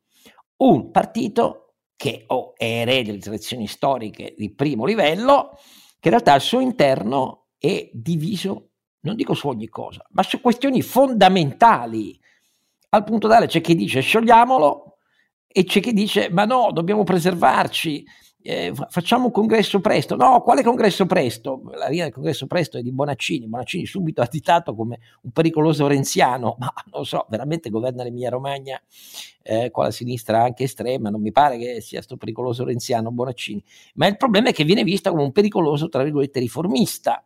Un 0.57 0.91
partito 0.91 1.73
che 1.95 2.23
o 2.27 2.53
è 2.55 2.81
erede 2.81 3.13
di 3.13 3.19
tradizioni 3.19 3.67
storiche 3.67 4.35
di 4.37 4.53
primo 4.53 4.85
livello, 4.85 5.57
che 5.99 6.09
in 6.09 6.11
realtà 6.11 6.33
al 6.33 6.41
suo 6.41 6.59
interno 6.59 7.47
è 7.57 7.89
diviso, 7.93 8.69
non 9.01 9.15
dico 9.15 9.33
su 9.33 9.47
ogni 9.47 9.69
cosa, 9.69 10.05
ma 10.11 10.23
su 10.23 10.41
questioni 10.41 10.81
fondamentali, 10.81 12.19
al 12.89 13.03
punto 13.03 13.27
tale 13.27 13.47
c'è 13.47 13.61
chi 13.61 13.75
dice 13.75 14.01
sciogliamolo 14.01 14.97
e 15.47 15.63
c'è 15.63 15.79
chi 15.79 15.93
dice 15.93 16.29
ma 16.29 16.45
no, 16.45 16.71
dobbiamo 16.71 17.03
preservarci, 17.03 18.05
eh, 18.47 18.73
facciamo 18.89 19.25
un 19.25 19.31
congresso 19.31 19.81
presto. 19.81 20.15
No, 20.15 20.43
quale 20.43 20.61
congresso 20.61 21.07
presto? 21.07 21.63
La 21.73 21.87
linea 21.87 22.03
del 22.03 22.13
congresso 22.13 22.45
presto 22.45 22.77
è 22.77 22.83
di 22.83 22.91
Bonaccini. 22.91 23.47
Bonaccini 23.47 23.87
subito 23.87 24.21
additato 24.21 24.75
come 24.75 24.99
un 25.21 25.31
pericoloso 25.31 25.87
renziano, 25.87 26.55
ma 26.59 26.71
non 26.93 27.05
so, 27.05 27.25
veramente 27.27 27.71
governa 27.71 28.03
l'Emilia 28.03 28.29
Romagna 28.29 28.79
eh, 29.41 29.71
con 29.71 29.85
la 29.85 29.91
sinistra 29.91 30.43
anche 30.43 30.65
estrema. 30.65 31.09
Non 31.09 31.21
mi 31.21 31.31
pare 31.31 31.57
che 31.57 31.81
sia 31.81 32.03
sto 32.03 32.17
pericoloso 32.17 32.63
renziano 32.63 33.09
Bonaccini. 33.09 33.63
Ma 33.95 34.05
il 34.05 34.15
problema 34.15 34.49
è 34.49 34.53
che 34.53 34.63
viene 34.63 34.83
vista 34.83 35.09
come 35.09 35.23
un 35.23 35.31
pericoloso, 35.31 35.89
tra 35.89 36.03
virgolette, 36.03 36.39
riformista. 36.39 37.25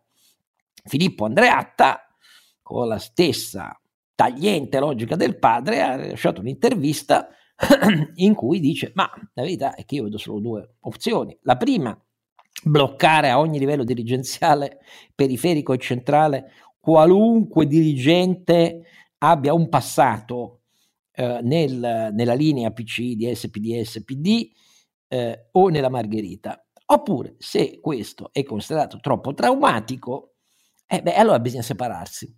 Filippo 0.86 1.26
Andreatta, 1.26 2.16
con 2.62 2.88
la 2.88 2.98
stessa 2.98 3.78
tagliente 4.16 4.80
logica 4.80 5.18
del 5.18 5.38
padre, 5.38 5.82
ha 5.82 5.98
lasciato 5.98 6.40
un'intervista 6.40 7.28
in 8.16 8.34
cui 8.34 8.60
dice, 8.60 8.92
ma 8.96 9.10
la 9.34 9.42
verità 9.42 9.76
è 9.76 9.86
che 9.86 9.96
io 9.96 10.04
vedo 10.04 10.18
solo 10.18 10.40
due 10.40 10.76
opzioni. 10.82 11.38
La 11.42 11.58
prima, 11.58 11.98
bloccare 12.64 13.30
a 13.30 13.40
ogni 13.40 13.60
livello 13.60 13.84
dirigenziale, 13.84 14.80
periferico 15.14 15.74
e 15.74 15.78
centrale, 15.78 16.52
qualunque 16.80 17.68
dirigente 17.68 18.84
abbia 19.20 19.54
un 19.54 19.68
passato 19.68 20.62
eh, 21.12 21.40
nel, 21.44 22.10
nella 22.14 22.34
linea 22.34 22.72
PC, 22.72 23.16
DS, 23.16 23.50
PDS, 23.50 24.04
PD 24.04 24.50
eh, 25.08 25.50
o 25.52 25.68
nella 25.68 25.90
Margherita. 25.90 26.66
Oppure, 26.92 27.36
se 27.38 27.80
questo 27.82 28.30
è 28.32 28.44
considerato 28.44 29.00
troppo 29.00 29.34
traumatico, 29.34 30.36
eh 30.88 31.02
beh, 31.02 31.14
allora 31.14 31.40
bisogna 31.40 31.62
separarsi 31.62 32.36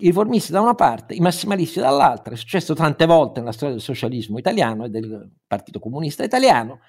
i 0.00 0.06
riformisti 0.06 0.52
da 0.52 0.60
una 0.60 0.74
parte, 0.74 1.14
i 1.14 1.20
massimalisti 1.20 1.80
dall'altra, 1.80 2.34
è 2.34 2.36
successo 2.36 2.74
tante 2.74 3.06
volte 3.06 3.40
nella 3.40 3.52
storia 3.52 3.74
del 3.74 3.82
socialismo 3.82 4.38
italiano 4.38 4.84
e 4.84 4.88
del 4.88 5.30
Partito 5.46 5.78
Comunista 5.78 6.24
Italiano, 6.24 6.80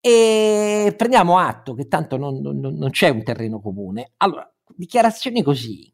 e 0.00 0.94
prendiamo 0.96 1.38
atto 1.38 1.74
che 1.74 1.86
tanto 1.86 2.16
non, 2.16 2.40
non, 2.40 2.58
non 2.58 2.90
c'è 2.90 3.08
un 3.08 3.22
terreno 3.22 3.60
comune. 3.60 4.12
Allora, 4.18 4.50
dichiarazioni 4.74 5.42
così, 5.42 5.92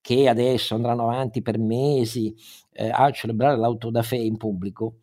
che 0.00 0.28
adesso 0.28 0.74
andranno 0.74 1.08
avanti 1.08 1.42
per 1.42 1.58
mesi 1.58 2.34
eh, 2.72 2.90
a 2.90 3.10
celebrare 3.10 3.56
l'auto 3.56 3.90
da 3.90 4.02
fé 4.02 4.16
in 4.16 4.36
pubblico, 4.36 4.98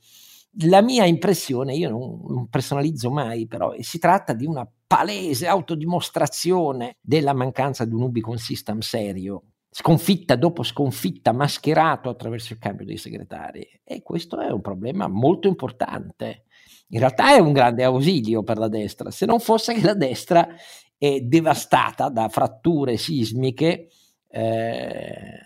la 0.66 0.82
mia 0.82 1.05
impressione, 1.05 1.74
io 1.74 1.89
non, 1.89 2.22
non 2.28 2.47
personalizzo 2.47 3.09
mai, 3.09 3.47
però 3.47 3.74
si 3.80 3.97
tratta 3.97 4.34
di 4.34 4.45
una 4.45 4.70
palese 4.86 5.47
autodimostrazione 5.47 6.97
della 7.01 7.34
mancanza 7.34 7.86
di 7.86 7.93
un 7.93 8.03
Ubicon 8.03 8.38
System 8.38 8.80
serio 8.80 9.52
sconfitta 9.74 10.36
dopo 10.36 10.61
sconfitta, 10.61 11.32
mascherato 11.32 12.09
attraverso 12.09 12.53
il 12.53 12.59
cambio 12.59 12.86
dei 12.86 12.97
segretari. 12.97 13.67
E 13.84 14.03
questo 14.03 14.39
è 14.39 14.51
un 14.51 14.61
problema 14.61 15.07
molto 15.07 15.47
importante. 15.47 16.43
In 16.89 16.99
realtà 16.99 17.36
è 17.36 17.39
un 17.39 17.53
grande 17.53 17.84
ausilio 17.84 18.43
per 18.43 18.59
la 18.59 18.67
destra, 18.67 19.09
se 19.09 19.26
non 19.26 19.39
fosse 19.39 19.74
che 19.74 19.84
la 19.84 19.95
destra 19.95 20.47
è 20.95 21.21
devastata 21.21 22.09
da 22.09 22.30
fratture 22.30 22.97
sismiche 22.97 23.88
eh, 24.30 25.39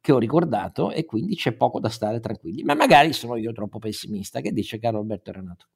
che 0.00 0.12
ho 0.12 0.18
ricordato 0.18 0.90
e 0.90 1.04
quindi 1.04 1.36
c'è 1.36 1.52
poco 1.52 1.78
da 1.78 1.90
stare 1.90 2.20
tranquilli. 2.20 2.62
Ma 2.62 2.74
magari 2.74 3.12
sono 3.12 3.36
io 3.36 3.52
troppo 3.52 3.78
pessimista. 3.78 4.40
Che 4.40 4.52
dice 4.52 4.78
caro 4.78 4.98
Alberto 4.98 5.30
Renato? 5.30 5.66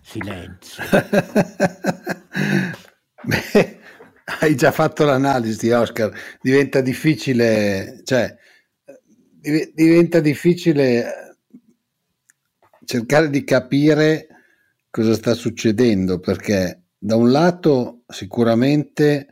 Silenzio. 0.00 0.84
Beh, 3.26 3.75
hai 4.40 4.54
già 4.54 4.70
fatto 4.70 5.04
l'analisi, 5.04 5.70
Oscar. 5.70 6.12
Diventa 6.40 6.80
difficile, 6.80 8.00
cioè, 8.04 8.34
diventa 9.74 10.20
difficile 10.20 11.36
cercare 12.84 13.30
di 13.30 13.44
capire 13.44 14.28
cosa 14.90 15.14
sta 15.14 15.34
succedendo, 15.34 16.18
perché 16.18 16.82
da 16.98 17.16
un 17.16 17.30
lato 17.30 18.02
sicuramente 18.08 19.28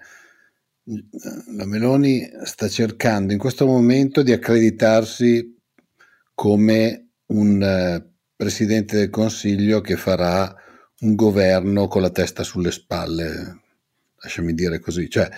la 1.57 1.65
Meloni 1.65 2.31
sta 2.45 2.69
cercando 2.69 3.33
in 3.33 3.39
questo 3.39 3.67
momento 3.67 4.23
di 4.23 4.33
accreditarsi 4.33 5.59
come 6.35 7.09
un 7.27 7.63
eh, 7.63 8.13
presidente 8.37 8.97
del 8.97 9.09
Consiglio 9.09 9.81
che 9.81 9.97
farà 9.97 10.55
un 11.01 11.15
governo 11.15 11.89
con 11.89 12.03
la 12.03 12.11
testa 12.11 12.43
sulle 12.43 12.71
spalle, 12.71 13.63
lasciami 14.25 14.53
dire 14.55 14.81
così, 14.81 15.09
cioè 15.09 15.29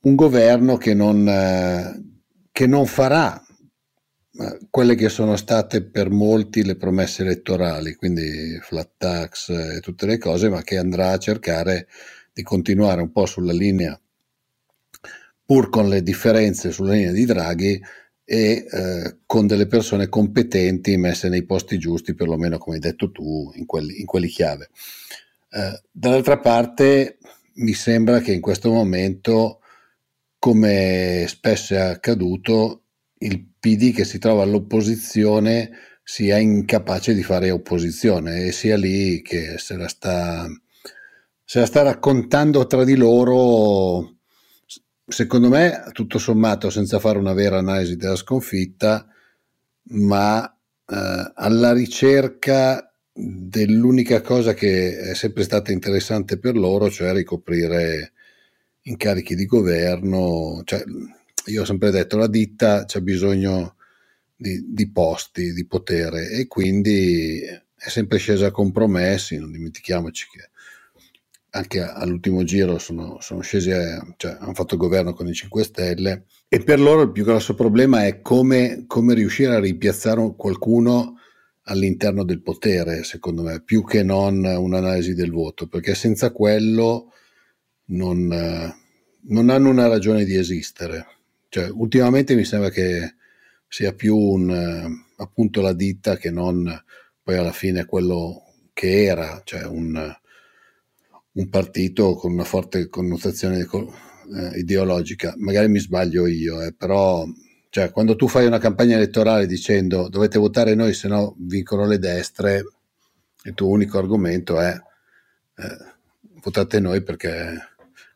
un 0.00 0.14
governo 0.14 0.76
che 0.76 0.92
non, 0.92 1.26
eh, 1.26 2.02
che 2.52 2.66
non 2.66 2.86
farà 2.86 3.42
quelle 4.70 4.94
che 4.94 5.08
sono 5.08 5.36
state 5.36 5.82
per 5.82 6.10
molti 6.10 6.64
le 6.64 6.76
promesse 6.76 7.22
elettorali, 7.22 7.94
quindi 7.94 8.58
flat 8.60 8.90
tax 8.96 9.48
e 9.48 9.80
tutte 9.80 10.06
le 10.06 10.18
cose, 10.18 10.48
ma 10.48 10.62
che 10.62 10.76
andrà 10.76 11.10
a 11.10 11.18
cercare 11.18 11.88
di 12.32 12.42
continuare 12.42 13.00
un 13.00 13.10
po' 13.10 13.26
sulla 13.26 13.52
linea, 13.52 14.00
pur 15.44 15.70
con 15.70 15.88
le 15.88 16.02
differenze 16.02 16.70
sulla 16.70 16.92
linea 16.92 17.10
di 17.10 17.24
Draghi 17.24 17.82
e 18.24 18.66
eh, 18.70 19.16
con 19.26 19.46
delle 19.46 19.66
persone 19.66 20.08
competenti 20.08 20.96
messe 20.96 21.28
nei 21.28 21.44
posti 21.44 21.78
giusti, 21.78 22.14
perlomeno 22.14 22.58
come 22.58 22.76
hai 22.76 22.82
detto 22.82 23.10
tu, 23.10 23.50
in 23.54 23.66
quelli, 23.66 23.98
in 23.98 24.06
quelli 24.06 24.28
chiave. 24.28 24.68
Eh, 25.50 25.82
dall'altra 25.90 26.38
parte 26.38 27.18
mi 27.58 27.72
sembra 27.72 28.20
che 28.20 28.32
in 28.32 28.40
questo 28.40 28.70
momento, 28.70 29.60
come 30.38 31.24
spesso 31.28 31.74
è 31.74 31.78
accaduto, 31.78 32.84
il 33.18 33.46
PD 33.58 33.92
che 33.92 34.04
si 34.04 34.18
trova 34.18 34.42
all'opposizione 34.42 35.70
sia 36.02 36.38
incapace 36.38 37.14
di 37.14 37.22
fare 37.22 37.50
opposizione 37.50 38.46
e 38.46 38.52
sia 38.52 38.76
lì 38.76 39.20
che 39.22 39.58
se 39.58 39.76
la 39.76 39.88
sta, 39.88 40.46
se 41.44 41.58
la 41.60 41.66
sta 41.66 41.82
raccontando 41.82 42.66
tra 42.66 42.84
di 42.84 42.96
loro, 42.96 44.18
secondo 45.06 45.48
me, 45.48 45.84
tutto 45.92 46.18
sommato, 46.18 46.70
senza 46.70 46.98
fare 46.98 47.18
una 47.18 47.34
vera 47.34 47.58
analisi 47.58 47.96
della 47.96 48.16
sconfitta, 48.16 49.06
ma 49.90 50.46
eh, 50.86 51.32
alla 51.34 51.72
ricerca 51.72 52.87
dell'unica 53.20 54.20
cosa 54.20 54.54
che 54.54 54.96
è 54.96 55.14
sempre 55.14 55.42
stata 55.42 55.72
interessante 55.72 56.38
per 56.38 56.56
loro, 56.56 56.88
cioè 56.88 57.12
ricoprire 57.12 58.12
incarichi 58.82 59.34
di 59.34 59.44
governo. 59.44 60.62
Cioè, 60.64 60.84
io 61.46 61.62
ho 61.62 61.64
sempre 61.64 61.90
detto 61.90 62.16
la 62.16 62.28
ditta 62.28 62.84
c'è 62.84 63.00
bisogno 63.00 63.74
di, 64.36 64.66
di, 64.68 64.90
posti, 64.90 65.52
di 65.52 65.66
potere 65.66 66.30
e 66.30 66.46
quindi 66.46 67.40
è 67.40 67.88
sempre 67.88 68.18
scesa 68.18 68.46
a 68.46 68.52
compromessi, 68.52 69.36
non 69.38 69.50
dimentichiamoci 69.50 70.26
che 70.30 70.50
anche 71.50 71.80
all'ultimo 71.80 72.44
giro 72.44 72.78
sono, 72.78 73.20
sono 73.20 73.40
scesi, 73.40 73.72
a, 73.72 74.14
cioè 74.16 74.36
hanno 74.38 74.54
fatto 74.54 74.76
governo 74.76 75.12
con 75.12 75.26
i 75.26 75.34
5 75.34 75.64
Stelle 75.64 76.24
e 76.46 76.62
per 76.62 76.78
loro 76.78 77.02
il 77.02 77.10
più 77.10 77.24
grosso 77.24 77.54
problema 77.54 78.06
è 78.06 78.20
come, 78.20 78.84
come 78.86 79.14
riuscire 79.14 79.56
a 79.56 79.60
rimpiazzare 79.60 80.34
qualcuno 80.36 81.18
all'interno 81.68 82.24
del 82.24 82.42
potere, 82.42 83.04
secondo 83.04 83.42
me, 83.42 83.62
più 83.62 83.84
che 83.84 84.02
non 84.02 84.42
un'analisi 84.44 85.14
del 85.14 85.30
voto, 85.30 85.66
perché 85.68 85.94
senza 85.94 86.32
quello 86.32 87.12
non, 87.86 88.26
non 89.20 89.50
hanno 89.50 89.68
una 89.68 89.86
ragione 89.86 90.24
di 90.24 90.34
esistere. 90.34 91.06
Cioè, 91.48 91.68
ultimamente 91.70 92.34
mi 92.34 92.44
sembra 92.44 92.70
che 92.70 93.14
sia 93.68 93.92
più 93.92 94.16
un, 94.16 95.04
appunto 95.16 95.60
la 95.60 95.72
ditta 95.72 96.16
che 96.16 96.30
non 96.30 96.82
poi 97.22 97.36
alla 97.36 97.52
fine 97.52 97.84
quello 97.84 98.42
che 98.72 99.04
era, 99.04 99.42
cioè 99.44 99.64
un, 99.64 100.16
un 101.32 101.48
partito 101.48 102.14
con 102.14 102.32
una 102.32 102.44
forte 102.44 102.88
connotazione 102.88 103.58
eh, 103.58 104.58
ideologica. 104.58 105.34
Magari 105.36 105.68
mi 105.68 105.78
sbaglio 105.78 106.26
io, 106.26 106.62
eh, 106.62 106.72
però 106.72 107.26
cioè, 107.78 107.92
quando 107.92 108.16
tu 108.16 108.26
fai 108.26 108.44
una 108.44 108.58
campagna 108.58 108.96
elettorale 108.96 109.46
dicendo 109.46 110.08
dovete 110.08 110.36
votare 110.36 110.74
noi, 110.74 110.94
se 110.94 111.06
no 111.06 111.36
vincono 111.38 111.86
le 111.86 112.00
destre, 112.00 112.64
il 113.44 113.54
tuo 113.54 113.68
unico 113.68 113.98
argomento 113.98 114.58
è 114.58 114.72
eh, 114.72 115.94
votate 116.42 116.80
noi 116.80 117.04
perché 117.04 117.56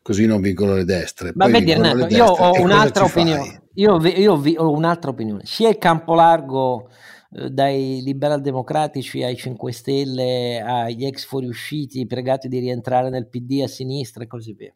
così 0.01 0.25
non 0.25 0.41
vincono 0.41 0.75
le 0.75 0.83
destre. 0.83 1.31
Ma 1.35 1.47
vedi 1.47 1.71
Renato, 1.71 2.13
io 2.13 2.25
ho 2.25 2.61
un'altra 2.61 3.05
opinione. 3.05 3.61
Io, 3.75 4.05
io, 4.05 4.33
ho 4.33 4.71
un'altra 4.71 5.11
opinione. 5.11 5.45
Sia 5.45 5.69
il 5.69 5.77
campo 5.77 6.13
largo 6.13 6.89
eh, 7.31 7.49
dai 7.49 8.01
liberal-democratici 8.03 9.23
ai 9.23 9.37
5 9.37 9.71
Stelle, 9.71 10.61
agli 10.61 11.05
ex 11.05 11.23
fuoriusciti 11.23 12.05
pregati 12.05 12.49
di 12.49 12.59
rientrare 12.59 13.09
nel 13.09 13.29
PD 13.29 13.61
a 13.63 13.67
sinistra 13.69 14.23
e 14.23 14.27
così 14.27 14.53
via. 14.53 14.75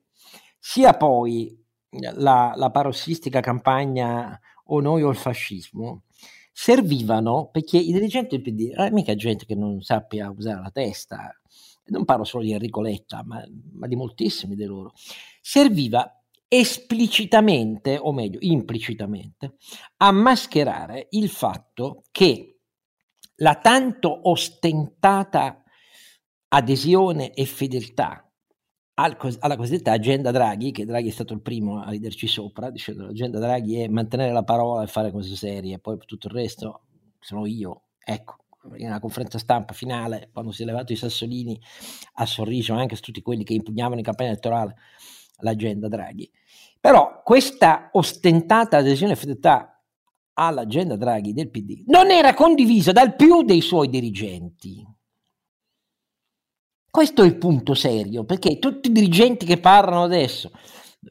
Sia 0.57 0.93
poi 0.93 1.61
la, 2.13 2.53
la 2.55 2.71
parossistica 2.71 3.41
campagna 3.41 4.39
o 4.67 4.79
noi 4.79 5.03
o 5.03 5.09
il 5.09 5.15
fascismo, 5.15 6.03
servivano 6.51 7.49
perché 7.51 7.77
i 7.77 7.91
dirigenti 7.91 8.39
del 8.39 8.41
PD, 8.41 8.73
non 8.75 8.87
è 8.87 8.91
mica 8.91 9.15
gente 9.15 9.45
che 9.45 9.55
non 9.55 9.81
sappia 9.81 10.29
usare 10.29 10.61
la 10.61 10.71
testa, 10.71 11.31
non 11.85 12.05
parlo 12.05 12.23
solo 12.23 12.43
di 12.43 12.51
Enrico 12.51 12.81
Letta, 12.81 13.23
ma, 13.23 13.43
ma 13.73 13.87
di 13.87 13.95
moltissimi 13.95 14.55
di 14.55 14.65
loro, 14.65 14.93
serviva 15.41 16.11
esplicitamente, 16.47 17.97
o 17.97 18.11
meglio, 18.11 18.39
implicitamente, 18.41 19.57
a 19.97 20.11
mascherare 20.11 21.07
il 21.11 21.29
fatto 21.29 22.03
che 22.11 22.59
la 23.35 23.55
tanto 23.55 24.29
ostentata 24.29 25.63
adesione 26.49 27.33
e 27.33 27.45
fedeltà 27.45 28.26
alla 28.99 29.55
cosiddetta 29.55 29.91
agenda 29.91 30.31
Draghi, 30.31 30.71
che 30.71 30.85
Draghi 30.85 31.09
è 31.09 31.11
stato 31.11 31.33
il 31.33 31.41
primo 31.41 31.81
a 31.81 31.89
riderci 31.89 32.25
sopra, 32.25 32.71
dicendo 32.71 33.05
l'agenda 33.05 33.37
Draghi 33.37 33.81
è 33.81 33.87
mantenere 33.87 34.31
la 34.31 34.43
parola 34.43 34.83
e 34.83 34.87
fare 34.87 35.11
cose 35.11 35.35
serie, 35.35 35.77
poi 35.77 35.97
tutto 36.05 36.27
il 36.27 36.33
resto 36.33 36.81
sono 37.19 37.45
io. 37.45 37.83
Ecco, 38.03 38.37
in 38.77 38.87
una 38.87 38.99
conferenza 38.99 39.37
stampa 39.37 39.73
finale, 39.73 40.29
quando 40.33 40.51
si 40.51 40.63
è 40.63 40.65
levato 40.65 40.93
i 40.93 40.95
sassolini, 40.95 41.59
ha 42.13 42.25
sorriso 42.25 42.73
anche 42.73 42.95
su 42.95 43.03
tutti 43.03 43.21
quelli 43.21 43.43
che 43.43 43.53
impugnavano 43.53 43.97
in 43.97 44.03
campagna 44.03 44.29
elettorale 44.29 44.75
l'agenda 45.41 45.87
Draghi. 45.87 46.29
Però 46.79 47.21
questa 47.23 47.89
ostentata 47.91 48.77
adesione 48.77 49.13
e 49.13 49.15
fedeltà 49.15 49.79
all'agenda 50.33 50.95
Draghi 50.95 51.33
del 51.33 51.51
PD 51.51 51.83
non 51.85 52.09
era 52.09 52.33
condivisa 52.33 52.91
dal 52.91 53.15
più 53.15 53.43
dei 53.43 53.61
suoi 53.61 53.89
dirigenti. 53.89 54.83
Questo 56.97 57.21
è 57.21 57.27
il 57.27 57.37
punto 57.37 57.75
serio, 57.75 58.23
perché 58.23 58.57
tutti 58.57 58.89
i 58.89 58.91
dirigenti 58.91 59.45
che 59.45 59.59
parlano 59.59 60.01
adesso, 60.01 60.49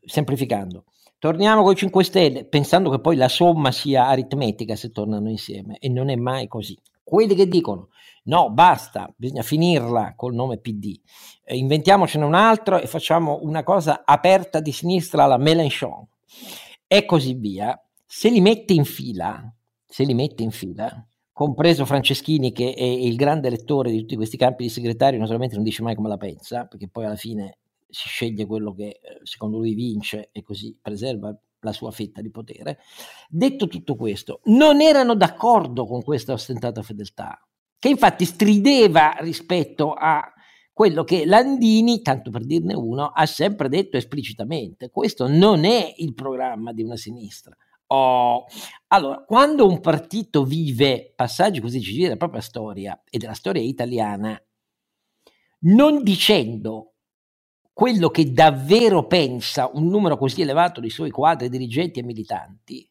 semplificando, 0.05 0.87
torniamo 1.20 1.62
con 1.62 1.74
i 1.74 1.76
5 1.76 2.03
Stelle, 2.03 2.45
pensando 2.45 2.91
che 2.91 2.99
poi 2.99 3.14
la 3.14 3.28
somma 3.28 3.70
sia 3.70 4.09
aritmetica 4.09 4.74
se 4.74 4.91
tornano 4.91 5.30
insieme, 5.30 5.76
e 5.78 5.89
non 5.89 6.09
è 6.09 6.16
mai 6.16 6.49
così. 6.49 6.76
Quelli 7.05 7.37
che 7.37 7.47
dicono 7.47 7.91
no, 8.24 8.51
basta, 8.51 9.09
bisogna 9.14 9.43
finirla 9.43 10.14
col 10.16 10.34
nome 10.34 10.59
PD, 10.59 10.93
eh, 11.45 11.57
inventiamocene 11.57 12.24
un 12.24 12.34
altro 12.34 12.80
e 12.80 12.89
facciamo 12.89 13.39
una 13.43 13.62
cosa 13.62 14.03
aperta 14.05 14.59
di 14.59 14.72
sinistra 14.72 15.22
alla 15.22 15.39
Mélenchon 15.39 16.05
e 16.89 17.05
così 17.05 17.34
via, 17.34 17.80
se 18.05 18.28
li 18.28 18.41
mette 18.41 18.72
in 18.72 18.84
fila, 18.84 19.55
se 19.87 20.03
li 20.03 20.14
mette 20.14 20.43
in 20.43 20.51
fila, 20.51 21.07
compreso 21.37 21.84
Franceschini 21.84 22.51
che 22.51 22.72
è 22.72 22.82
il 22.82 23.14
grande 23.14 23.51
lettore 23.51 23.91
di 23.91 23.99
tutti 23.99 24.16
questi 24.16 24.39
campi 24.39 24.62
di 24.62 24.70
segretario, 24.70 25.18
naturalmente 25.18 25.55
non 25.55 25.64
dice 25.64 25.82
mai 25.82 25.95
come 25.95 26.09
la 26.09 26.16
pensa, 26.16 26.64
perché 26.64 26.89
poi 26.89 27.05
alla 27.05 27.14
fine 27.14 27.59
si 27.91 28.09
sceglie 28.09 28.47
quello 28.47 28.72
che 28.72 28.87
eh, 28.87 29.20
secondo 29.22 29.59
lui 29.59 29.74
vince 29.74 30.30
e 30.32 30.43
così 30.43 30.74
preserva 30.80 31.39
la 31.61 31.72
sua 31.72 31.91
fetta 31.91 32.22
di 32.22 32.30
potere. 32.30 32.78
Detto 33.28 33.68
tutto 33.68 33.97
questo, 33.97 34.41
non 34.45 34.80
erano 34.80 35.14
d'accordo 35.14 35.84
con 35.84 36.03
questa 36.03 36.32
ostentata 36.32 36.80
fedeltà, 36.80 37.39
che 37.78 37.91
infatti 37.91 38.24
strideva 38.24 39.16
rispetto 39.20 39.93
a 39.93 40.32
quello 40.72 41.05
che 41.05 41.26
Landini, 41.26 42.01
tanto 42.01 42.30
per 42.30 42.47
dirne 42.47 42.72
uno, 42.74 43.09
ha 43.09 43.26
sempre 43.26 43.68
detto 43.68 43.99
esplicitamente. 43.99 44.89
Questo 44.89 45.28
non 45.28 45.66
è 45.66 45.93
il 45.99 46.14
programma 46.14 46.72
di 46.72 46.82
una 46.82 46.97
sinistra. 46.97 47.55
Oh. 47.89 48.47
Allora, 48.89 49.22
quando 49.24 49.66
un 49.66 49.80
partito 49.80 50.45
vive 50.45 51.12
passaggi 51.14 51.61
così 51.61 51.78
decisivi 51.78 52.05
della 52.05 52.16
propria 52.16 52.41
storia 52.41 53.03
e 53.09 53.18
della 53.18 53.34
storia 53.34 53.62
italiana, 53.62 54.41
non 55.61 56.03
dicendo 56.03 56.95
quello 57.72 58.09
che 58.09 58.32
davvero 58.32 59.07
pensa 59.07 59.70
un 59.72 59.89
numero 59.89 60.16
così 60.16 60.41
elevato 60.43 60.80
di 60.80 60.89
suoi 60.89 61.11
quadri, 61.11 61.49
dirigenti 61.49 62.01
e 62.01 62.05
militanti, 62.05 62.91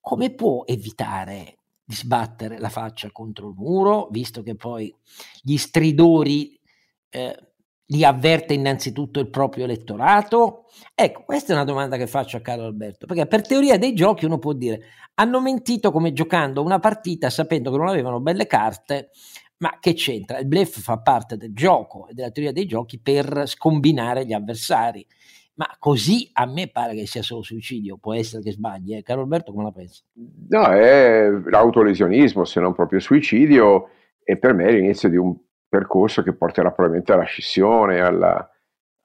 come 0.00 0.30
può 0.30 0.64
evitare 0.66 1.56
di 1.82 1.94
sbattere 1.94 2.58
la 2.58 2.68
faccia 2.68 3.10
contro 3.10 3.48
il 3.48 3.54
muro, 3.56 4.08
visto 4.10 4.42
che 4.42 4.54
poi 4.54 4.94
gli 5.42 5.56
stridori 5.56 6.60
eh, 7.08 7.49
li 7.90 8.04
avverte 8.04 8.54
innanzitutto 8.54 9.20
il 9.20 9.30
proprio 9.30 9.64
elettorato? 9.64 10.66
Ecco, 10.94 11.22
questa 11.24 11.52
è 11.52 11.56
una 11.56 11.64
domanda 11.64 11.96
che 11.96 12.06
faccio 12.06 12.36
a 12.36 12.40
Carlo 12.40 12.64
Alberto, 12.64 13.06
perché 13.06 13.26
per 13.26 13.46
teoria 13.46 13.78
dei 13.78 13.94
giochi 13.94 14.24
uno 14.24 14.38
può 14.38 14.52
dire 14.52 14.82
hanno 15.14 15.40
mentito 15.40 15.90
come 15.90 16.12
giocando 16.12 16.62
una 16.62 16.78
partita 16.78 17.30
sapendo 17.30 17.70
che 17.70 17.76
non 17.76 17.88
avevano 17.88 18.20
belle 18.20 18.46
carte, 18.46 19.10
ma 19.58 19.76
che 19.78 19.92
c'entra? 19.92 20.38
Il 20.38 20.46
bluff 20.46 20.80
fa 20.80 20.98
parte 20.98 21.36
del 21.36 21.52
gioco 21.52 22.08
e 22.08 22.14
della 22.14 22.30
teoria 22.30 22.52
dei 22.52 22.64
giochi 22.64 22.98
per 22.98 23.42
scombinare 23.46 24.24
gli 24.24 24.32
avversari. 24.32 25.06
Ma 25.54 25.68
così 25.78 26.30
a 26.32 26.46
me 26.46 26.68
pare 26.68 26.94
che 26.94 27.06
sia 27.06 27.22
solo 27.22 27.42
suicidio, 27.42 27.98
può 27.98 28.14
essere 28.14 28.42
che 28.42 28.52
sbagli, 28.52 28.94
eh? 28.94 29.02
Carlo 29.02 29.22
Alberto 29.22 29.52
come 29.52 29.64
la 29.64 29.72
pensa? 29.72 30.02
No, 30.48 30.64
è 30.68 31.28
l'autolesionismo, 31.28 32.46
se 32.46 32.60
non 32.60 32.72
proprio 32.72 32.98
suicidio, 32.98 33.88
e 34.24 34.38
per 34.38 34.54
me 34.54 34.64
è 34.64 34.72
l'inizio 34.72 35.10
di 35.10 35.16
un 35.16 35.36
percorso 35.70 36.22
che 36.22 36.34
porterà 36.34 36.72
probabilmente 36.72 37.12
alla 37.12 37.22
scissione, 37.22 38.00
alla, 38.00 38.50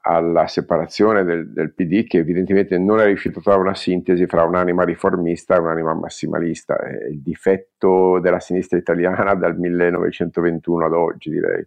alla 0.02 0.48
separazione 0.48 1.24
del, 1.24 1.52
del, 1.54 1.74
PD 1.74 2.06
che 2.08 2.18
evidentemente 2.18 2.78
non 2.78 3.00
è 3.00 3.06
riuscito 3.06 3.40
a 3.40 3.42
trovare 3.42 3.64
una 3.64 3.76
sintesi 3.76 4.26
fra 4.26 4.44
un'anima 4.44 4.84
riformista 4.84 5.56
e 5.56 5.60
un'anima 5.60 5.94
massimalista. 5.94 6.78
È 6.78 7.06
il 7.06 7.22
difetto 7.22 8.20
della 8.20 8.40
sinistra 8.40 8.78
italiana 8.78 9.36
dal 9.36 9.58
1921 9.58 10.86
ad 10.86 10.94
oggi, 10.94 11.30
direi. 11.30 11.66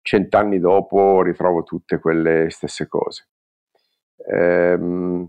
Cent'anni 0.00 0.58
dopo 0.60 1.22
ritrovo 1.22 1.62
tutte 1.64 1.98
quelle 1.98 2.48
stesse 2.50 2.86
cose. 2.86 3.28
Ehm, 4.28 5.28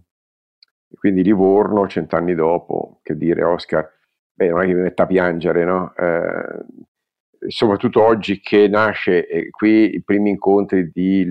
quindi 0.97 1.23
Livorno, 1.23 1.87
cent'anni 1.87 2.35
dopo, 2.35 2.99
che 3.01 3.15
dire 3.15 3.43
Oscar, 3.43 3.89
beh, 4.33 4.49
non 4.49 4.61
è 4.61 4.65
che 4.65 4.73
mi 4.73 4.81
metta 4.81 5.03
a 5.03 5.07
piangere, 5.07 5.63
no? 5.63 5.93
Eh, 5.95 6.65
soprattutto 7.47 8.03
oggi 8.03 8.39
che 8.39 8.67
nasce 8.67 9.27
eh, 9.27 9.49
qui 9.49 9.95
i 9.95 10.03
primi 10.03 10.29
incontri 10.31 10.91
di... 10.91 11.25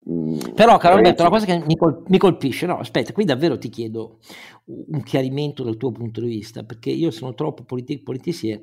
Mh, 0.00 0.12
mm, 0.12 0.38
Però, 0.54 0.76
caro 0.78 0.96
Alberto, 0.96 1.22
la 1.22 1.28
cosa 1.28 1.46
che 1.46 1.62
mi, 1.64 1.76
col- 1.76 2.02
mi, 2.08 2.18
colpisce, 2.18 2.66
no, 2.66 2.78
aspetta, 2.78 3.12
qui 3.12 3.24
davvero 3.24 3.58
ti 3.58 3.68
chiedo 3.68 4.18
un 4.66 5.02
chiarimento 5.02 5.62
dal 5.62 5.76
tuo 5.76 5.92
punto 5.92 6.20
di 6.20 6.28
vista, 6.28 6.64
perché 6.64 6.90
io 6.90 7.10
sono 7.10 7.34
troppo 7.34 7.64
politi- 7.64 8.02
politicier. 8.02 8.62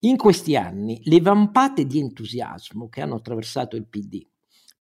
In 0.00 0.16
questi 0.16 0.56
anni 0.56 1.00
le 1.04 1.20
vampate 1.20 1.84
di 1.84 1.98
entusiasmo 1.98 2.88
che 2.88 3.00
hanno 3.00 3.16
attraversato 3.16 3.74
il 3.74 3.86
PD, 3.88 4.24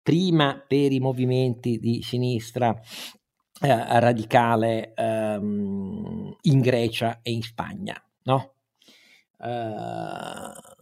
prima 0.02 0.62
per 0.66 0.92
i 0.92 0.98
movimenti 0.98 1.78
di 1.78 2.02
sinistra 2.02 2.76
eh, 3.60 4.00
radicale 4.00 4.92
ehm, 4.94 6.36
in 6.42 6.60
Grecia 6.60 7.20
e 7.22 7.30
in 7.30 7.42
Spagna, 7.42 7.94
no? 8.24 8.54
Uh, 9.36 10.73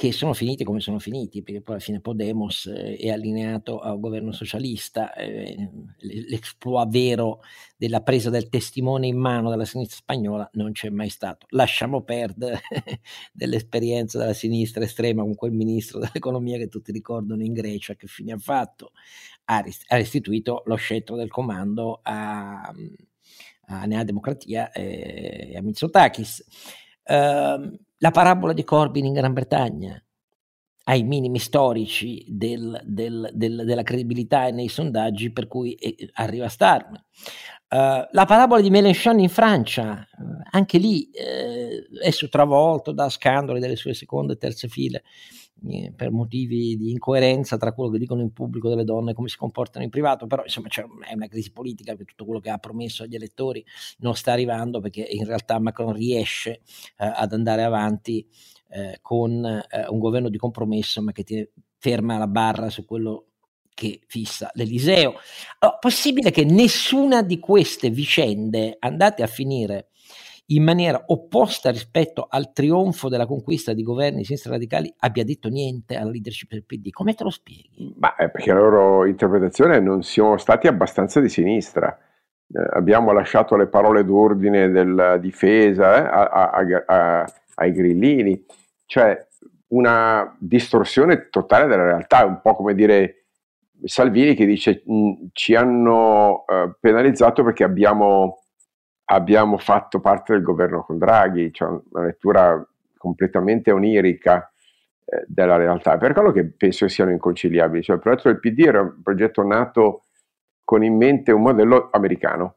che 0.00 0.12
sono 0.12 0.32
finiti 0.32 0.64
come 0.64 0.80
sono 0.80 0.98
finiti, 0.98 1.42
perché 1.42 1.60
poi 1.60 1.74
alla 1.74 1.84
fine 1.84 2.00
Podemos 2.00 2.64
eh, 2.64 2.96
è 2.96 3.10
allineato 3.10 3.80
al 3.80 4.00
governo 4.00 4.32
socialista, 4.32 5.12
eh, 5.12 5.68
l'esploit 5.98 6.88
vero 6.88 7.40
della 7.76 8.00
presa 8.00 8.30
del 8.30 8.48
testimone 8.48 9.08
in 9.08 9.18
mano 9.18 9.50
dalla 9.50 9.66
sinistra 9.66 9.98
spagnola 9.98 10.48
non 10.54 10.72
c'è 10.72 10.88
mai 10.88 11.10
stato. 11.10 11.44
Lasciamo 11.50 12.00
perdere 12.00 12.62
dell'esperienza 13.30 14.16
della 14.16 14.32
sinistra 14.32 14.84
estrema 14.84 15.20
con 15.20 15.34
quel 15.34 15.52
ministro 15.52 15.98
dell'economia 15.98 16.56
che 16.56 16.68
tutti 16.68 16.92
ricordano 16.92 17.42
in 17.42 17.52
Grecia, 17.52 17.94
che 17.94 18.06
fine 18.06 18.32
ha 18.32 18.38
fatto? 18.38 18.92
Ha, 19.44 19.62
restituito 19.88 20.62
lo 20.64 20.76
scettro 20.76 21.14
del 21.14 21.28
comando 21.28 22.00
a, 22.02 22.72
a 23.66 23.84
Nea 23.84 24.04
Democratia 24.04 24.72
e 24.72 25.54
a 25.58 25.60
Mitsotakis. 25.60 26.42
Uh, 27.04 27.88
la 28.00 28.10
parabola 28.10 28.52
di 28.52 28.64
Corbyn 28.64 29.04
in 29.04 29.12
Gran 29.12 29.32
Bretagna, 29.32 30.02
ai 30.84 31.02
minimi 31.02 31.38
storici 31.38 32.24
del, 32.26 32.80
del, 32.84 33.30
del, 33.32 33.62
della 33.64 33.82
credibilità 33.82 34.50
nei 34.50 34.68
sondaggi, 34.68 35.30
per 35.30 35.46
cui 35.46 35.74
eh, 35.74 36.10
arriva 36.14 36.48
Starmer. 36.48 37.04
Uh, 37.68 38.08
la 38.10 38.24
parabola 38.26 38.60
di 38.60 38.70
Mélenchon 38.70 39.20
in 39.20 39.28
Francia, 39.28 40.04
uh, 40.18 40.22
anche 40.50 40.78
lì 40.78 41.08
eh, 41.10 41.86
è 42.02 42.10
travolto 42.28 42.90
da 42.90 43.08
scandali 43.08 43.60
delle 43.60 43.76
sue 43.76 43.94
seconde 43.94 44.32
e 44.32 44.36
terze 44.38 44.66
file 44.66 44.96
eh, 44.96 45.39
per 45.94 46.10
motivi 46.10 46.76
di 46.76 46.90
incoerenza 46.90 47.56
tra 47.56 47.72
quello 47.72 47.90
che 47.90 47.98
dicono 47.98 48.22
in 48.22 48.32
pubblico 48.32 48.68
delle 48.68 48.84
donne 48.84 49.10
e 49.10 49.14
come 49.14 49.28
si 49.28 49.36
comportano 49.36 49.84
in 49.84 49.90
privato, 49.90 50.26
però 50.26 50.42
insomma 50.42 50.68
è 51.06 51.14
una 51.14 51.28
crisi 51.28 51.52
politica 51.52 51.94
che 51.94 52.04
tutto 52.04 52.24
quello 52.24 52.40
che 52.40 52.50
ha 52.50 52.58
promesso 52.58 53.02
agli 53.02 53.14
elettori 53.14 53.64
non 53.98 54.14
sta 54.14 54.32
arrivando 54.32 54.80
perché 54.80 55.02
in 55.02 55.26
realtà 55.26 55.58
Macron 55.58 55.92
riesce 55.92 56.50
eh, 56.50 56.60
ad 56.96 57.32
andare 57.32 57.62
avanti 57.62 58.26
eh, 58.70 58.98
con 59.02 59.44
eh, 59.44 59.86
un 59.88 59.98
governo 59.98 60.28
di 60.28 60.38
compromesso 60.38 61.02
ma 61.02 61.12
che 61.12 61.24
tiene 61.24 61.50
ferma 61.78 62.18
la 62.18 62.26
barra 62.26 62.70
su 62.70 62.84
quello 62.84 63.26
che 63.74 64.00
fissa 64.06 64.50
l'Eliseo. 64.54 65.14
Allora, 65.58 65.78
possibile 65.78 66.30
che 66.30 66.44
nessuna 66.44 67.22
di 67.22 67.38
queste 67.38 67.88
vicende 67.88 68.76
andate 68.78 69.22
a 69.22 69.26
finire 69.26 69.89
in 70.52 70.62
maniera 70.62 71.02
opposta 71.06 71.70
rispetto 71.70 72.26
al 72.28 72.52
trionfo 72.52 73.08
della 73.08 73.26
conquista 73.26 73.72
di 73.72 73.82
governi 73.82 74.24
sinistra 74.24 74.52
radicali 74.52 74.92
abbia 74.98 75.24
detto 75.24 75.48
niente 75.48 75.96
alla 75.96 76.10
leadership 76.10 76.50
del 76.50 76.64
PD. 76.64 76.90
Come 76.90 77.14
te 77.14 77.24
lo 77.24 77.30
spieghi? 77.30 77.94
È 78.16 78.28
perché 78.30 78.52
la 78.52 78.60
loro 78.60 79.06
interpretazione 79.06 79.80
non 79.80 80.02
siamo 80.02 80.36
stati 80.38 80.66
abbastanza 80.66 81.20
di 81.20 81.28
sinistra. 81.28 81.96
Eh, 82.52 82.68
abbiamo 82.72 83.12
lasciato 83.12 83.56
le 83.56 83.68
parole 83.68 84.04
d'ordine 84.04 84.70
della 84.70 85.18
difesa 85.18 85.96
eh, 85.96 86.30
a, 86.30 86.50
a, 86.50 86.84
a, 86.86 87.32
ai 87.54 87.72
grillini. 87.72 88.44
Cioè, 88.86 89.26
una 89.68 90.36
distorsione 90.38 91.28
totale 91.30 91.66
della 91.66 91.84
realtà, 91.84 92.24
un 92.24 92.40
po' 92.40 92.54
come 92.56 92.74
dire 92.74 93.20
Salvini 93.84 94.34
che 94.34 94.46
dice 94.46 94.82
ci 95.32 95.54
hanno 95.54 96.44
uh, 96.46 96.74
penalizzato 96.78 97.42
perché 97.42 97.64
abbiamo, 97.64 98.39
abbiamo, 99.10 99.58
fatto 99.58 100.00
parte 100.00 100.32
del 100.32 100.42
governo 100.42 100.82
con 100.82 100.98
Draghi, 100.98 101.52
cioè 101.52 101.68
una 101.90 102.04
lettura 102.04 102.64
completamente 102.96 103.70
onirica 103.70 104.50
eh, 105.04 105.24
della 105.26 105.56
realtà. 105.56 105.96
Per 105.96 106.12
quello 106.12 106.32
che 106.32 106.44
penso 106.46 106.88
siano 106.88 107.10
inconciliabili, 107.10 107.82
cioè 107.82 107.96
il 107.96 108.02
progetto 108.02 108.28
del 108.28 108.40
PD 108.40 108.60
era 108.60 108.80
un 108.80 109.00
progetto 109.02 109.42
nato 109.42 110.04
con 110.64 110.84
in 110.84 110.96
mente 110.96 111.32
un 111.32 111.42
modello 111.42 111.88
americano, 111.92 112.56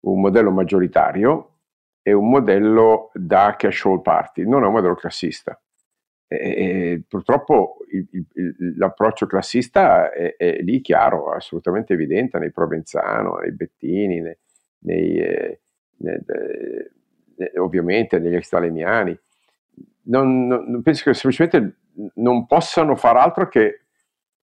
un 0.00 0.20
modello 0.20 0.50
maggioritario 0.50 1.56
e 2.02 2.12
un 2.12 2.28
modello 2.28 3.10
da 3.14 3.56
cash 3.56 3.84
all 3.86 4.00
party, 4.00 4.46
non 4.46 4.62
è 4.62 4.66
un 4.66 4.72
modello 4.72 4.94
classista. 4.94 5.60
E, 6.30 7.02
purtroppo 7.08 7.78
il, 7.90 8.06
il, 8.12 8.76
l'approccio 8.76 9.26
classista 9.26 10.12
è, 10.12 10.36
è, 10.36 10.58
lì 10.60 10.80
chiaro, 10.82 11.32
assolutamente 11.32 11.94
evidente 11.94 12.38
nei 12.38 12.52
Provenzano, 12.52 13.36
nei 13.36 13.52
Bettini, 13.52 14.20
nei, 14.20 14.36
nei, 14.80 15.16
eh, 15.16 15.60
ovviamente 17.58 18.18
negli 18.18 18.40
stalemiani. 18.40 19.18
Non, 20.04 20.46
non, 20.46 20.82
penso 20.82 21.04
che 21.04 21.14
semplicemente 21.14 21.76
non 22.14 22.46
possano 22.46 22.96
far 22.96 23.16
altro 23.16 23.48
che, 23.48 23.82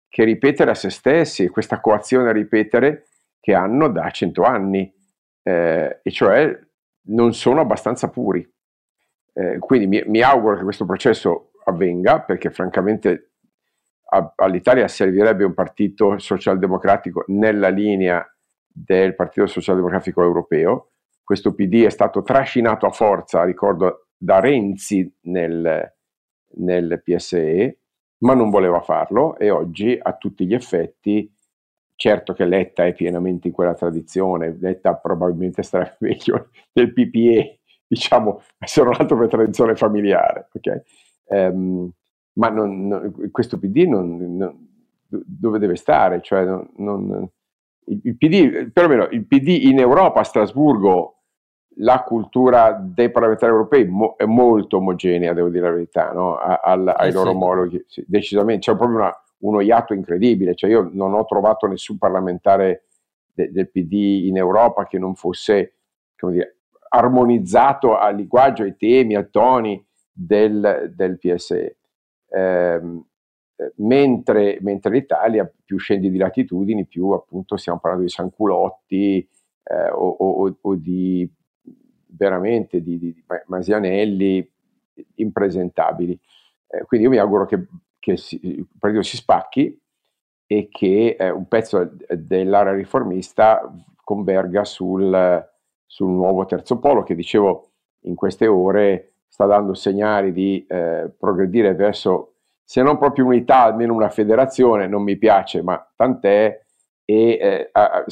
che 0.07 0.23
ripetere 0.23 0.71
a 0.71 0.75
se 0.75 0.89
stessi 0.89 1.47
questa 1.47 1.79
coazione 1.79 2.29
a 2.29 2.33
ripetere 2.33 3.07
che 3.39 3.53
hanno 3.53 3.89
da 3.89 4.09
cento 4.11 4.43
anni, 4.43 4.91
eh, 5.43 5.99
e 6.01 6.11
cioè 6.11 6.59
non 7.07 7.33
sono 7.33 7.61
abbastanza 7.61 8.09
puri. 8.09 8.47
Eh, 9.33 9.59
quindi 9.59 9.87
mi, 9.87 10.03
mi, 10.07 10.21
auguro 10.21 10.57
che 10.57 10.63
questo 10.63 10.85
processo 10.85 11.51
avvenga, 11.65 12.21
perché 12.21 12.49
francamente 12.49 13.31
a, 14.09 14.33
all'Italia 14.37 14.87
servirebbe 14.87 15.43
un 15.43 15.53
partito 15.53 16.17
socialdemocratico 16.17 17.25
nella 17.27 17.69
linea 17.69 18.25
del 18.67 19.15
Partito 19.15 19.45
Socialdemocratico 19.45 20.21
Europeo. 20.21 20.91
Questo 21.25 21.55
PD 21.55 21.85
è 21.85 21.89
stato 21.89 22.21
trascinato 22.21 22.85
a 22.85 22.91
forza, 22.91 23.43
ricordo, 23.43 24.09
da 24.15 24.39
Renzi 24.39 25.11
nel, 25.21 25.91
nel 26.57 27.01
PSE, 27.03 27.79
ma 28.19 28.35
non 28.35 28.51
voleva 28.51 28.79
farlo 28.79 29.35
e 29.37 29.49
oggi 29.49 29.97
a 29.99 30.13
tutti 30.13 30.45
gli 30.45 30.53
effetti, 30.53 31.33
certo 31.95 32.33
che 32.33 32.45
Letta 32.45 32.85
è 32.85 32.93
pienamente 32.93 33.47
in 33.47 33.53
quella 33.55 33.73
tradizione, 33.73 34.55
Letta 34.59 34.95
probabilmente 34.97 35.63
starà 35.63 35.95
meglio 35.99 36.49
nel 36.73 36.93
PPE, 36.93 37.59
diciamo, 37.87 38.43
se 38.63 38.83
non 38.83 38.93
altro 38.95 39.17
per 39.17 39.27
tradizione 39.27 39.75
familiare, 39.75 40.49
ok? 40.53 40.83
Um, 41.25 41.91
ma 42.33 42.49
non, 42.49 42.85
non, 42.85 43.31
questo 43.31 43.57
PD 43.57 43.87
non, 43.87 44.37
non, 44.37 44.67
dove 45.07 45.57
deve 45.57 45.75
stare? 45.75 46.21
Cioè 46.21 46.41
il, 46.41 47.99
il, 48.03 48.17
PD, 48.17 48.71
perlomeno 48.71 49.07
il 49.09 49.25
PD 49.25 49.63
in 49.63 49.79
Europa, 49.79 50.19
a 50.19 50.23
Strasburgo, 50.23 51.14
la 51.77 52.03
cultura 52.03 52.71
dei 52.71 53.11
parlamentari 53.11 53.51
europei 53.51 53.85
mo- 53.85 54.15
è 54.15 54.25
molto 54.25 54.77
omogenea, 54.77 55.33
devo 55.33 55.49
dire 55.49 55.67
la 55.67 55.73
verità, 55.73 56.11
no? 56.11 56.35
a, 56.37 56.61
al, 56.63 56.87
ai 56.87 57.09
eh 57.09 57.11
loro 57.11 57.29
sì. 57.29 57.35
omologhi, 57.35 57.85
sì, 57.87 58.05
decisamente, 58.07 58.71
c'è 58.71 58.77
proprio 58.77 58.99
una, 58.99 59.23
uno 59.39 59.61
iato 59.61 59.93
incredibile, 59.93 60.55
cioè 60.55 60.69
io 60.69 60.89
non 60.91 61.13
ho 61.13 61.25
trovato 61.25 61.67
nessun 61.67 61.97
parlamentare 61.97 62.85
de- 63.33 63.51
del 63.51 63.69
PD 63.69 64.25
in 64.27 64.37
Europa 64.37 64.85
che 64.85 64.97
non 64.97 65.15
fosse, 65.15 65.75
come 66.15 66.33
dire, 66.33 66.57
armonizzato 66.89 67.97
al 67.97 68.15
linguaggio, 68.15 68.63
ai 68.63 68.77
temi, 68.77 69.15
ai 69.15 69.29
toni 69.29 69.85
del, 70.11 70.93
del 70.95 71.17
PSE. 71.17 71.77
Ehm, 72.29 73.05
eh, 73.57 73.73
mentre, 73.77 74.57
mentre 74.61 74.91
l'Italia 74.91 75.49
più 75.63 75.77
scendi 75.77 76.09
di 76.09 76.17
latitudini, 76.17 76.85
più 76.85 77.09
appunto 77.11 77.57
stiamo 77.57 77.79
parlando 77.79 78.05
di 78.05 78.11
Sanculotti 78.11 79.27
eh, 79.63 79.89
o, 79.89 80.09
o, 80.09 80.57
o 80.61 80.75
di 80.75 81.29
veramente 82.15 82.81
di, 82.81 82.97
di, 82.97 83.13
di 83.13 83.23
Masianelli 83.47 84.47
impresentabili. 85.15 86.19
Eh, 86.67 86.83
quindi 86.83 87.07
io 87.07 87.11
mi 87.11 87.19
auguro 87.19 87.45
che, 87.45 87.67
che 87.99 88.17
si, 88.17 88.65
si 89.01 89.17
spacchi 89.17 89.79
e 90.47 90.69
che 90.69 91.15
eh, 91.19 91.29
un 91.29 91.47
pezzo 91.47 91.91
dell'area 92.09 92.73
riformista 92.73 93.61
converga 94.03 94.63
sul, 94.63 95.43
sul, 95.85 96.09
nuovo 96.09 96.45
terzo 96.45 96.77
polo 96.79 97.03
che 97.03 97.15
dicevo 97.15 97.71
in 98.01 98.15
queste 98.15 98.45
ore 98.45 99.13
sta 99.27 99.45
dando 99.45 99.73
segnali 99.73 100.31
di 100.31 100.65
eh, 100.67 101.11
progredire 101.17 101.73
verso, 101.73 102.35
se 102.63 102.81
non 102.81 102.97
proprio 102.97 103.25
unità, 103.25 103.63
almeno 103.63 103.93
una 103.93 104.09
federazione, 104.09 104.87
non 104.87 105.01
mi 105.01 105.17
piace, 105.17 105.61
ma 105.61 105.83
tant'è, 105.95 106.61
e 107.03 107.29
eh, 107.41 107.69
a, 107.71 108.05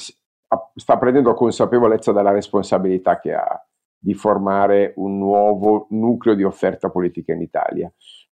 a, 0.48 0.72
sta 0.76 0.98
prendendo 0.98 1.34
consapevolezza 1.34 2.12
della 2.12 2.32
responsabilità 2.32 3.20
che 3.20 3.34
ha 3.34 3.66
di 4.04 4.16
formare 4.16 4.92
un 4.98 5.18
nuovo 5.18 5.88
nucleo 5.92 6.36
di 6.36 6.44
offerta 6.44 6.90
politica 6.90 7.32
in 7.32 7.40
Italia. 7.40 7.90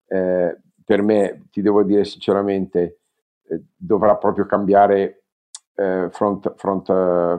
Eh, 0.06 0.58
per 0.82 1.02
me, 1.02 1.48
ti 1.50 1.60
devo 1.60 1.82
dire 1.82 2.06
sinceramente, 2.06 3.00
eh, 3.46 3.64
dovrà 3.76 4.16
proprio 4.16 4.46
cambiare 4.46 5.24
eh, 5.74 6.08
front, 6.10 6.54
front, 6.56 6.88
uh, 6.88 7.38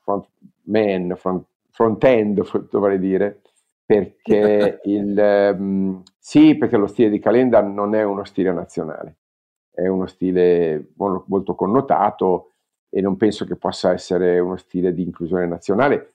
front 0.00 0.28
man, 0.64 1.14
front, 1.16 1.44
front 1.70 2.02
end, 2.02 2.42
dovrei 2.68 2.98
dire, 2.98 3.42
perché 3.86 4.80
il, 4.86 5.54
um, 5.56 6.02
sì, 6.18 6.56
perché 6.56 6.76
lo 6.76 6.88
stile 6.88 7.10
di 7.10 7.20
Calenda 7.20 7.62
non 7.62 7.94
è 7.94 8.02
uno 8.02 8.24
stile 8.24 8.52
nazionale, 8.52 9.18
è 9.70 9.86
uno 9.86 10.06
stile 10.06 10.90
molto 10.96 11.54
connotato 11.54 12.54
e 12.88 13.00
non 13.00 13.16
penso 13.16 13.44
che 13.44 13.54
possa 13.54 13.92
essere 13.92 14.40
uno 14.40 14.56
stile 14.56 14.92
di 14.92 15.04
inclusione 15.04 15.46
nazionale 15.46 16.14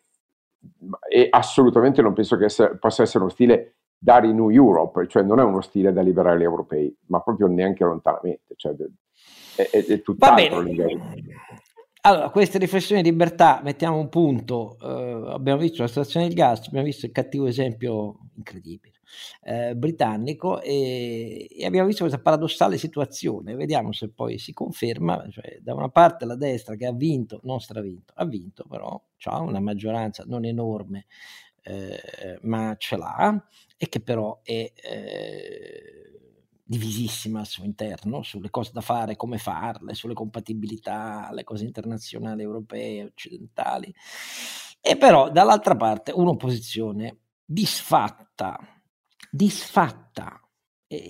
e 1.09 1.27
assolutamente 1.29 2.01
non 2.01 2.13
penso 2.13 2.37
che 2.37 2.45
essere, 2.45 2.77
possa 2.77 3.03
essere 3.03 3.23
uno 3.23 3.31
stile 3.31 3.75
da 3.97 4.19
Renew 4.19 4.49
Europe, 4.49 5.07
cioè 5.07 5.23
non 5.23 5.39
è 5.39 5.43
uno 5.43 5.61
stile 5.61 5.91
da 5.91 6.01
liberali 6.01 6.43
europei, 6.43 6.95
ma 7.07 7.21
proprio 7.21 7.47
neanche 7.47 7.83
lontanamente, 7.83 8.53
cioè 8.55 8.73
è, 9.55 9.69
è, 9.69 9.85
è 9.85 10.01
tutt'altro 10.01 10.59
livello. 10.61 11.03
Allora, 12.05 12.29
queste 12.29 12.59
riflessioni 12.59 13.01
di 13.01 13.09
libertà, 13.09 13.61
mettiamo 13.63 13.97
un 13.97 14.09
punto, 14.09 14.77
eh, 14.79 15.31
abbiamo 15.33 15.59
visto 15.59 15.81
la 15.81 15.87
situazione 15.87 16.27
del 16.27 16.35
gas, 16.35 16.67
abbiamo 16.67 16.85
visto 16.85 17.07
il 17.07 17.11
cattivo 17.11 17.47
esempio 17.47 18.29
incredibile 18.35 18.99
eh, 19.41 19.75
britannico 19.75 20.61
e, 20.61 21.47
e, 21.49 21.65
abbiamo 21.65 21.87
visto 21.87 22.03
questa 22.03 22.21
paradossale 22.21 22.77
situazione, 22.77 23.55
vediamo 23.55 23.91
se 23.91 24.09
poi 24.09 24.37
si 24.37 24.53
conferma, 24.53 25.27
cioè, 25.31 25.57
da 25.61 25.73
una 25.73 25.89
parte 25.89 26.25
la 26.25 26.35
destra 26.35 26.75
che 26.75 26.85
ha 26.85 26.93
vinto, 26.93 27.39
non 27.41 27.59
stravinto, 27.59 28.13
ha 28.17 28.25
vinto 28.25 28.65
però, 28.69 29.01
ha 29.23 29.39
una 29.39 29.59
maggioranza 29.59 30.23
non 30.27 30.45
enorme, 30.45 31.07
eh, 31.63 32.37
ma 32.43 32.75
ce 32.77 32.97
l'ha 32.97 33.47
e 33.77 33.89
che 33.89 33.99
però 33.99 34.41
è 34.43 34.71
eh, 34.75 36.14
divisissima 36.67 37.39
al 37.39 37.47
suo 37.47 37.63
interno 37.63 38.23
sulle 38.23 38.49
cose 38.49 38.71
da 38.73 38.81
fare, 38.81 39.15
come 39.15 39.37
farle, 39.37 39.93
sulle 39.93 40.13
compatibilità, 40.13 41.29
le 41.31 41.43
cose 41.43 41.65
internazionali, 41.65 42.41
europee, 42.41 43.03
occidentali. 43.03 43.93
E 44.81 44.97
però 44.97 45.29
dall'altra 45.29 45.75
parte 45.75 46.11
un'opposizione 46.11 47.19
disfatta 47.45 48.75
disfatta, 49.35 50.39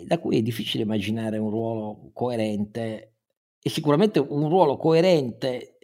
da 0.05 0.19
cui 0.19 0.37
è 0.37 0.41
difficile 0.41 0.83
immaginare 0.83 1.37
un 1.37 1.49
ruolo 1.51 2.09
coerente 2.11 3.13
e 3.61 3.69
sicuramente 3.69 4.19
un 4.19 4.49
ruolo 4.49 4.77
coerente 4.77 5.74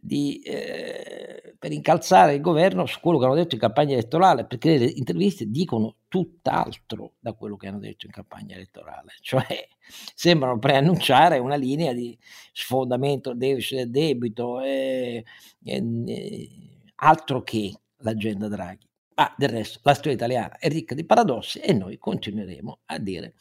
di, 0.00 0.40
eh, 0.40 1.54
per 1.58 1.72
incalzare 1.72 2.34
il 2.34 2.40
governo 2.40 2.86
su 2.86 3.00
quello 3.00 3.18
che 3.18 3.24
hanno 3.24 3.34
detto 3.34 3.54
in 3.54 3.60
campagna 3.60 3.94
elettorale, 3.94 4.46
perché 4.46 4.78
le 4.78 4.84
interviste 4.84 5.50
dicono 5.50 5.96
tutt'altro 6.08 7.14
da 7.18 7.32
quello 7.32 7.56
che 7.56 7.66
hanno 7.66 7.80
detto 7.80 8.06
in 8.06 8.12
campagna 8.12 8.54
elettorale, 8.54 9.14
cioè 9.20 9.66
sembrano 10.14 10.58
preannunciare 10.58 11.38
una 11.38 11.56
linea 11.56 11.92
di 11.92 12.16
sfondamento 12.52 13.34
del 13.34 13.62
debito, 13.86 14.60
e, 14.60 15.24
e, 15.64 16.48
altro 16.96 17.42
che 17.42 17.72
l'agenda 17.98 18.48
Draghi. 18.48 18.86
Ma 19.16 19.34
del 19.36 19.48
resto 19.48 19.80
la 19.82 19.94
storia 19.94 20.12
italiana 20.12 20.58
è 20.58 20.68
ricca 20.68 20.94
di 20.94 21.04
paradossi 21.04 21.58
e 21.58 21.72
noi 21.72 21.98
continueremo 21.98 22.80
a 22.86 22.98
dire 22.98 23.34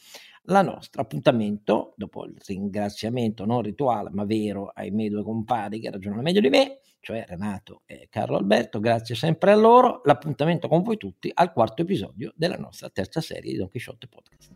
la 0.49 0.61
nostra 0.61 1.01
appuntamento, 1.01 1.93
dopo 1.95 2.25
il 2.25 2.35
ringraziamento 2.45 3.45
non 3.45 3.61
rituale 3.61 4.09
ma 4.11 4.25
vero 4.25 4.71
ai 4.73 4.91
miei 4.91 5.09
due 5.09 5.23
compari 5.23 5.79
che 5.79 5.91
ragionano 5.91 6.21
meglio 6.21 6.41
di 6.41 6.49
me, 6.49 6.79
cioè 6.99 7.25
Renato 7.27 7.81
e 7.85 8.07
Carlo 8.09 8.37
Alberto, 8.37 8.79
grazie 8.79 9.15
sempre 9.15 9.51
a 9.51 9.55
loro, 9.55 10.01
l'appuntamento 10.03 10.67
con 10.67 10.83
voi 10.83 10.97
tutti 10.97 11.31
al 11.33 11.51
quarto 11.53 11.81
episodio 11.81 12.33
della 12.35 12.57
nostra 12.57 12.89
terza 12.89 13.21
serie 13.21 13.51
di 13.51 13.57
Don 13.57 13.69
Quixote 13.69 14.07
Podcast. 14.07 14.51